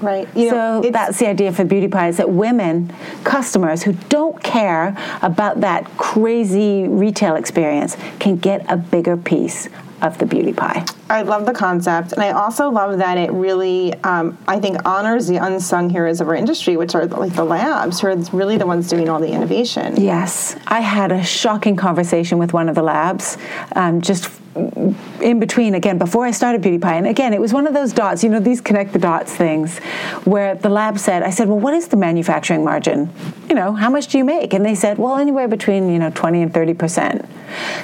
Right. 0.00 0.28
You 0.36 0.50
know, 0.50 0.82
so 0.82 0.90
that's 0.90 1.18
the 1.18 1.28
idea 1.28 1.52
for 1.52 1.64
Beauty 1.64 1.88
Pie 1.88 2.08
is 2.08 2.16
that 2.16 2.30
women, 2.30 2.92
customers 3.24 3.82
who 3.82 3.92
don't 4.08 4.42
care 4.42 4.96
about 5.20 5.60
that 5.60 5.84
crazy 5.96 6.88
retail 6.88 7.36
experience, 7.36 7.96
can 8.18 8.36
get 8.36 8.64
a 8.70 8.76
bigger 8.76 9.16
piece 9.16 9.68
of 10.02 10.18
the 10.18 10.26
beauty 10.26 10.52
pie. 10.52 10.84
I 11.08 11.22
love 11.22 11.46
the 11.46 11.52
concept, 11.52 12.12
and 12.12 12.22
I 12.22 12.30
also 12.32 12.70
love 12.70 12.98
that 12.98 13.18
it 13.18 13.30
really, 13.32 13.94
um, 14.02 14.36
I 14.48 14.60
think, 14.60 14.78
honors 14.86 15.26
the 15.26 15.36
unsung 15.36 15.90
heroes 15.90 16.20
of 16.20 16.28
our 16.28 16.34
industry, 16.34 16.76
which 16.76 16.94
are 16.94 17.06
like 17.06 17.34
the 17.34 17.44
labs, 17.44 18.00
who 18.00 18.08
are 18.08 18.16
really 18.32 18.56
the 18.56 18.66
ones 18.66 18.88
doing 18.88 19.08
all 19.08 19.20
the 19.20 19.30
innovation. 19.30 20.00
Yes, 20.00 20.56
I 20.66 20.80
had 20.80 21.12
a 21.12 21.22
shocking 21.22 21.76
conversation 21.76 22.38
with 22.38 22.52
one 22.52 22.68
of 22.68 22.74
the 22.74 22.82
labs 22.82 23.38
um, 23.76 24.00
just 24.00 24.41
in 24.54 25.40
between 25.40 25.74
again 25.74 25.98
before 25.98 26.24
I 26.24 26.30
started 26.30 26.60
Beauty 26.60 26.78
Pie, 26.78 26.96
and 26.96 27.06
again 27.06 27.32
it 27.32 27.40
was 27.40 27.52
one 27.52 27.66
of 27.66 27.74
those 27.74 27.92
dots, 27.92 28.22
you 28.22 28.28
know, 28.28 28.40
these 28.40 28.60
connect 28.60 28.92
the 28.92 28.98
dots 28.98 29.34
things, 29.34 29.78
where 30.24 30.54
the 30.54 30.68
lab 30.68 30.98
said, 30.98 31.22
I 31.22 31.30
said, 31.30 31.48
well, 31.48 31.58
what 31.58 31.74
is 31.74 31.88
the 31.88 31.96
manufacturing 31.96 32.64
margin? 32.64 33.10
You 33.48 33.54
know, 33.54 33.72
how 33.72 33.90
much 33.90 34.08
do 34.08 34.18
you 34.18 34.24
make? 34.24 34.52
And 34.52 34.64
they 34.64 34.74
said, 34.74 34.98
well, 34.98 35.16
anywhere 35.16 35.48
between 35.48 35.90
you 35.90 35.98
know 35.98 36.10
20 36.10 36.42
and 36.42 36.54
30 36.54 36.74
percent. 36.74 37.28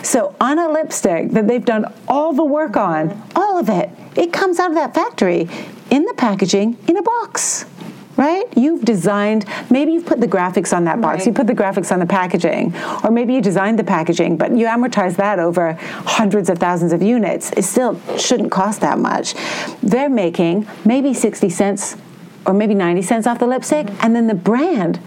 So 0.03 0.35
on 0.41 0.59
a 0.59 0.69
lipstick 0.69 1.31
that 1.33 1.47
they've 1.47 1.65
done 1.65 1.93
all 2.07 2.33
the 2.33 2.45
work 2.45 2.77
on, 2.77 3.23
all 3.35 3.59
of 3.59 3.69
it, 3.69 3.91
it 4.17 4.33
comes 4.33 4.59
out 4.59 4.71
of 4.71 4.77
that 4.77 4.95
factory 4.95 5.49
in 5.91 6.05
the 6.05 6.15
packaging 6.15 6.77
in 6.87 6.97
a 6.97 7.03
box 7.03 7.65
right? 8.19 8.45
You've 8.57 8.85
designed, 8.85 9.47
maybe 9.71 9.93
you've 9.93 10.05
put 10.05 10.21
the 10.21 10.27
graphics 10.27 10.77
on 10.77 10.85
that 10.85 11.01
box, 11.01 11.19
right. 11.21 11.27
you 11.29 11.33
put 11.33 11.47
the 11.47 11.55
graphics 11.55 11.93
on 11.93 12.01
the 12.01 12.07
packaging, 12.07 12.75
or 13.05 13.11
maybe 13.13 13.33
you 13.33 13.41
designed 13.41 13.79
the 13.79 13.85
packaging, 13.85 14.37
but 14.37 14.51
you 14.51 14.67
amortize 14.67 15.17
that 15.17 15.39
over 15.39 15.75
hundreds 15.81 16.51
of 16.51 16.59
thousands 16.59 16.93
of 16.93 17.01
units. 17.01 17.53
It 17.53 17.63
still 17.63 17.99
shouldn't 18.19 18.51
cost 18.51 18.81
that 18.81 18.99
much. 18.99 19.35
They're 19.83 20.11
making 20.11 20.67
maybe 20.85 21.15
60 21.15 21.49
cents 21.49 21.97
or 22.45 22.53
maybe 22.53 22.75
90 22.75 23.03
cents 23.03 23.27
off 23.27 23.39
the 23.39 23.47
lipstick, 23.47 23.87
mm-hmm. 23.87 24.05
and 24.05 24.17
then 24.17 24.27
the 24.27 24.35
brand 24.35 24.99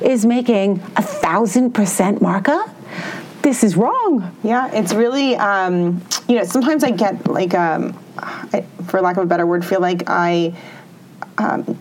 is 0.00 0.24
making 0.24 0.80
a 0.96 1.02
thousand 1.02 1.72
percent 1.72 2.22
markup 2.22 2.70
this 3.42 3.64
is 3.64 3.74
wrong. 3.74 4.36
Yeah, 4.42 4.70
it's 4.70 4.92
really, 4.92 5.34
um, 5.36 6.02
you 6.28 6.36
know, 6.36 6.44
sometimes 6.44 6.84
I 6.84 6.90
get 6.90 7.26
like, 7.26 7.54
um, 7.54 7.98
I, 8.18 8.66
for 8.86 9.00
lack 9.00 9.16
of 9.16 9.22
a 9.22 9.26
better 9.26 9.46
word, 9.46 9.64
feel 9.64 9.80
like 9.80 10.02
I. 10.08 10.54
Um, 11.38 11.78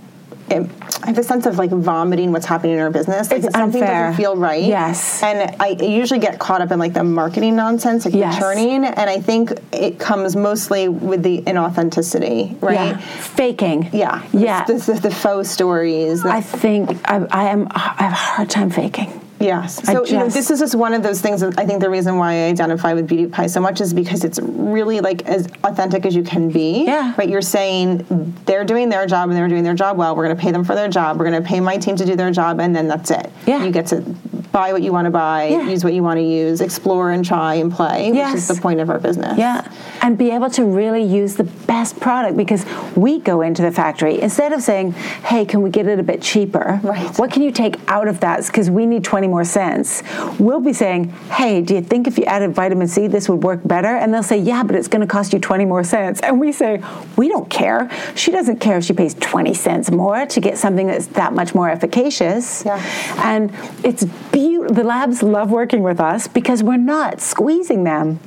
I 0.51 1.07
have 1.07 1.17
a 1.17 1.23
sense 1.23 1.45
of 1.45 1.57
like 1.57 1.69
vomiting 1.69 2.31
what's 2.31 2.45
happening 2.45 2.73
in 2.73 2.79
our 2.79 2.89
business. 2.89 3.31
Like 3.31 3.43
it's 3.43 3.53
something 3.53 3.81
unfair. 3.81 4.07
doesn't 4.07 4.21
feel 4.21 4.35
right. 4.35 4.63
Yes. 4.63 5.23
And 5.23 5.55
I 5.59 5.69
usually 5.69 6.19
get 6.19 6.39
caught 6.39 6.62
up 6.62 6.71
in 6.71 6.79
like 6.79 6.93
the 6.93 7.03
marketing 7.03 7.55
nonsense, 7.55 8.05
like 8.05 8.13
yes. 8.13 8.35
the 8.35 8.41
churning. 8.41 8.85
And 8.85 9.09
I 9.09 9.19
think 9.19 9.51
it 9.71 9.99
comes 9.99 10.35
mostly 10.35 10.88
with 10.89 11.23
the 11.23 11.41
inauthenticity, 11.43 12.62
right? 12.62 12.73
Yeah. 12.73 12.97
Faking. 12.97 13.89
Yeah. 13.93 14.25
Yeah. 14.33 14.65
The, 14.65 14.73
the, 14.73 14.93
the 14.93 15.12
faux 15.12 15.49
stories. 15.49 16.25
I 16.25 16.41
think 16.41 16.89
I, 17.09 17.25
I 17.31 17.49
am. 17.49 17.67
I 17.71 18.03
have 18.03 18.12
a 18.12 18.15
hard 18.15 18.49
time 18.49 18.69
faking. 18.69 19.21
Yes. 19.39 19.84
So 19.84 19.93
just, 19.93 20.12
you 20.12 20.17
know, 20.17 20.28
this 20.28 20.52
is 20.52 20.60
just 20.60 20.75
one 20.75 20.93
of 20.93 21.02
those 21.02 21.21
things. 21.21 21.41
That 21.41 21.58
I 21.58 21.65
think 21.65 21.82
the 21.82 21.89
reason 21.89 22.17
why 22.17 22.34
I 22.34 22.49
identify 22.49 22.93
with 22.93 23.08
Beauty 23.08 23.28
Pie 23.28 23.47
so 23.47 23.62
much 23.62 23.80
is 23.82 23.93
because 23.93 24.23
it's 24.23 24.39
really 24.41 24.99
like 24.99 25.25
as 25.25 25.47
authentic 25.63 26.06
as 26.06 26.15
you 26.15 26.23
can 26.23 26.49
be. 26.49 26.84
Yeah. 26.86 27.13
But 27.15 27.30
you're 27.30 27.41
saying 27.41 28.06
they're 28.45 28.65
doing 28.65 28.89
their 28.89 29.06
job 29.06 29.30
and 29.30 29.38
they're 29.38 29.47
doing 29.47 29.63
their 29.63 29.75
job 29.75 29.97
well. 29.97 30.15
We're 30.15 30.25
going 30.25 30.36
to 30.36 30.41
pay 30.41 30.52
them 30.52 30.63
for 30.63 30.75
their 30.75 30.89
job. 30.89 31.17
We're 31.17 31.30
going 31.30 31.41
to 31.41 31.47
pay 31.47 31.60
my 31.60 31.78
team 31.78 31.95
to 31.95 32.06
do 32.06 32.15
their 32.15 32.32
job, 32.32 32.60
and 32.60 32.75
then 32.75 32.88
that's 32.88 33.12
it. 33.12 33.32
Yeah. 33.45 33.63
You 33.63 33.71
get 33.71 33.88
to 33.88 34.04
buy 34.51 34.73
what 34.73 34.81
you 34.81 34.91
want 34.91 35.05
to 35.05 35.12
buy, 35.12 35.47
yeah. 35.47 35.67
use 35.67 35.83
what 35.83 35.93
you 35.93 36.03
want 36.03 36.17
to 36.17 36.23
use, 36.23 36.62
explore 36.62 37.12
and 37.12 37.23
try 37.23 37.55
and 37.55 37.71
play, 37.71 38.12
yes. 38.12 38.33
which 38.33 38.38
is 38.39 38.47
the 38.47 38.62
point 38.62 38.79
of 38.79 38.89
our 38.89 38.99
business. 38.99 39.38
Yeah. 39.38 39.69
And 40.01 40.17
be 40.17 40.31
able 40.31 40.49
to 40.51 40.65
really 40.65 41.03
use 41.03 41.35
the 41.35 41.43
best 41.43 41.99
product 41.99 42.38
because 42.38 42.65
we 42.95 43.19
go 43.19 43.41
into 43.41 43.62
the 43.62 43.71
factory 43.71 44.21
instead 44.21 44.53
of 44.53 44.62
saying, 44.62 44.93
"Hey, 44.93 45.45
can 45.45 45.62
we 45.62 45.69
get 45.69 45.88
it 45.88 45.99
a 45.99 46.03
bit 46.03 46.21
cheaper?" 46.21 46.79
Right. 46.83 47.17
What 47.19 47.31
can 47.31 47.41
you 47.41 47.51
take 47.51 47.77
out 47.88 48.07
of 48.07 48.19
that? 48.21 48.45
Because 48.47 48.69
we 48.69 48.85
need 48.85 49.03
twenty 49.03 49.27
more 49.27 49.43
cents 49.43 50.03
we'll 50.39 50.59
be 50.59 50.73
saying, 50.73 51.09
hey, 51.31 51.62
do 51.62 51.75
you 51.75 51.81
think 51.81 52.07
if 52.07 52.17
you 52.17 52.25
added 52.25 52.53
vitamin 52.53 52.88
C, 52.88 53.07
this 53.07 53.29
would 53.29 53.43
work 53.43 53.62
better? 53.65 53.88
And 53.88 54.13
they'll 54.13 54.23
say, 54.23 54.38
yeah, 54.38 54.63
but 54.63 54.75
it's 54.75 54.88
going 54.88 55.01
to 55.01 55.07
cost 55.07 55.33
you 55.33 55.39
20 55.39 55.65
more 55.65 55.83
cents. 55.83 56.19
And 56.21 56.39
we 56.39 56.51
say, 56.51 56.81
we 57.17 57.27
don't 57.27 57.49
care. 57.49 57.89
She 58.15 58.31
doesn't 58.31 58.59
care 58.59 58.77
if 58.77 58.85
she 58.85 58.93
pays 58.93 59.13
20 59.15 59.53
cents 59.53 59.91
more 59.91 60.25
to 60.25 60.39
get 60.39 60.57
something 60.57 60.88
that's 60.88 61.07
that 61.07 61.33
much 61.33 61.53
more 61.53 61.69
efficacious. 61.69 62.63
Yeah. 62.65 62.81
And 63.17 63.53
it's 63.83 64.05
beautiful. 64.31 64.48
The 64.57 64.83
labs 64.83 65.23
love 65.23 65.51
working 65.51 65.83
with 65.83 65.99
us 65.99 66.27
because 66.27 66.63
we're 66.63 66.77
not 66.77 67.21
squeezing 67.21 67.83
them 67.83 68.19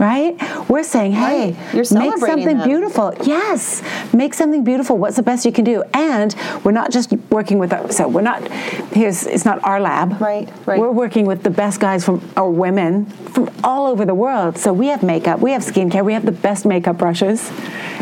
right? 0.00 0.40
We're 0.68 0.82
saying, 0.82 1.12
hey, 1.12 1.52
right. 1.52 1.74
You're 1.74 1.84
make 1.92 2.16
something 2.18 2.58
them. 2.58 2.68
beautiful. 2.68 3.14
Yes, 3.22 3.82
make 4.14 4.32
something 4.32 4.64
beautiful. 4.64 4.96
What's 4.96 5.16
the 5.16 5.22
best 5.22 5.44
you 5.44 5.52
can 5.52 5.64
do? 5.64 5.84
And 5.92 6.34
we're 6.64 6.72
not 6.72 6.90
just 6.90 7.12
working 7.30 7.58
with, 7.58 7.92
so 7.92 8.08
we're 8.08 8.22
not, 8.22 8.50
here's, 8.92 9.26
it's 9.26 9.44
not 9.44 9.62
our 9.62 9.78
lab. 9.78 10.18
Right, 10.18 10.48
right. 10.66 10.80
We're 10.80 10.90
working 10.90 11.26
with 11.26 11.42
the 11.42 11.50
best 11.50 11.80
guys 11.80 12.02
from, 12.04 12.26
or 12.34 12.50
women 12.50 13.04
from 13.04 13.50
all 13.62 13.86
over 13.86 14.06
the 14.06 14.14
world. 14.14 14.56
So 14.56 14.72
we 14.72 14.86
have 14.86 15.02
makeup, 15.02 15.40
we 15.40 15.52
have 15.52 15.62
skincare, 15.62 16.02
we 16.02 16.14
have 16.14 16.24
the 16.24 16.32
best 16.32 16.64
makeup 16.64 16.96
brushes, 16.96 17.50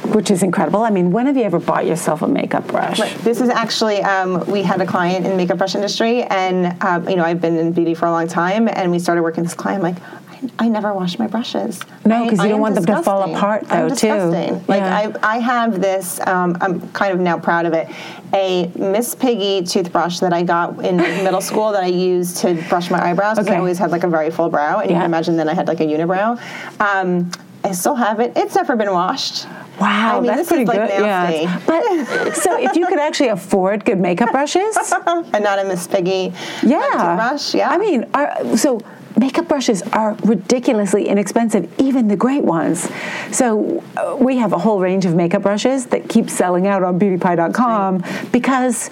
which 0.07 0.31
is 0.31 0.43
incredible. 0.43 0.83
I 0.83 0.91
mean, 0.91 1.11
when 1.11 1.27
have 1.27 1.37
you 1.37 1.45
ever 1.45 1.59
bought 1.59 1.87
yourself 1.87 2.23
a 2.23 2.29
makeup 2.29 2.67
brush? 2.67 2.99
Right. 2.99 3.15
This 3.19 3.41
is 3.41 3.49
actually, 3.49 4.03
um, 4.03 4.45
we 4.47 4.63
had 4.63 4.81
a 4.81 4.87
client 4.87 5.25
in 5.25 5.33
the 5.33 5.37
makeup 5.37 5.59
brush 5.59 5.75
industry, 5.75 6.23
and, 6.25 6.83
um, 6.83 7.09
you 7.09 7.17
know, 7.17 7.25
I've 7.25 7.41
been 7.41 7.57
in 7.57 7.73
beauty 7.73 7.95
for 7.95 8.07
a 8.07 8.11
long 8.11 8.29
time, 8.29 8.69
and 8.69 8.91
we 8.91 8.99
started 8.99 9.23
working 9.23 9.43
with 9.43 9.51
this 9.51 9.57
client. 9.57 9.85
I'm 9.85 9.95
like, 9.95 10.03
I 10.59 10.69
never 10.69 10.95
wash 10.95 11.19
my 11.19 11.27
brushes. 11.27 11.81
No, 12.05 12.25
because 12.25 12.43
you 12.43 12.49
don't 12.49 12.61
want 12.61 12.77
disgusting. 12.77 12.95
them 12.95 13.23
to 13.23 13.27
fall 13.27 13.35
apart, 13.35 13.69
though, 13.69 13.75
I'm 13.75 13.89
disgusting. 13.89 14.61
too. 14.61 14.65
Like 14.69 14.81
yeah. 14.81 15.13
I, 15.23 15.37
I 15.37 15.39
have 15.39 15.81
this. 15.81 16.21
Um, 16.27 16.57
I'm 16.61 16.89
kind 16.91 17.13
of 17.13 17.21
now 17.21 17.39
proud 17.39 17.67
of 17.67 17.73
it. 17.73 17.89
A 18.33 18.71
Miss 18.77 19.15
Piggy 19.15 19.67
toothbrush 19.67 20.21
that 20.21 20.33
I 20.33 20.43
got 20.43 20.85
in 20.85 20.97
middle 21.25 21.41
school 21.41 21.73
that 21.73 21.83
I 21.83 21.89
used 21.89 22.39
to 22.39 22.55
brush 22.69 22.91
my 22.91 23.03
eyebrows 23.03 23.37
because 23.37 23.49
okay. 23.49 23.57
I 23.57 23.59
always 23.59 23.79
had 23.79 23.91
like 23.91 24.05
a 24.05 24.09
very 24.09 24.31
full 24.31 24.49
brow, 24.49 24.81
and 24.81 24.91
yeah. 24.91 24.97
you 24.97 25.01
can 25.03 25.07
imagine 25.07 25.37
then 25.37 25.49
I 25.49 25.55
had 25.55 25.67
like 25.67 25.81
a 25.81 25.85
unibrow. 25.87 26.41
Um, 26.81 27.31
I 27.65 27.73
still 27.73 27.97
have 27.97 28.21
it. 28.21 28.33
It's 28.37 28.55
never 28.55 28.77
been 28.77 28.93
washed. 28.93 29.47
Wow, 29.81 30.19
I 30.19 30.21
mean, 30.21 30.27
that's 30.27 30.49
pretty 30.49 30.65
like 30.65 30.79
good. 30.79 31.03
Nasty. 31.03 31.43
Yeah. 31.43 31.61
But 31.67 32.35
so 32.35 32.61
if 32.61 32.75
you 32.77 32.87
could 32.87 32.99
actually 32.99 33.29
afford 33.29 33.85
good 33.85 34.01
makeup 34.01 34.33
brushes, 34.33 34.77
and 35.07 35.45
not 35.45 35.59
a 35.59 35.65
Miss 35.65 35.87
Piggy 35.87 36.33
yeah. 36.65 37.15
brush, 37.17 37.55
yeah. 37.55 37.71
I 37.71 37.79
mean, 37.79 38.05
are, 38.15 38.57
so 38.57 38.81
makeup 39.19 39.49
brushes 39.49 39.83
are 39.93 40.15
ridiculously 40.25 41.09
inexpensive, 41.09 41.73
even 41.79 42.09
the 42.09 42.17
great 42.17 42.45
ones. 42.45 42.89
So 43.31 43.83
uh, 43.97 44.17
we 44.19 44.37
have 44.39 44.53
a 44.53 44.59
whole 44.59 44.81
range 44.81 45.05
of 45.05 45.15
makeup 45.15 45.43
brushes 45.43 45.87
that 45.87 46.09
keep 46.09 46.31
selling 46.31 46.67
out 46.67 46.83
on 46.83 46.99
beautypie.com 46.99 47.99
right. 47.99 48.33
because 48.33 48.91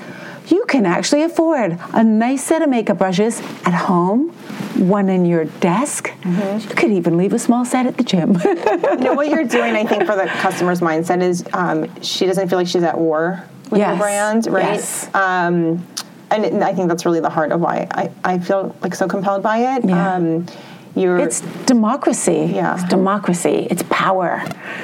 you 0.48 0.64
can 0.66 0.86
actually 0.86 1.22
afford 1.22 1.78
a 1.92 2.04
nice 2.04 2.44
set 2.44 2.62
of 2.62 2.68
makeup 2.68 2.98
brushes 2.98 3.40
at 3.64 3.74
home 3.74 4.32
one 4.78 5.08
in 5.08 5.24
your 5.24 5.44
desk. 5.44 6.12
You 6.24 6.60
could 6.76 6.90
even 6.90 7.16
leave 7.16 7.32
a 7.32 7.38
small 7.38 7.64
set 7.64 7.86
at 7.86 7.96
the 7.96 8.04
gym. 8.04 8.34
you 8.44 8.96
know 8.96 9.14
what 9.14 9.28
you're 9.28 9.44
doing, 9.44 9.74
I 9.74 9.84
think, 9.84 10.04
for 10.04 10.16
the 10.16 10.26
customer's 10.40 10.80
mindset 10.80 11.22
is 11.22 11.44
um, 11.52 11.88
she 12.02 12.26
doesn't 12.26 12.48
feel 12.48 12.58
like 12.58 12.68
she's 12.68 12.82
at 12.82 12.98
war 12.98 13.44
with 13.70 13.78
Yes. 13.80 13.94
the 13.94 13.98
brand, 13.98 14.46
right? 14.48 14.74
Yes. 14.74 15.12
Um, 15.14 15.86
and 16.30 16.44
it- 16.44 16.62
I 16.62 16.74
think 16.74 16.88
that's 16.88 17.04
really 17.06 17.20
the 17.20 17.30
heart 17.30 17.52
of 17.52 17.60
why 17.60 17.86
I, 17.90 18.10
I 18.24 18.38
feel 18.38 18.74
like 18.82 18.94
so 18.94 19.06
compelled 19.08 19.42
by 19.42 19.76
it. 19.76 19.84
Yeah. 19.84 20.14
Um, 20.14 20.46
you're 20.94 21.18
it's 21.18 21.40
democracy. 21.66 22.50
Yeah. 22.54 22.74
It's 22.74 22.84
democracy. 22.84 23.66
It's 23.70 23.82
power 23.90 24.40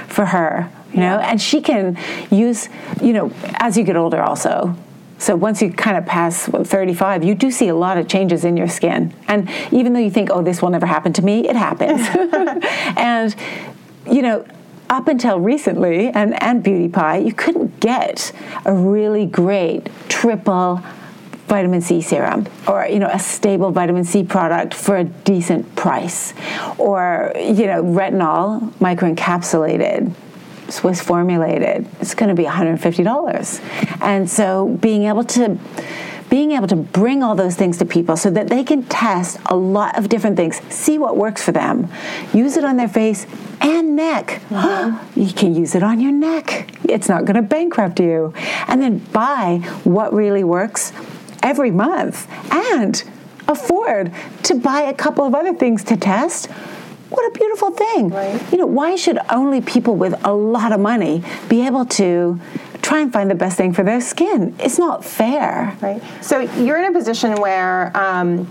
for 0.09 0.27
her, 0.27 0.71
you 0.93 1.01
know, 1.01 1.19
and 1.19 1.41
she 1.41 1.63
can 1.63 1.97
use, 2.31 2.69
you 3.03 3.13
know, 3.15 3.33
as 3.55 3.79
you 3.79 3.85
get 3.85 3.97
older 3.97 4.23
also. 4.23 4.77
So 5.23 5.37
once 5.37 5.63
you 5.63 5.73
kind 5.73 5.97
of 5.97 6.05
pass 6.05 6.47
35, 6.47 7.23
you 7.23 7.37
do 7.37 7.53
see 7.53 7.69
a 7.69 7.77
lot 7.77 7.97
of 7.97 8.09
changes 8.09 8.45
in 8.45 8.57
your 8.57 8.67
skin. 8.67 9.15
And 9.29 9.49
even 9.71 9.93
though 9.93 10.01
you 10.01 10.11
think, 10.11 10.31
oh, 10.33 10.43
this 10.43 10.61
will 10.61 10.71
never 10.71 10.85
happen 10.85 11.13
to 11.13 11.23
me, 11.23 11.49
it 11.49 11.55
happens. 11.55 12.01
and, 12.97 13.33
you 14.11 14.21
know, 14.21 14.45
up 14.91 15.07
until 15.07 15.39
recently, 15.39 16.09
and, 16.09 16.43
and 16.43 16.65
Beauty 16.65 16.89
Pie, 16.89 17.19
you 17.19 17.33
couldn't 17.33 17.79
get 17.79 18.33
a 18.65 18.75
really 18.75 19.25
great 19.25 19.89
triple 20.09 20.83
vitamin 21.47 21.83
C 21.83 22.01
serum 22.01 22.49
or 22.67 22.87
you 22.87 22.99
know 22.99 23.11
a 23.13 23.19
stable 23.19 23.71
vitamin 23.71 24.05
C 24.05 24.25
product 24.25 24.73
for 24.73 24.97
a 24.97 25.05
decent 25.05 25.77
price 25.77 26.33
or 26.79 27.31
you 27.37 27.67
know 27.67 27.83
retinol 27.83 28.73
microencapsulated 28.75 30.15
Swiss 30.73 31.01
formulated 31.01 31.87
it's 32.01 32.15
going 32.15 32.29
to 32.29 32.35
be 32.35 32.45
$150 32.45 34.03
and 34.03 34.31
so 34.31 34.69
being 34.81 35.05
able 35.05 35.25
to 35.25 35.59
being 36.33 36.53
able 36.53 36.67
to 36.67 36.77
bring 36.77 37.23
all 37.23 37.35
those 37.35 37.57
things 37.57 37.77
to 37.77 37.85
people 37.85 38.17
so 38.17 38.31
that 38.31 38.49
they 38.49 38.65
can 38.65 38.83
test 38.85 39.39
a 39.51 39.55
lot 39.55 39.99
of 39.99 40.09
different 40.09 40.35
things, 40.35 40.63
see 40.75 40.97
what 40.97 41.15
works 41.15 41.45
for 41.45 41.53
them, 41.53 41.93
use 42.33 42.57
it 42.57 42.65
on 42.65 42.79
their 42.79 42.89
face 42.89 43.27
and 43.61 43.95
neck. 43.95 44.41
you 45.15 45.31
can 45.31 45.55
use 45.55 45.75
it 45.75 45.83
on 45.83 46.01
your 46.01 46.11
neck. 46.11 46.71
It's 46.85 47.07
not 47.07 47.27
going 47.27 47.37
to 47.37 47.43
bankrupt 47.43 48.01
you. 48.01 48.33
And 48.67 48.81
then 48.81 49.01
buy 49.13 49.59
what 49.85 50.15
really 50.15 50.43
works 50.43 50.95
every 51.43 51.71
month 51.71 52.27
and 52.51 53.05
afford 53.47 54.11
to 54.45 54.55
buy 54.55 54.83
a 54.83 54.95
couple 54.95 55.27
of 55.27 55.35
other 55.35 55.53
things 55.53 55.85
to 55.85 55.99
test. 55.99 56.49
What 57.13 57.27
a 57.29 57.39
beautiful 57.39 57.71
thing. 57.71 58.09
Right. 58.09 58.53
You 58.53 58.59
know, 58.59 58.67
why 58.67 58.97
should 58.97 59.19
only 59.31 59.61
people 59.61 59.97
with 59.97 60.15
a 60.25 60.33
lot 60.33 60.73
of 60.73 60.81
money 60.81 61.23
be 61.49 61.67
able 61.67 61.85
to 61.87 62.41
try 62.81 63.01
and 63.01 63.13
find 63.13 63.31
the 63.31 63.35
best 63.35 63.57
thing 63.57 63.73
for 63.73 63.83
their 63.83 64.01
skin? 64.01 64.55
It's 64.59 64.79
not 64.79 65.05
fair. 65.05 65.77
Right. 65.83 66.03
So 66.23 66.41
you're 66.41 66.79
in 66.83 66.91
a 66.91 66.99
position 66.99 67.35
where 67.35 67.95
um, 67.97 68.51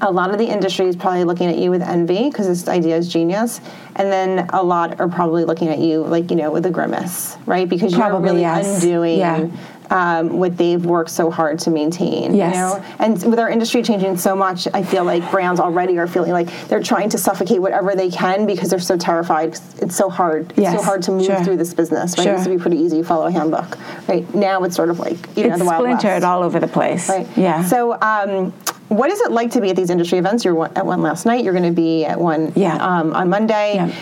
a 0.00 0.10
lot 0.10 0.30
of 0.30 0.38
the 0.38 0.46
industry 0.46 0.86
is 0.86 0.96
probably 0.96 1.24
looking 1.24 1.48
at 1.48 1.56
you 1.56 1.70
with 1.70 1.82
envy 1.82 2.28
because 2.28 2.46
this 2.46 2.66
idea 2.68 2.96
is 2.96 3.08
genius, 3.08 3.60
and 3.96 4.10
then 4.10 4.48
a 4.52 4.62
lot 4.62 5.00
are 5.00 5.08
probably 5.08 5.44
looking 5.44 5.68
at 5.68 5.78
you 5.78 6.02
like 6.02 6.30
you 6.30 6.36
know 6.36 6.50
with 6.50 6.66
a 6.66 6.70
grimace, 6.70 7.36
right? 7.46 7.68
Because 7.68 7.92
you're 7.92 8.00
Probably, 8.00 8.30
really 8.30 8.40
yes. 8.40 8.82
undoing. 8.82 9.18
Yeah. 9.18 9.48
Um, 9.90 10.38
what 10.38 10.56
they've 10.56 10.84
worked 10.86 11.10
so 11.10 11.32
hard 11.32 11.58
to 11.60 11.70
maintain, 11.70 12.32
Yes. 12.32 12.54
you 12.54 12.60
know, 12.60 12.84
and 13.00 13.14
with 13.28 13.40
our 13.40 13.50
industry 13.50 13.82
changing 13.82 14.16
so 14.18 14.36
much, 14.36 14.68
I 14.72 14.84
feel 14.84 15.02
like 15.02 15.28
brands 15.32 15.58
already 15.58 15.98
are 15.98 16.06
feeling 16.06 16.30
like 16.30 16.48
they're 16.68 16.80
trying 16.82 17.08
to 17.10 17.18
suffocate 17.18 17.60
whatever 17.60 17.96
they 17.96 18.08
can 18.08 18.46
because 18.46 18.70
they're 18.70 18.78
so 18.78 18.96
terrified. 18.96 19.58
It's 19.82 19.96
so 19.96 20.08
hard. 20.08 20.52
It's 20.56 20.70
so 20.76 20.80
hard 20.82 21.02
to 21.02 21.10
move 21.10 21.24
sure. 21.26 21.42
through 21.42 21.56
this 21.56 21.74
business. 21.74 22.16
Right? 22.16 22.28
It 22.28 22.30
used 22.32 22.44
to 22.44 22.50
be 22.50 22.58
pretty 22.58 22.76
easy. 22.76 22.98
You 22.98 23.04
follow 23.04 23.26
a 23.26 23.32
handbook. 23.32 23.76
Right 24.08 24.32
now, 24.32 24.62
it's 24.62 24.76
sort 24.76 24.90
of 24.90 25.00
like 25.00 25.18
you 25.36 25.42
know 25.48 25.50
It's 25.54 25.58
the 25.58 25.64
wild 25.64 25.82
west. 25.82 26.00
splintered 26.02 26.22
all 26.22 26.44
over 26.44 26.60
the 26.60 26.68
place. 26.68 27.08
Right. 27.08 27.26
Yeah. 27.36 27.64
So, 27.64 28.00
um, 28.00 28.52
what 28.90 29.10
is 29.10 29.20
it 29.20 29.32
like 29.32 29.50
to 29.52 29.60
be 29.60 29.70
at 29.70 29.76
these 29.76 29.90
industry 29.90 30.18
events? 30.18 30.44
You're 30.44 30.66
at 30.78 30.86
one 30.86 31.02
last 31.02 31.26
night. 31.26 31.42
You're 31.44 31.52
going 31.52 31.64
to 31.68 31.72
be 31.74 32.04
at 32.04 32.20
one 32.20 32.52
Yeah. 32.54 32.76
um, 32.76 33.12
on 33.14 33.28
Monday. 33.28 33.74
Yeah. 33.74 33.92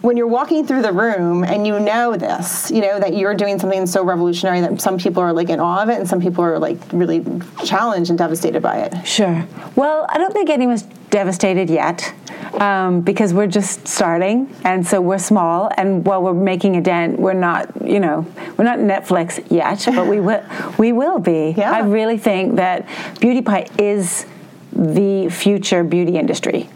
When 0.00 0.16
you're 0.16 0.28
walking 0.28 0.66
through 0.66 0.82
the 0.82 0.92
room 0.92 1.42
and 1.42 1.66
you 1.66 1.80
know 1.80 2.16
this, 2.16 2.70
you 2.70 2.80
know 2.80 3.00
that 3.00 3.16
you're 3.16 3.34
doing 3.34 3.58
something 3.58 3.86
so 3.86 4.04
revolutionary 4.04 4.60
that 4.60 4.80
some 4.80 4.96
people 4.98 5.22
are 5.22 5.32
like 5.32 5.48
in 5.48 5.58
awe 5.58 5.82
of 5.82 5.88
it 5.88 5.98
and 5.98 6.08
some 6.08 6.20
people 6.20 6.44
are 6.44 6.58
like 6.58 6.78
really 6.92 7.24
challenged 7.64 8.10
and 8.10 8.18
devastated 8.18 8.62
by 8.62 8.78
it. 8.78 9.06
Sure. 9.06 9.44
Well, 9.74 10.06
I 10.08 10.18
don't 10.18 10.32
think 10.32 10.50
anyone's 10.50 10.82
devastated 11.10 11.68
yet 11.68 12.14
um, 12.60 13.00
because 13.00 13.32
we're 13.32 13.46
just 13.46 13.86
starting, 13.88 14.54
and 14.64 14.86
so 14.86 15.00
we're 15.00 15.18
small. 15.18 15.70
And 15.76 16.04
while 16.04 16.22
we're 16.22 16.34
making 16.34 16.76
a 16.76 16.80
dent, 16.80 17.18
we're 17.18 17.32
not, 17.32 17.70
you 17.84 18.00
know, 18.00 18.26
we're 18.56 18.64
not 18.64 18.78
Netflix 18.78 19.44
yet, 19.50 19.84
but 19.94 20.06
we 20.06 20.20
will, 20.20 20.44
we 20.78 20.92
will 20.92 21.18
be. 21.18 21.54
Yeah. 21.58 21.72
I 21.72 21.80
really 21.80 22.18
think 22.18 22.56
that 22.56 22.86
Beauty 23.20 23.42
Pie 23.42 23.66
is 23.78 24.26
the 24.72 25.28
future 25.28 25.82
beauty 25.82 26.16
industry. 26.16 26.68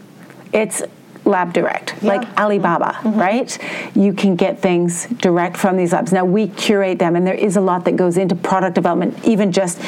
It's 0.51 0.83
lab 1.25 1.53
direct, 1.53 2.01
like 2.03 2.27
Alibaba, 2.37 2.99
right? 3.05 3.57
You 3.95 4.13
can 4.13 4.35
get 4.35 4.59
things 4.59 5.05
direct 5.07 5.57
from 5.57 5.77
these 5.77 5.93
labs. 5.93 6.11
Now 6.11 6.25
we 6.25 6.47
curate 6.47 6.99
them, 6.99 7.15
and 7.15 7.25
there 7.25 7.33
is 7.33 7.55
a 7.55 7.61
lot 7.61 7.85
that 7.85 7.95
goes 7.95 8.17
into 8.17 8.35
product 8.35 8.75
development. 8.75 9.25
Even 9.25 9.51
just 9.51 9.79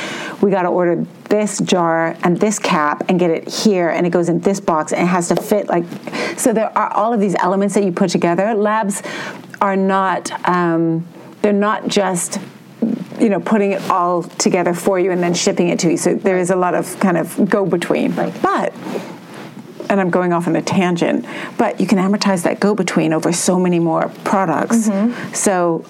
we 0.42 0.52
got 0.52 0.64
to 0.64 0.70
order 0.70 1.06
this 1.30 1.60
jar 1.60 2.16
and 2.24 2.40
this 2.40 2.60
cap 2.60 3.04
and 3.10 3.20
get 3.20 3.32
it 3.32 3.48
here, 3.48 3.90
and 3.90 4.06
it 4.08 4.12
goes 4.12 4.30
in 4.30 4.40
this 4.42 4.60
box, 4.60 4.94
and 4.94 5.02
it 5.02 5.08
has 5.08 5.28
to 5.30 5.36
fit 5.36 5.68
like. 5.68 5.86
So 6.38 6.54
there 6.54 6.76
are 6.78 6.92
all 6.94 7.14
of 7.14 7.20
these 7.20 7.36
elements 7.36 7.76
that 7.76 7.84
you 7.84 7.92
put 7.92 8.10
together. 8.10 8.54
Labs 8.54 9.04
are 9.62 9.76
not. 9.76 10.32
Um, 10.48 11.06
they're 11.42 11.54
not 11.54 11.88
just 11.88 12.40
you 13.20 13.30
know 13.30 13.40
putting 13.40 13.72
it 13.72 13.90
all 13.90 14.24
together 14.24 14.74
for 14.74 15.00
you 15.00 15.12
and 15.12 15.22
then 15.22 15.34
shipping 15.34 15.70
it 15.70 15.80
to 15.80 15.92
you 15.92 15.98
so 15.98 16.16
there 16.16 16.38
is 16.38 16.50
a 16.50 16.56
lot 16.56 16.74
of 16.76 17.00
kind 17.00 17.18
of 17.18 17.50
go 17.50 17.66
between 17.66 18.14
Right. 18.16 18.34
but 18.42 18.74
and 19.90 20.00
I'm 20.00 20.10
going 20.10 20.34
off 20.34 20.48
on 20.48 20.56
a 20.56 20.62
tangent, 20.62 21.26
but 21.58 21.80
you 21.80 21.88
can 21.88 21.98
amortize 21.98 22.44
that 22.44 22.60
go 22.60 22.76
between 22.76 23.14
over 23.14 23.32
so 23.32 23.60
many 23.60 23.80
more 23.80 24.10
products. 24.24 24.88
Mm-hmm. 24.88 25.34
So 25.34 25.86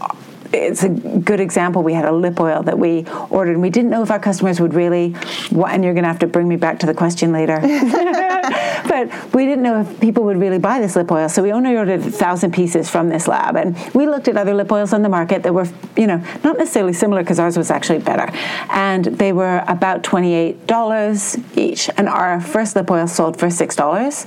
it's 0.53 0.83
a 0.83 0.89
good 0.89 1.39
example. 1.39 1.83
We 1.83 1.93
had 1.93 2.05
a 2.05 2.11
lip 2.11 2.39
oil 2.39 2.63
that 2.63 2.77
we 2.77 3.05
ordered, 3.29 3.53
and 3.53 3.61
we 3.61 3.69
didn't 3.69 3.89
know 3.89 4.03
if 4.03 4.11
our 4.11 4.19
customers 4.19 4.59
would 4.59 4.73
really. 4.73 5.11
What, 5.49 5.71
and 5.71 5.83
you're 5.83 5.93
going 5.93 6.03
to 6.03 6.09
have 6.09 6.19
to 6.19 6.27
bring 6.27 6.47
me 6.47 6.55
back 6.55 6.79
to 6.79 6.85
the 6.85 6.93
question 6.93 7.31
later. 7.31 7.59
but 8.87 9.33
we 9.33 9.45
didn't 9.45 9.63
know 9.63 9.81
if 9.81 9.99
people 9.99 10.23
would 10.23 10.37
really 10.37 10.59
buy 10.59 10.79
this 10.79 10.95
lip 10.95 11.11
oil, 11.11 11.29
so 11.29 11.41
we 11.41 11.51
only 11.51 11.75
ordered 11.75 12.01
a 12.01 12.11
thousand 12.11 12.53
pieces 12.53 12.89
from 12.89 13.09
this 13.09 13.27
lab, 13.27 13.55
and 13.55 13.77
we 13.93 14.07
looked 14.07 14.27
at 14.27 14.37
other 14.37 14.53
lip 14.53 14.71
oils 14.71 14.93
on 14.93 15.01
the 15.01 15.09
market 15.09 15.43
that 15.43 15.53
were, 15.53 15.67
you 15.97 16.07
know, 16.07 16.23
not 16.43 16.57
necessarily 16.57 16.93
similar 16.93 17.21
because 17.21 17.39
ours 17.39 17.57
was 17.57 17.71
actually 17.71 17.99
better, 17.99 18.29
and 18.69 19.05
they 19.05 19.33
were 19.33 19.63
about 19.67 20.03
twenty-eight 20.03 20.67
dollars 20.67 21.37
each, 21.55 21.89
and 21.97 22.07
our 22.07 22.39
first 22.39 22.75
lip 22.75 22.89
oil 22.91 23.07
sold 23.07 23.39
for 23.39 23.49
six 23.49 23.75
dollars. 23.75 24.25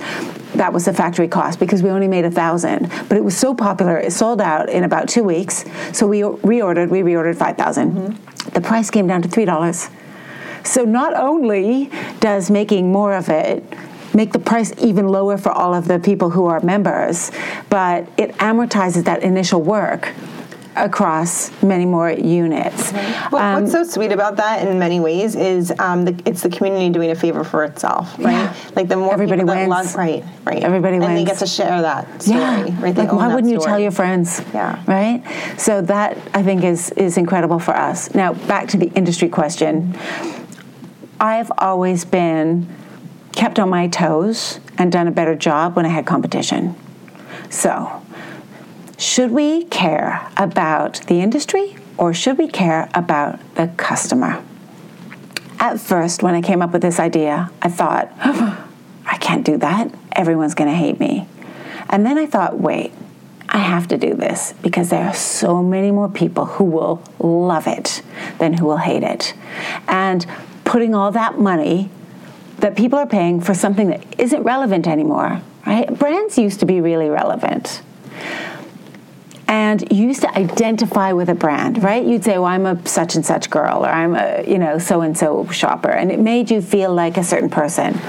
That 0.55 0.73
was 0.73 0.85
the 0.85 0.93
factory 0.93 1.27
cost 1.27 1.59
because 1.59 1.83
we 1.83 1.89
only 1.89 2.07
made 2.07 2.25
a 2.25 2.31
thousand, 2.31 2.89
but 3.07 3.17
it 3.17 3.23
was 3.23 3.37
so 3.37 3.53
popular 3.53 3.97
it 3.97 4.11
sold 4.11 4.41
out 4.41 4.69
in 4.69 4.83
about 4.83 5.07
two 5.07 5.23
weeks. 5.23 5.63
So 5.93 6.07
we 6.07 6.21
reordered. 6.21 6.89
We 6.89 7.01
reordered 7.01 7.37
five 7.37 7.55
mm-hmm. 7.57 8.49
The 8.49 8.61
price 8.61 8.89
came 8.89 9.07
down 9.07 9.21
to 9.21 9.29
three 9.29 9.45
dollars. 9.45 9.89
So 10.63 10.83
not 10.83 11.13
only 11.15 11.89
does 12.19 12.51
making 12.51 12.91
more 12.91 13.13
of 13.13 13.29
it 13.29 13.63
make 14.19 14.33
the 14.33 14.39
price 14.53 14.73
even 14.79 15.07
lower 15.07 15.37
for 15.37 15.49
all 15.49 15.73
of 15.73 15.87
the 15.87 15.97
people 15.97 16.29
who 16.29 16.45
are 16.45 16.59
members, 16.59 17.31
but 17.69 17.99
it 18.17 18.29
amortizes 18.49 19.05
that 19.05 19.23
initial 19.23 19.61
work 19.61 20.11
across 20.75 21.31
many 21.63 21.85
more 21.85 22.11
units. 22.11 22.91
What, 22.91 23.41
Um, 23.41 23.63
what's 23.63 23.71
so 23.71 23.83
sweet 23.85 24.11
about 24.11 24.35
that 24.35 24.67
in 24.67 24.77
many 24.77 24.99
ways 24.99 25.37
is 25.37 25.73
um, 25.79 26.03
the, 26.03 26.13
it's 26.25 26.41
the 26.41 26.49
community 26.49 26.89
doing 26.89 27.11
a 27.11 27.15
favor 27.15 27.45
for 27.45 27.63
itself, 27.63 28.19
right? 28.19 28.33
Yeah. 28.33 28.55
Like 28.75 28.89
the 28.89 28.97
more 28.97 29.13
Everybody 29.13 29.41
people 29.41 29.55
that 29.55 29.67
wins. 29.69 29.95
love, 29.95 29.95
right, 29.95 30.23
right. 30.43 30.63
Everybody 30.63 30.97
and 30.97 31.17
they 31.17 31.23
get 31.23 31.39
to 31.39 31.47
share 31.47 31.81
that 31.81 32.21
story, 32.21 32.39
yeah. 32.39 32.81
right? 32.83 32.93
They 32.93 33.03
Like, 33.03 33.13
why 33.13 33.33
wouldn't 33.33 33.53
you 33.53 33.61
tell 33.61 33.79
your 33.79 33.91
friends? 33.91 34.41
Yeah. 34.53 34.83
Right? 34.85 35.23
So 35.57 35.81
that 35.93 36.17
I 36.33 36.43
think 36.43 36.65
is 36.73 36.91
is 37.05 37.17
incredible 37.23 37.59
for 37.67 37.75
us. 37.89 38.13
Now 38.13 38.33
back 38.51 38.67
to 38.73 38.77
the 38.83 38.89
industry 38.99 39.29
question. 39.29 39.97
I've 41.19 41.51
always 41.57 42.05
been 42.05 42.67
kept 43.31 43.59
on 43.59 43.69
my 43.69 43.87
toes 43.87 44.59
and 44.77 44.91
done 44.91 45.07
a 45.07 45.11
better 45.11 45.35
job 45.35 45.75
when 45.75 45.85
I 45.85 45.89
had 45.89 46.05
competition. 46.05 46.75
So, 47.49 48.01
should 48.97 49.31
we 49.31 49.65
care 49.65 50.29
about 50.37 51.01
the 51.07 51.21
industry 51.21 51.77
or 51.97 52.13
should 52.13 52.37
we 52.37 52.47
care 52.47 52.89
about 52.93 53.39
the 53.55 53.67
customer? 53.77 54.43
At 55.59 55.79
first, 55.79 56.23
when 56.23 56.35
I 56.35 56.41
came 56.41 56.61
up 56.61 56.71
with 56.71 56.81
this 56.81 56.99
idea, 56.99 57.51
I 57.61 57.69
thought, 57.69 58.11
I 58.19 59.17
can't 59.19 59.45
do 59.45 59.57
that. 59.57 59.93
Everyone's 60.13 60.53
going 60.53 60.69
to 60.69 60.75
hate 60.75 60.99
me. 60.99 61.27
And 61.89 62.05
then 62.05 62.17
I 62.17 62.25
thought, 62.25 62.59
wait, 62.59 62.93
I 63.49 63.57
have 63.57 63.87
to 63.87 63.97
do 63.97 64.13
this 64.13 64.53
because 64.61 64.89
there 64.89 65.05
are 65.05 65.13
so 65.13 65.63
many 65.63 65.91
more 65.91 66.07
people 66.07 66.45
who 66.45 66.63
will 66.63 67.03
love 67.19 67.67
it 67.67 68.01
than 68.37 68.53
who 68.53 68.65
will 68.65 68.77
hate 68.77 69.03
it. 69.03 69.33
And 69.87 70.25
putting 70.65 70.93
all 70.93 71.11
that 71.11 71.39
money 71.39 71.89
that 72.61 72.75
people 72.75 72.99
are 72.99 73.07
paying 73.07 73.41
for 73.41 73.53
something 73.53 73.87
that 73.89 74.03
isn't 74.19 74.43
relevant 74.43 74.87
anymore, 74.87 75.41
right? 75.65 75.87
Brands 75.97 76.37
used 76.37 76.59
to 76.59 76.65
be 76.65 76.81
really 76.81 77.09
relevant. 77.09 77.81
And 79.47 79.91
you 79.91 80.07
used 80.07 80.21
to 80.21 80.37
identify 80.37 81.11
with 81.13 81.27
a 81.29 81.33
brand, 81.33 81.83
right? 81.83 82.05
You'd 82.05 82.23
say, 82.23 82.37
"Well, 82.37 82.45
I'm 82.45 82.67
a 82.67 82.87
such 82.87 83.15
and 83.15 83.25
such 83.25 83.49
girl," 83.49 83.83
or 83.83 83.89
"I'm 83.89 84.15
a 84.15 84.43
you 84.47 84.59
know 84.59 84.77
so 84.77 85.01
and 85.01 85.17
so 85.17 85.47
shopper," 85.47 85.89
and 85.89 86.11
it 86.11 86.19
made 86.19 86.51
you 86.51 86.61
feel 86.61 86.93
like 86.93 87.17
a 87.17 87.23
certain 87.23 87.49
person. 87.49 87.99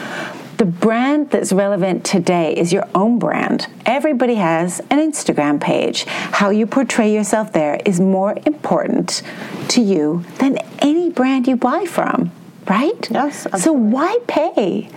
the 0.60 0.66
brand 0.66 1.30
that's 1.30 1.52
relevant 1.54 2.04
today 2.04 2.52
is 2.52 2.70
your 2.70 2.86
own 2.94 3.18
brand. 3.18 3.66
Everybody 3.86 4.34
has 4.34 4.78
an 4.90 4.98
Instagram 4.98 5.58
page. 5.58 6.04
How 6.04 6.50
you 6.50 6.66
portray 6.66 7.10
yourself 7.14 7.50
there 7.54 7.80
is 7.86 7.98
more 7.98 8.36
important 8.44 9.22
to 9.68 9.80
you 9.80 10.22
than 10.36 10.58
any 10.80 11.08
brand 11.08 11.46
you 11.48 11.56
buy 11.56 11.86
from, 11.86 12.30
right? 12.68 13.10
Yes. 13.10 13.46
Absolutely. 13.46 13.60
So 13.60 13.72
why 13.72 14.18
pay? 14.26 14.88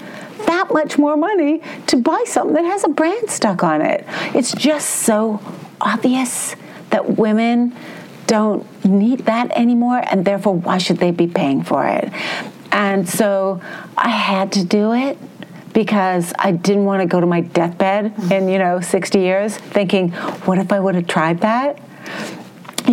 that 0.45 0.73
much 0.73 0.97
more 0.97 1.15
money 1.15 1.61
to 1.87 1.97
buy 1.97 2.23
something 2.27 2.55
that 2.55 2.65
has 2.65 2.83
a 2.83 2.89
brand 2.89 3.29
stuck 3.29 3.63
on 3.63 3.81
it. 3.81 4.05
It's 4.35 4.53
just 4.53 4.89
so 4.89 5.39
obvious 5.79 6.55
that 6.89 7.17
women 7.17 7.75
don't 8.27 8.65
need 8.85 9.19
that 9.19 9.51
anymore, 9.51 10.01
and 10.05 10.25
therefore, 10.25 10.55
why 10.55 10.77
should 10.77 10.97
they 10.97 11.11
be 11.11 11.27
paying 11.27 11.63
for 11.63 11.85
it? 11.85 12.11
And 12.71 13.07
so 13.07 13.61
I 13.97 14.09
had 14.09 14.51
to 14.53 14.63
do 14.63 14.93
it 14.93 15.17
because 15.73 16.33
I 16.39 16.51
didn't 16.51 16.85
want 16.85 17.01
to 17.01 17.07
go 17.07 17.19
to 17.19 17.27
my 17.27 17.41
deathbed 17.41 18.31
in, 18.31 18.47
you 18.47 18.59
know, 18.59 18.79
60 18.79 19.19
years 19.19 19.57
thinking, 19.57 20.11
what 20.45 20.57
if 20.57 20.71
I 20.71 20.79
would 20.79 20.95
have 20.95 21.07
tried 21.07 21.41
that? 21.41 21.79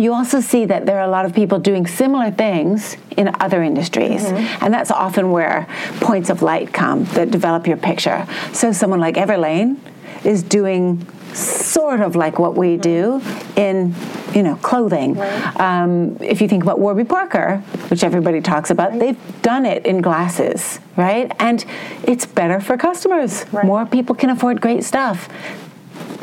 You 0.01 0.13
also 0.13 0.39
see 0.39 0.65
that 0.65 0.85
there 0.85 0.97
are 0.97 1.05
a 1.05 1.11
lot 1.11 1.25
of 1.25 1.33
people 1.33 1.59
doing 1.59 1.85
similar 1.85 2.31
things 2.31 2.97
in 3.17 3.31
other 3.39 3.61
industries. 3.61 4.23
Mm-hmm. 4.23 4.63
And 4.65 4.73
that's 4.73 4.91
often 4.91 5.31
where 5.31 5.67
points 5.99 6.29
of 6.29 6.41
light 6.41 6.73
come 6.73 7.05
that 7.15 7.31
develop 7.31 7.67
your 7.67 7.77
picture. 7.77 8.25
So, 8.53 8.71
someone 8.71 8.99
like 8.99 9.15
Everlane 9.15 9.77
is 10.23 10.43
doing 10.43 11.07
sort 11.33 12.01
of 12.01 12.15
like 12.15 12.39
what 12.39 12.55
we 12.55 12.77
do 12.77 13.21
in 13.55 13.95
you 14.33 14.43
know 14.43 14.55
clothing. 14.57 15.15
Right. 15.15 15.59
Um, 15.59 16.17
if 16.19 16.41
you 16.41 16.47
think 16.47 16.63
about 16.63 16.79
Warby 16.79 17.05
Parker, 17.05 17.57
which 17.89 18.03
everybody 18.03 18.41
talks 18.41 18.69
about, 18.69 18.91
right. 18.91 18.99
they've 18.99 19.41
done 19.41 19.65
it 19.65 19.85
in 19.85 20.01
glasses, 20.01 20.79
right? 20.97 21.31
And 21.39 21.63
it's 22.03 22.25
better 22.25 22.59
for 22.59 22.77
customers. 22.77 23.45
Right. 23.51 23.65
More 23.65 23.85
people 23.85 24.15
can 24.15 24.29
afford 24.29 24.61
great 24.61 24.83
stuff. 24.83 25.27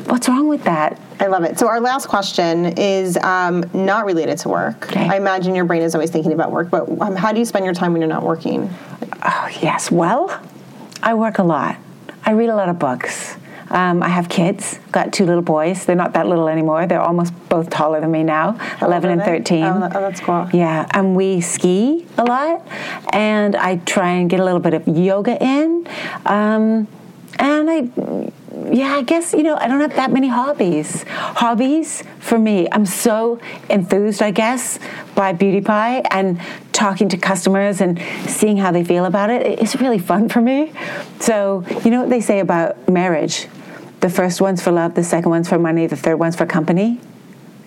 What's 0.08 0.28
wrong 0.28 0.48
with 0.48 0.64
that? 0.64 1.00
I 1.20 1.26
love 1.26 1.44
it. 1.44 1.58
So 1.58 1.66
our 1.68 1.80
last 1.80 2.08
question 2.08 2.66
is 2.78 3.16
um, 3.18 3.64
not 3.72 4.06
related 4.06 4.38
to 4.38 4.48
work. 4.48 4.88
Okay. 4.88 5.08
I 5.08 5.16
imagine 5.16 5.54
your 5.54 5.64
brain 5.64 5.82
is 5.82 5.94
always 5.94 6.10
thinking 6.10 6.32
about 6.32 6.52
work, 6.52 6.70
but 6.70 6.88
um, 7.00 7.16
how 7.16 7.32
do 7.32 7.38
you 7.38 7.44
spend 7.44 7.64
your 7.64 7.74
time 7.74 7.92
when 7.92 8.00
you're 8.00 8.08
not 8.08 8.22
working? 8.22 8.70
Oh, 9.22 9.48
yes. 9.60 9.90
Well, 9.90 10.40
I 11.02 11.14
work 11.14 11.38
a 11.38 11.42
lot. 11.42 11.76
I 12.24 12.32
read 12.32 12.50
a 12.50 12.54
lot 12.54 12.68
of 12.68 12.78
books. 12.78 13.36
Um, 13.70 14.02
I 14.02 14.08
have 14.08 14.28
kids, 14.28 14.78
got 14.92 15.12
two 15.12 15.26
little 15.26 15.42
boys. 15.42 15.84
They're 15.84 15.96
not 15.96 16.14
that 16.14 16.26
little 16.26 16.48
anymore. 16.48 16.86
They're 16.86 17.02
almost 17.02 17.34
both 17.48 17.68
taller 17.68 18.00
than 18.00 18.10
me 18.10 18.22
now, 18.22 18.52
How 18.52 18.86
11 18.86 19.10
and 19.10 19.22
13. 19.22 19.64
Oh, 19.64 19.90
oh, 19.94 20.00
that's 20.00 20.20
cool. 20.20 20.48
Yeah, 20.54 20.86
and 20.92 21.14
we 21.14 21.42
ski 21.42 22.06
a 22.16 22.24
lot, 22.24 22.66
and 23.12 23.54
I 23.56 23.76
try 23.76 24.10
and 24.10 24.30
get 24.30 24.40
a 24.40 24.44
little 24.44 24.60
bit 24.60 24.72
of 24.72 24.88
yoga 24.88 25.42
in. 25.42 25.86
Um, 26.24 26.88
and 27.38 27.70
I 27.70 28.32
yeah, 28.74 28.96
I 28.96 29.02
guess, 29.02 29.32
you 29.32 29.42
know, 29.42 29.56
I 29.56 29.68
don't 29.68 29.80
have 29.80 29.96
that 29.96 30.12
many 30.12 30.28
hobbies. 30.28 31.04
Hobbies 31.04 32.02
for 32.18 32.38
me, 32.38 32.68
I'm 32.70 32.86
so 32.86 33.40
enthused, 33.68 34.22
I 34.22 34.30
guess, 34.30 34.78
by 35.14 35.32
Beauty 35.32 35.60
Pie 35.60 36.02
and 36.10 36.40
talking 36.72 37.08
to 37.10 37.16
customers 37.16 37.80
and 37.80 38.00
seeing 38.26 38.56
how 38.56 38.70
they 38.70 38.84
feel 38.84 39.04
about 39.04 39.30
it. 39.30 39.44
It's 39.60 39.76
really 39.76 39.98
fun 39.98 40.28
for 40.28 40.40
me. 40.40 40.72
So, 41.20 41.64
you 41.84 41.90
know 41.90 42.00
what 42.00 42.10
they 42.10 42.20
say 42.20 42.40
about 42.40 42.88
marriage? 42.88 43.48
The 44.00 44.08
first 44.08 44.40
one's 44.40 44.62
for 44.62 44.70
love, 44.70 44.94
the 44.94 45.04
second 45.04 45.30
one's 45.30 45.48
for 45.48 45.58
money, 45.58 45.86
the 45.86 45.96
third 45.96 46.16
one's 46.16 46.36
for 46.36 46.46
company. 46.46 47.00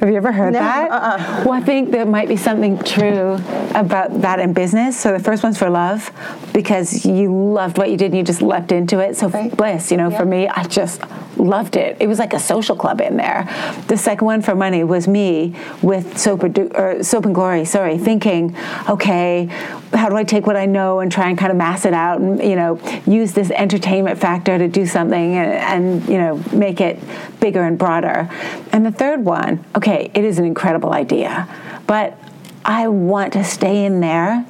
Have 0.02 0.10
you 0.10 0.16
ever 0.16 0.32
heard 0.32 0.54
no, 0.54 0.60
that? 0.60 0.90
Uh-uh. 0.90 1.44
Well, 1.46 1.54
I 1.54 1.62
think 1.62 1.92
there 1.92 2.08
might 2.08 2.28
be 2.28 2.36
something 2.36 2.80
true 2.80 3.36
about 3.76 4.22
that 4.22 4.40
in 4.40 4.52
business. 4.52 5.00
So 5.00 5.16
the 5.16 5.24
first 5.24 5.44
one's 5.44 5.60
for 5.60 5.70
love 5.70 6.12
because 6.56 7.06
you 7.06 7.32
loved 7.32 7.78
what 7.78 7.92
you 7.92 7.98
did 7.98 8.06
and 8.06 8.18
you 8.18 8.24
just 8.24 8.42
leapt 8.42 8.72
into 8.72 8.98
it. 8.98 9.16
So 9.16 9.30
right. 9.30 9.56
bliss, 9.56 9.92
you 9.92 9.98
know, 9.98 10.10
for 10.10 10.26
me, 10.26 10.48
I 10.48 10.64
just 10.64 11.04
loved 11.38 11.76
it. 11.76 11.98
It 12.00 12.08
was 12.08 12.18
like 12.18 12.34
a 12.34 12.40
social 12.40 12.76
club 12.76 13.00
in 13.00 13.16
there. 13.16 13.48
The 13.90 13.96
second 13.96 14.26
one 14.26 14.42
for 14.42 14.56
money 14.56 14.84
was 14.84 15.08
me 15.08 15.56
with 15.84 16.18
soap, 16.18 16.46
or, 16.46 17.04
soap 17.04 17.26
and 17.28 17.36
glory. 17.36 17.64
Sorry, 17.66 18.00
thinking, 18.00 18.56
okay, 18.90 19.46
how 19.94 20.10
do 20.10 20.16
I 20.16 20.24
take 20.24 20.48
what 20.48 20.56
I 20.56 20.66
know 20.66 21.00
and 21.00 21.12
try 21.12 21.30
and 21.30 21.38
kind 21.38 21.52
of 21.52 21.58
mass 21.58 21.86
it 21.86 21.94
out 21.94 22.22
and 22.22 22.42
you 22.42 22.56
know 22.56 22.80
use 23.06 23.34
this 23.34 23.52
entertainment 23.52 24.20
factor 24.20 24.58
to 24.58 24.68
do 24.68 24.86
something 24.86 25.36
and, 25.36 25.52
and 25.52 26.10
you 26.10 26.18
know 26.18 26.42
make 26.54 26.80
it 26.80 26.98
bigger 27.42 27.64
and 27.64 27.78
broader. 27.78 28.30
And 28.72 28.86
the 28.86 28.92
third 28.92 29.26
one, 29.26 29.66
okay, 29.76 30.10
it 30.14 30.24
is 30.24 30.40
an 30.40 30.46
incredible 30.46 30.94
idea, 30.94 31.50
but 31.88 32.18
I 32.64 32.88
want 32.88 33.34
to 33.34 33.44
stay 33.44 33.84
in 33.84 34.00
there 34.00 34.46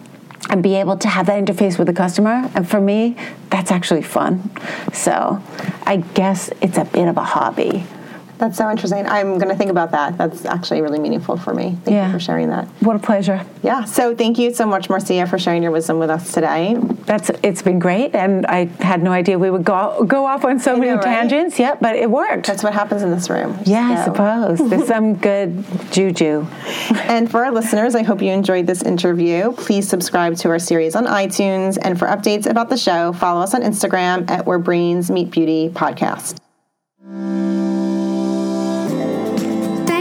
and 0.50 0.62
be 0.62 0.76
able 0.76 0.98
to 0.98 1.08
have 1.08 1.26
that 1.28 1.44
interface 1.44 1.80
with 1.80 1.88
the 1.88 1.94
customer. 1.94 2.52
And 2.54 2.70
for 2.70 2.82
me, 2.82 3.16
that's 3.50 3.72
actually 3.72 4.02
fun. 4.02 4.52
So 4.94 5.42
I 5.84 5.98
guess 6.14 6.50
it's 6.62 6.78
a 6.78 6.86
bit 6.86 7.08
of 7.08 7.18
a 7.18 7.24
hobby. 7.24 7.86
That's 8.42 8.58
so 8.58 8.72
interesting. 8.72 9.06
I'm 9.06 9.38
going 9.38 9.50
to 9.50 9.56
think 9.56 9.70
about 9.70 9.92
that. 9.92 10.18
That's 10.18 10.46
actually 10.46 10.82
really 10.82 10.98
meaningful 10.98 11.38
for 11.38 11.54
me. 11.54 11.78
Thank 11.84 11.94
yeah. 11.94 12.08
you 12.08 12.14
for 12.14 12.20
sharing 12.20 12.50
that. 12.50 12.68
What 12.80 12.96
a 12.96 13.00
pleasure. 13.00 13.46
Yeah. 13.62 13.84
So 13.84 14.16
thank 14.16 14.40
you 14.40 14.52
so 14.52 14.66
much, 14.66 14.90
Marcia, 14.90 15.28
for 15.28 15.38
sharing 15.38 15.62
your 15.62 15.72
wisdom 15.72 16.00
with 16.00 16.10
us 16.10 16.32
today. 16.32 16.76
That's 17.06 17.30
it's 17.44 17.62
been 17.62 17.78
great, 17.78 18.16
and 18.16 18.48
I 18.48 18.66
had 18.80 19.04
no 19.04 19.12
idea 19.12 19.38
we 19.38 19.52
would 19.52 19.64
go 19.64 20.04
go 20.08 20.26
off 20.26 20.44
on 20.44 20.60
so 20.60 20.74
I 20.74 20.80
many 20.80 20.96
know, 20.96 21.02
tangents. 21.02 21.60
Right? 21.60 21.66
Yeah, 21.66 21.76
but 21.80 21.96
it 21.96 22.10
worked. 22.10 22.48
That's 22.48 22.64
what 22.64 22.74
happens 22.74 23.04
in 23.04 23.12
this 23.12 23.30
room. 23.30 23.60
Yeah, 23.64 23.94
so. 23.94 24.02
I 24.02 24.06
suppose 24.06 24.70
there's 24.72 24.88
some 24.88 25.18
good 25.18 25.64
juju. 25.92 26.48
And 26.94 27.30
for 27.30 27.46
our 27.46 27.52
listeners, 27.52 27.94
I 27.94 28.02
hope 28.02 28.24
you 28.24 28.32
enjoyed 28.32 28.66
this 28.66 28.82
interview. 28.82 29.52
Please 29.52 29.88
subscribe 29.88 30.36
to 30.38 30.50
our 30.50 30.58
series 30.58 30.96
on 30.96 31.06
iTunes, 31.06 31.78
and 31.80 32.00
for 32.00 32.08
updates 32.08 32.50
about 32.50 32.70
the 32.70 32.78
show, 32.78 33.14
follow 33.14 33.42
us 33.42 33.54
on 33.54 33.62
Instagram 33.62 34.28
at 34.32 34.48
Where 34.48 34.58
Brains 34.58 35.12
Meet 35.12 35.30
Beauty 35.30 35.70
Podcast. 35.70 36.40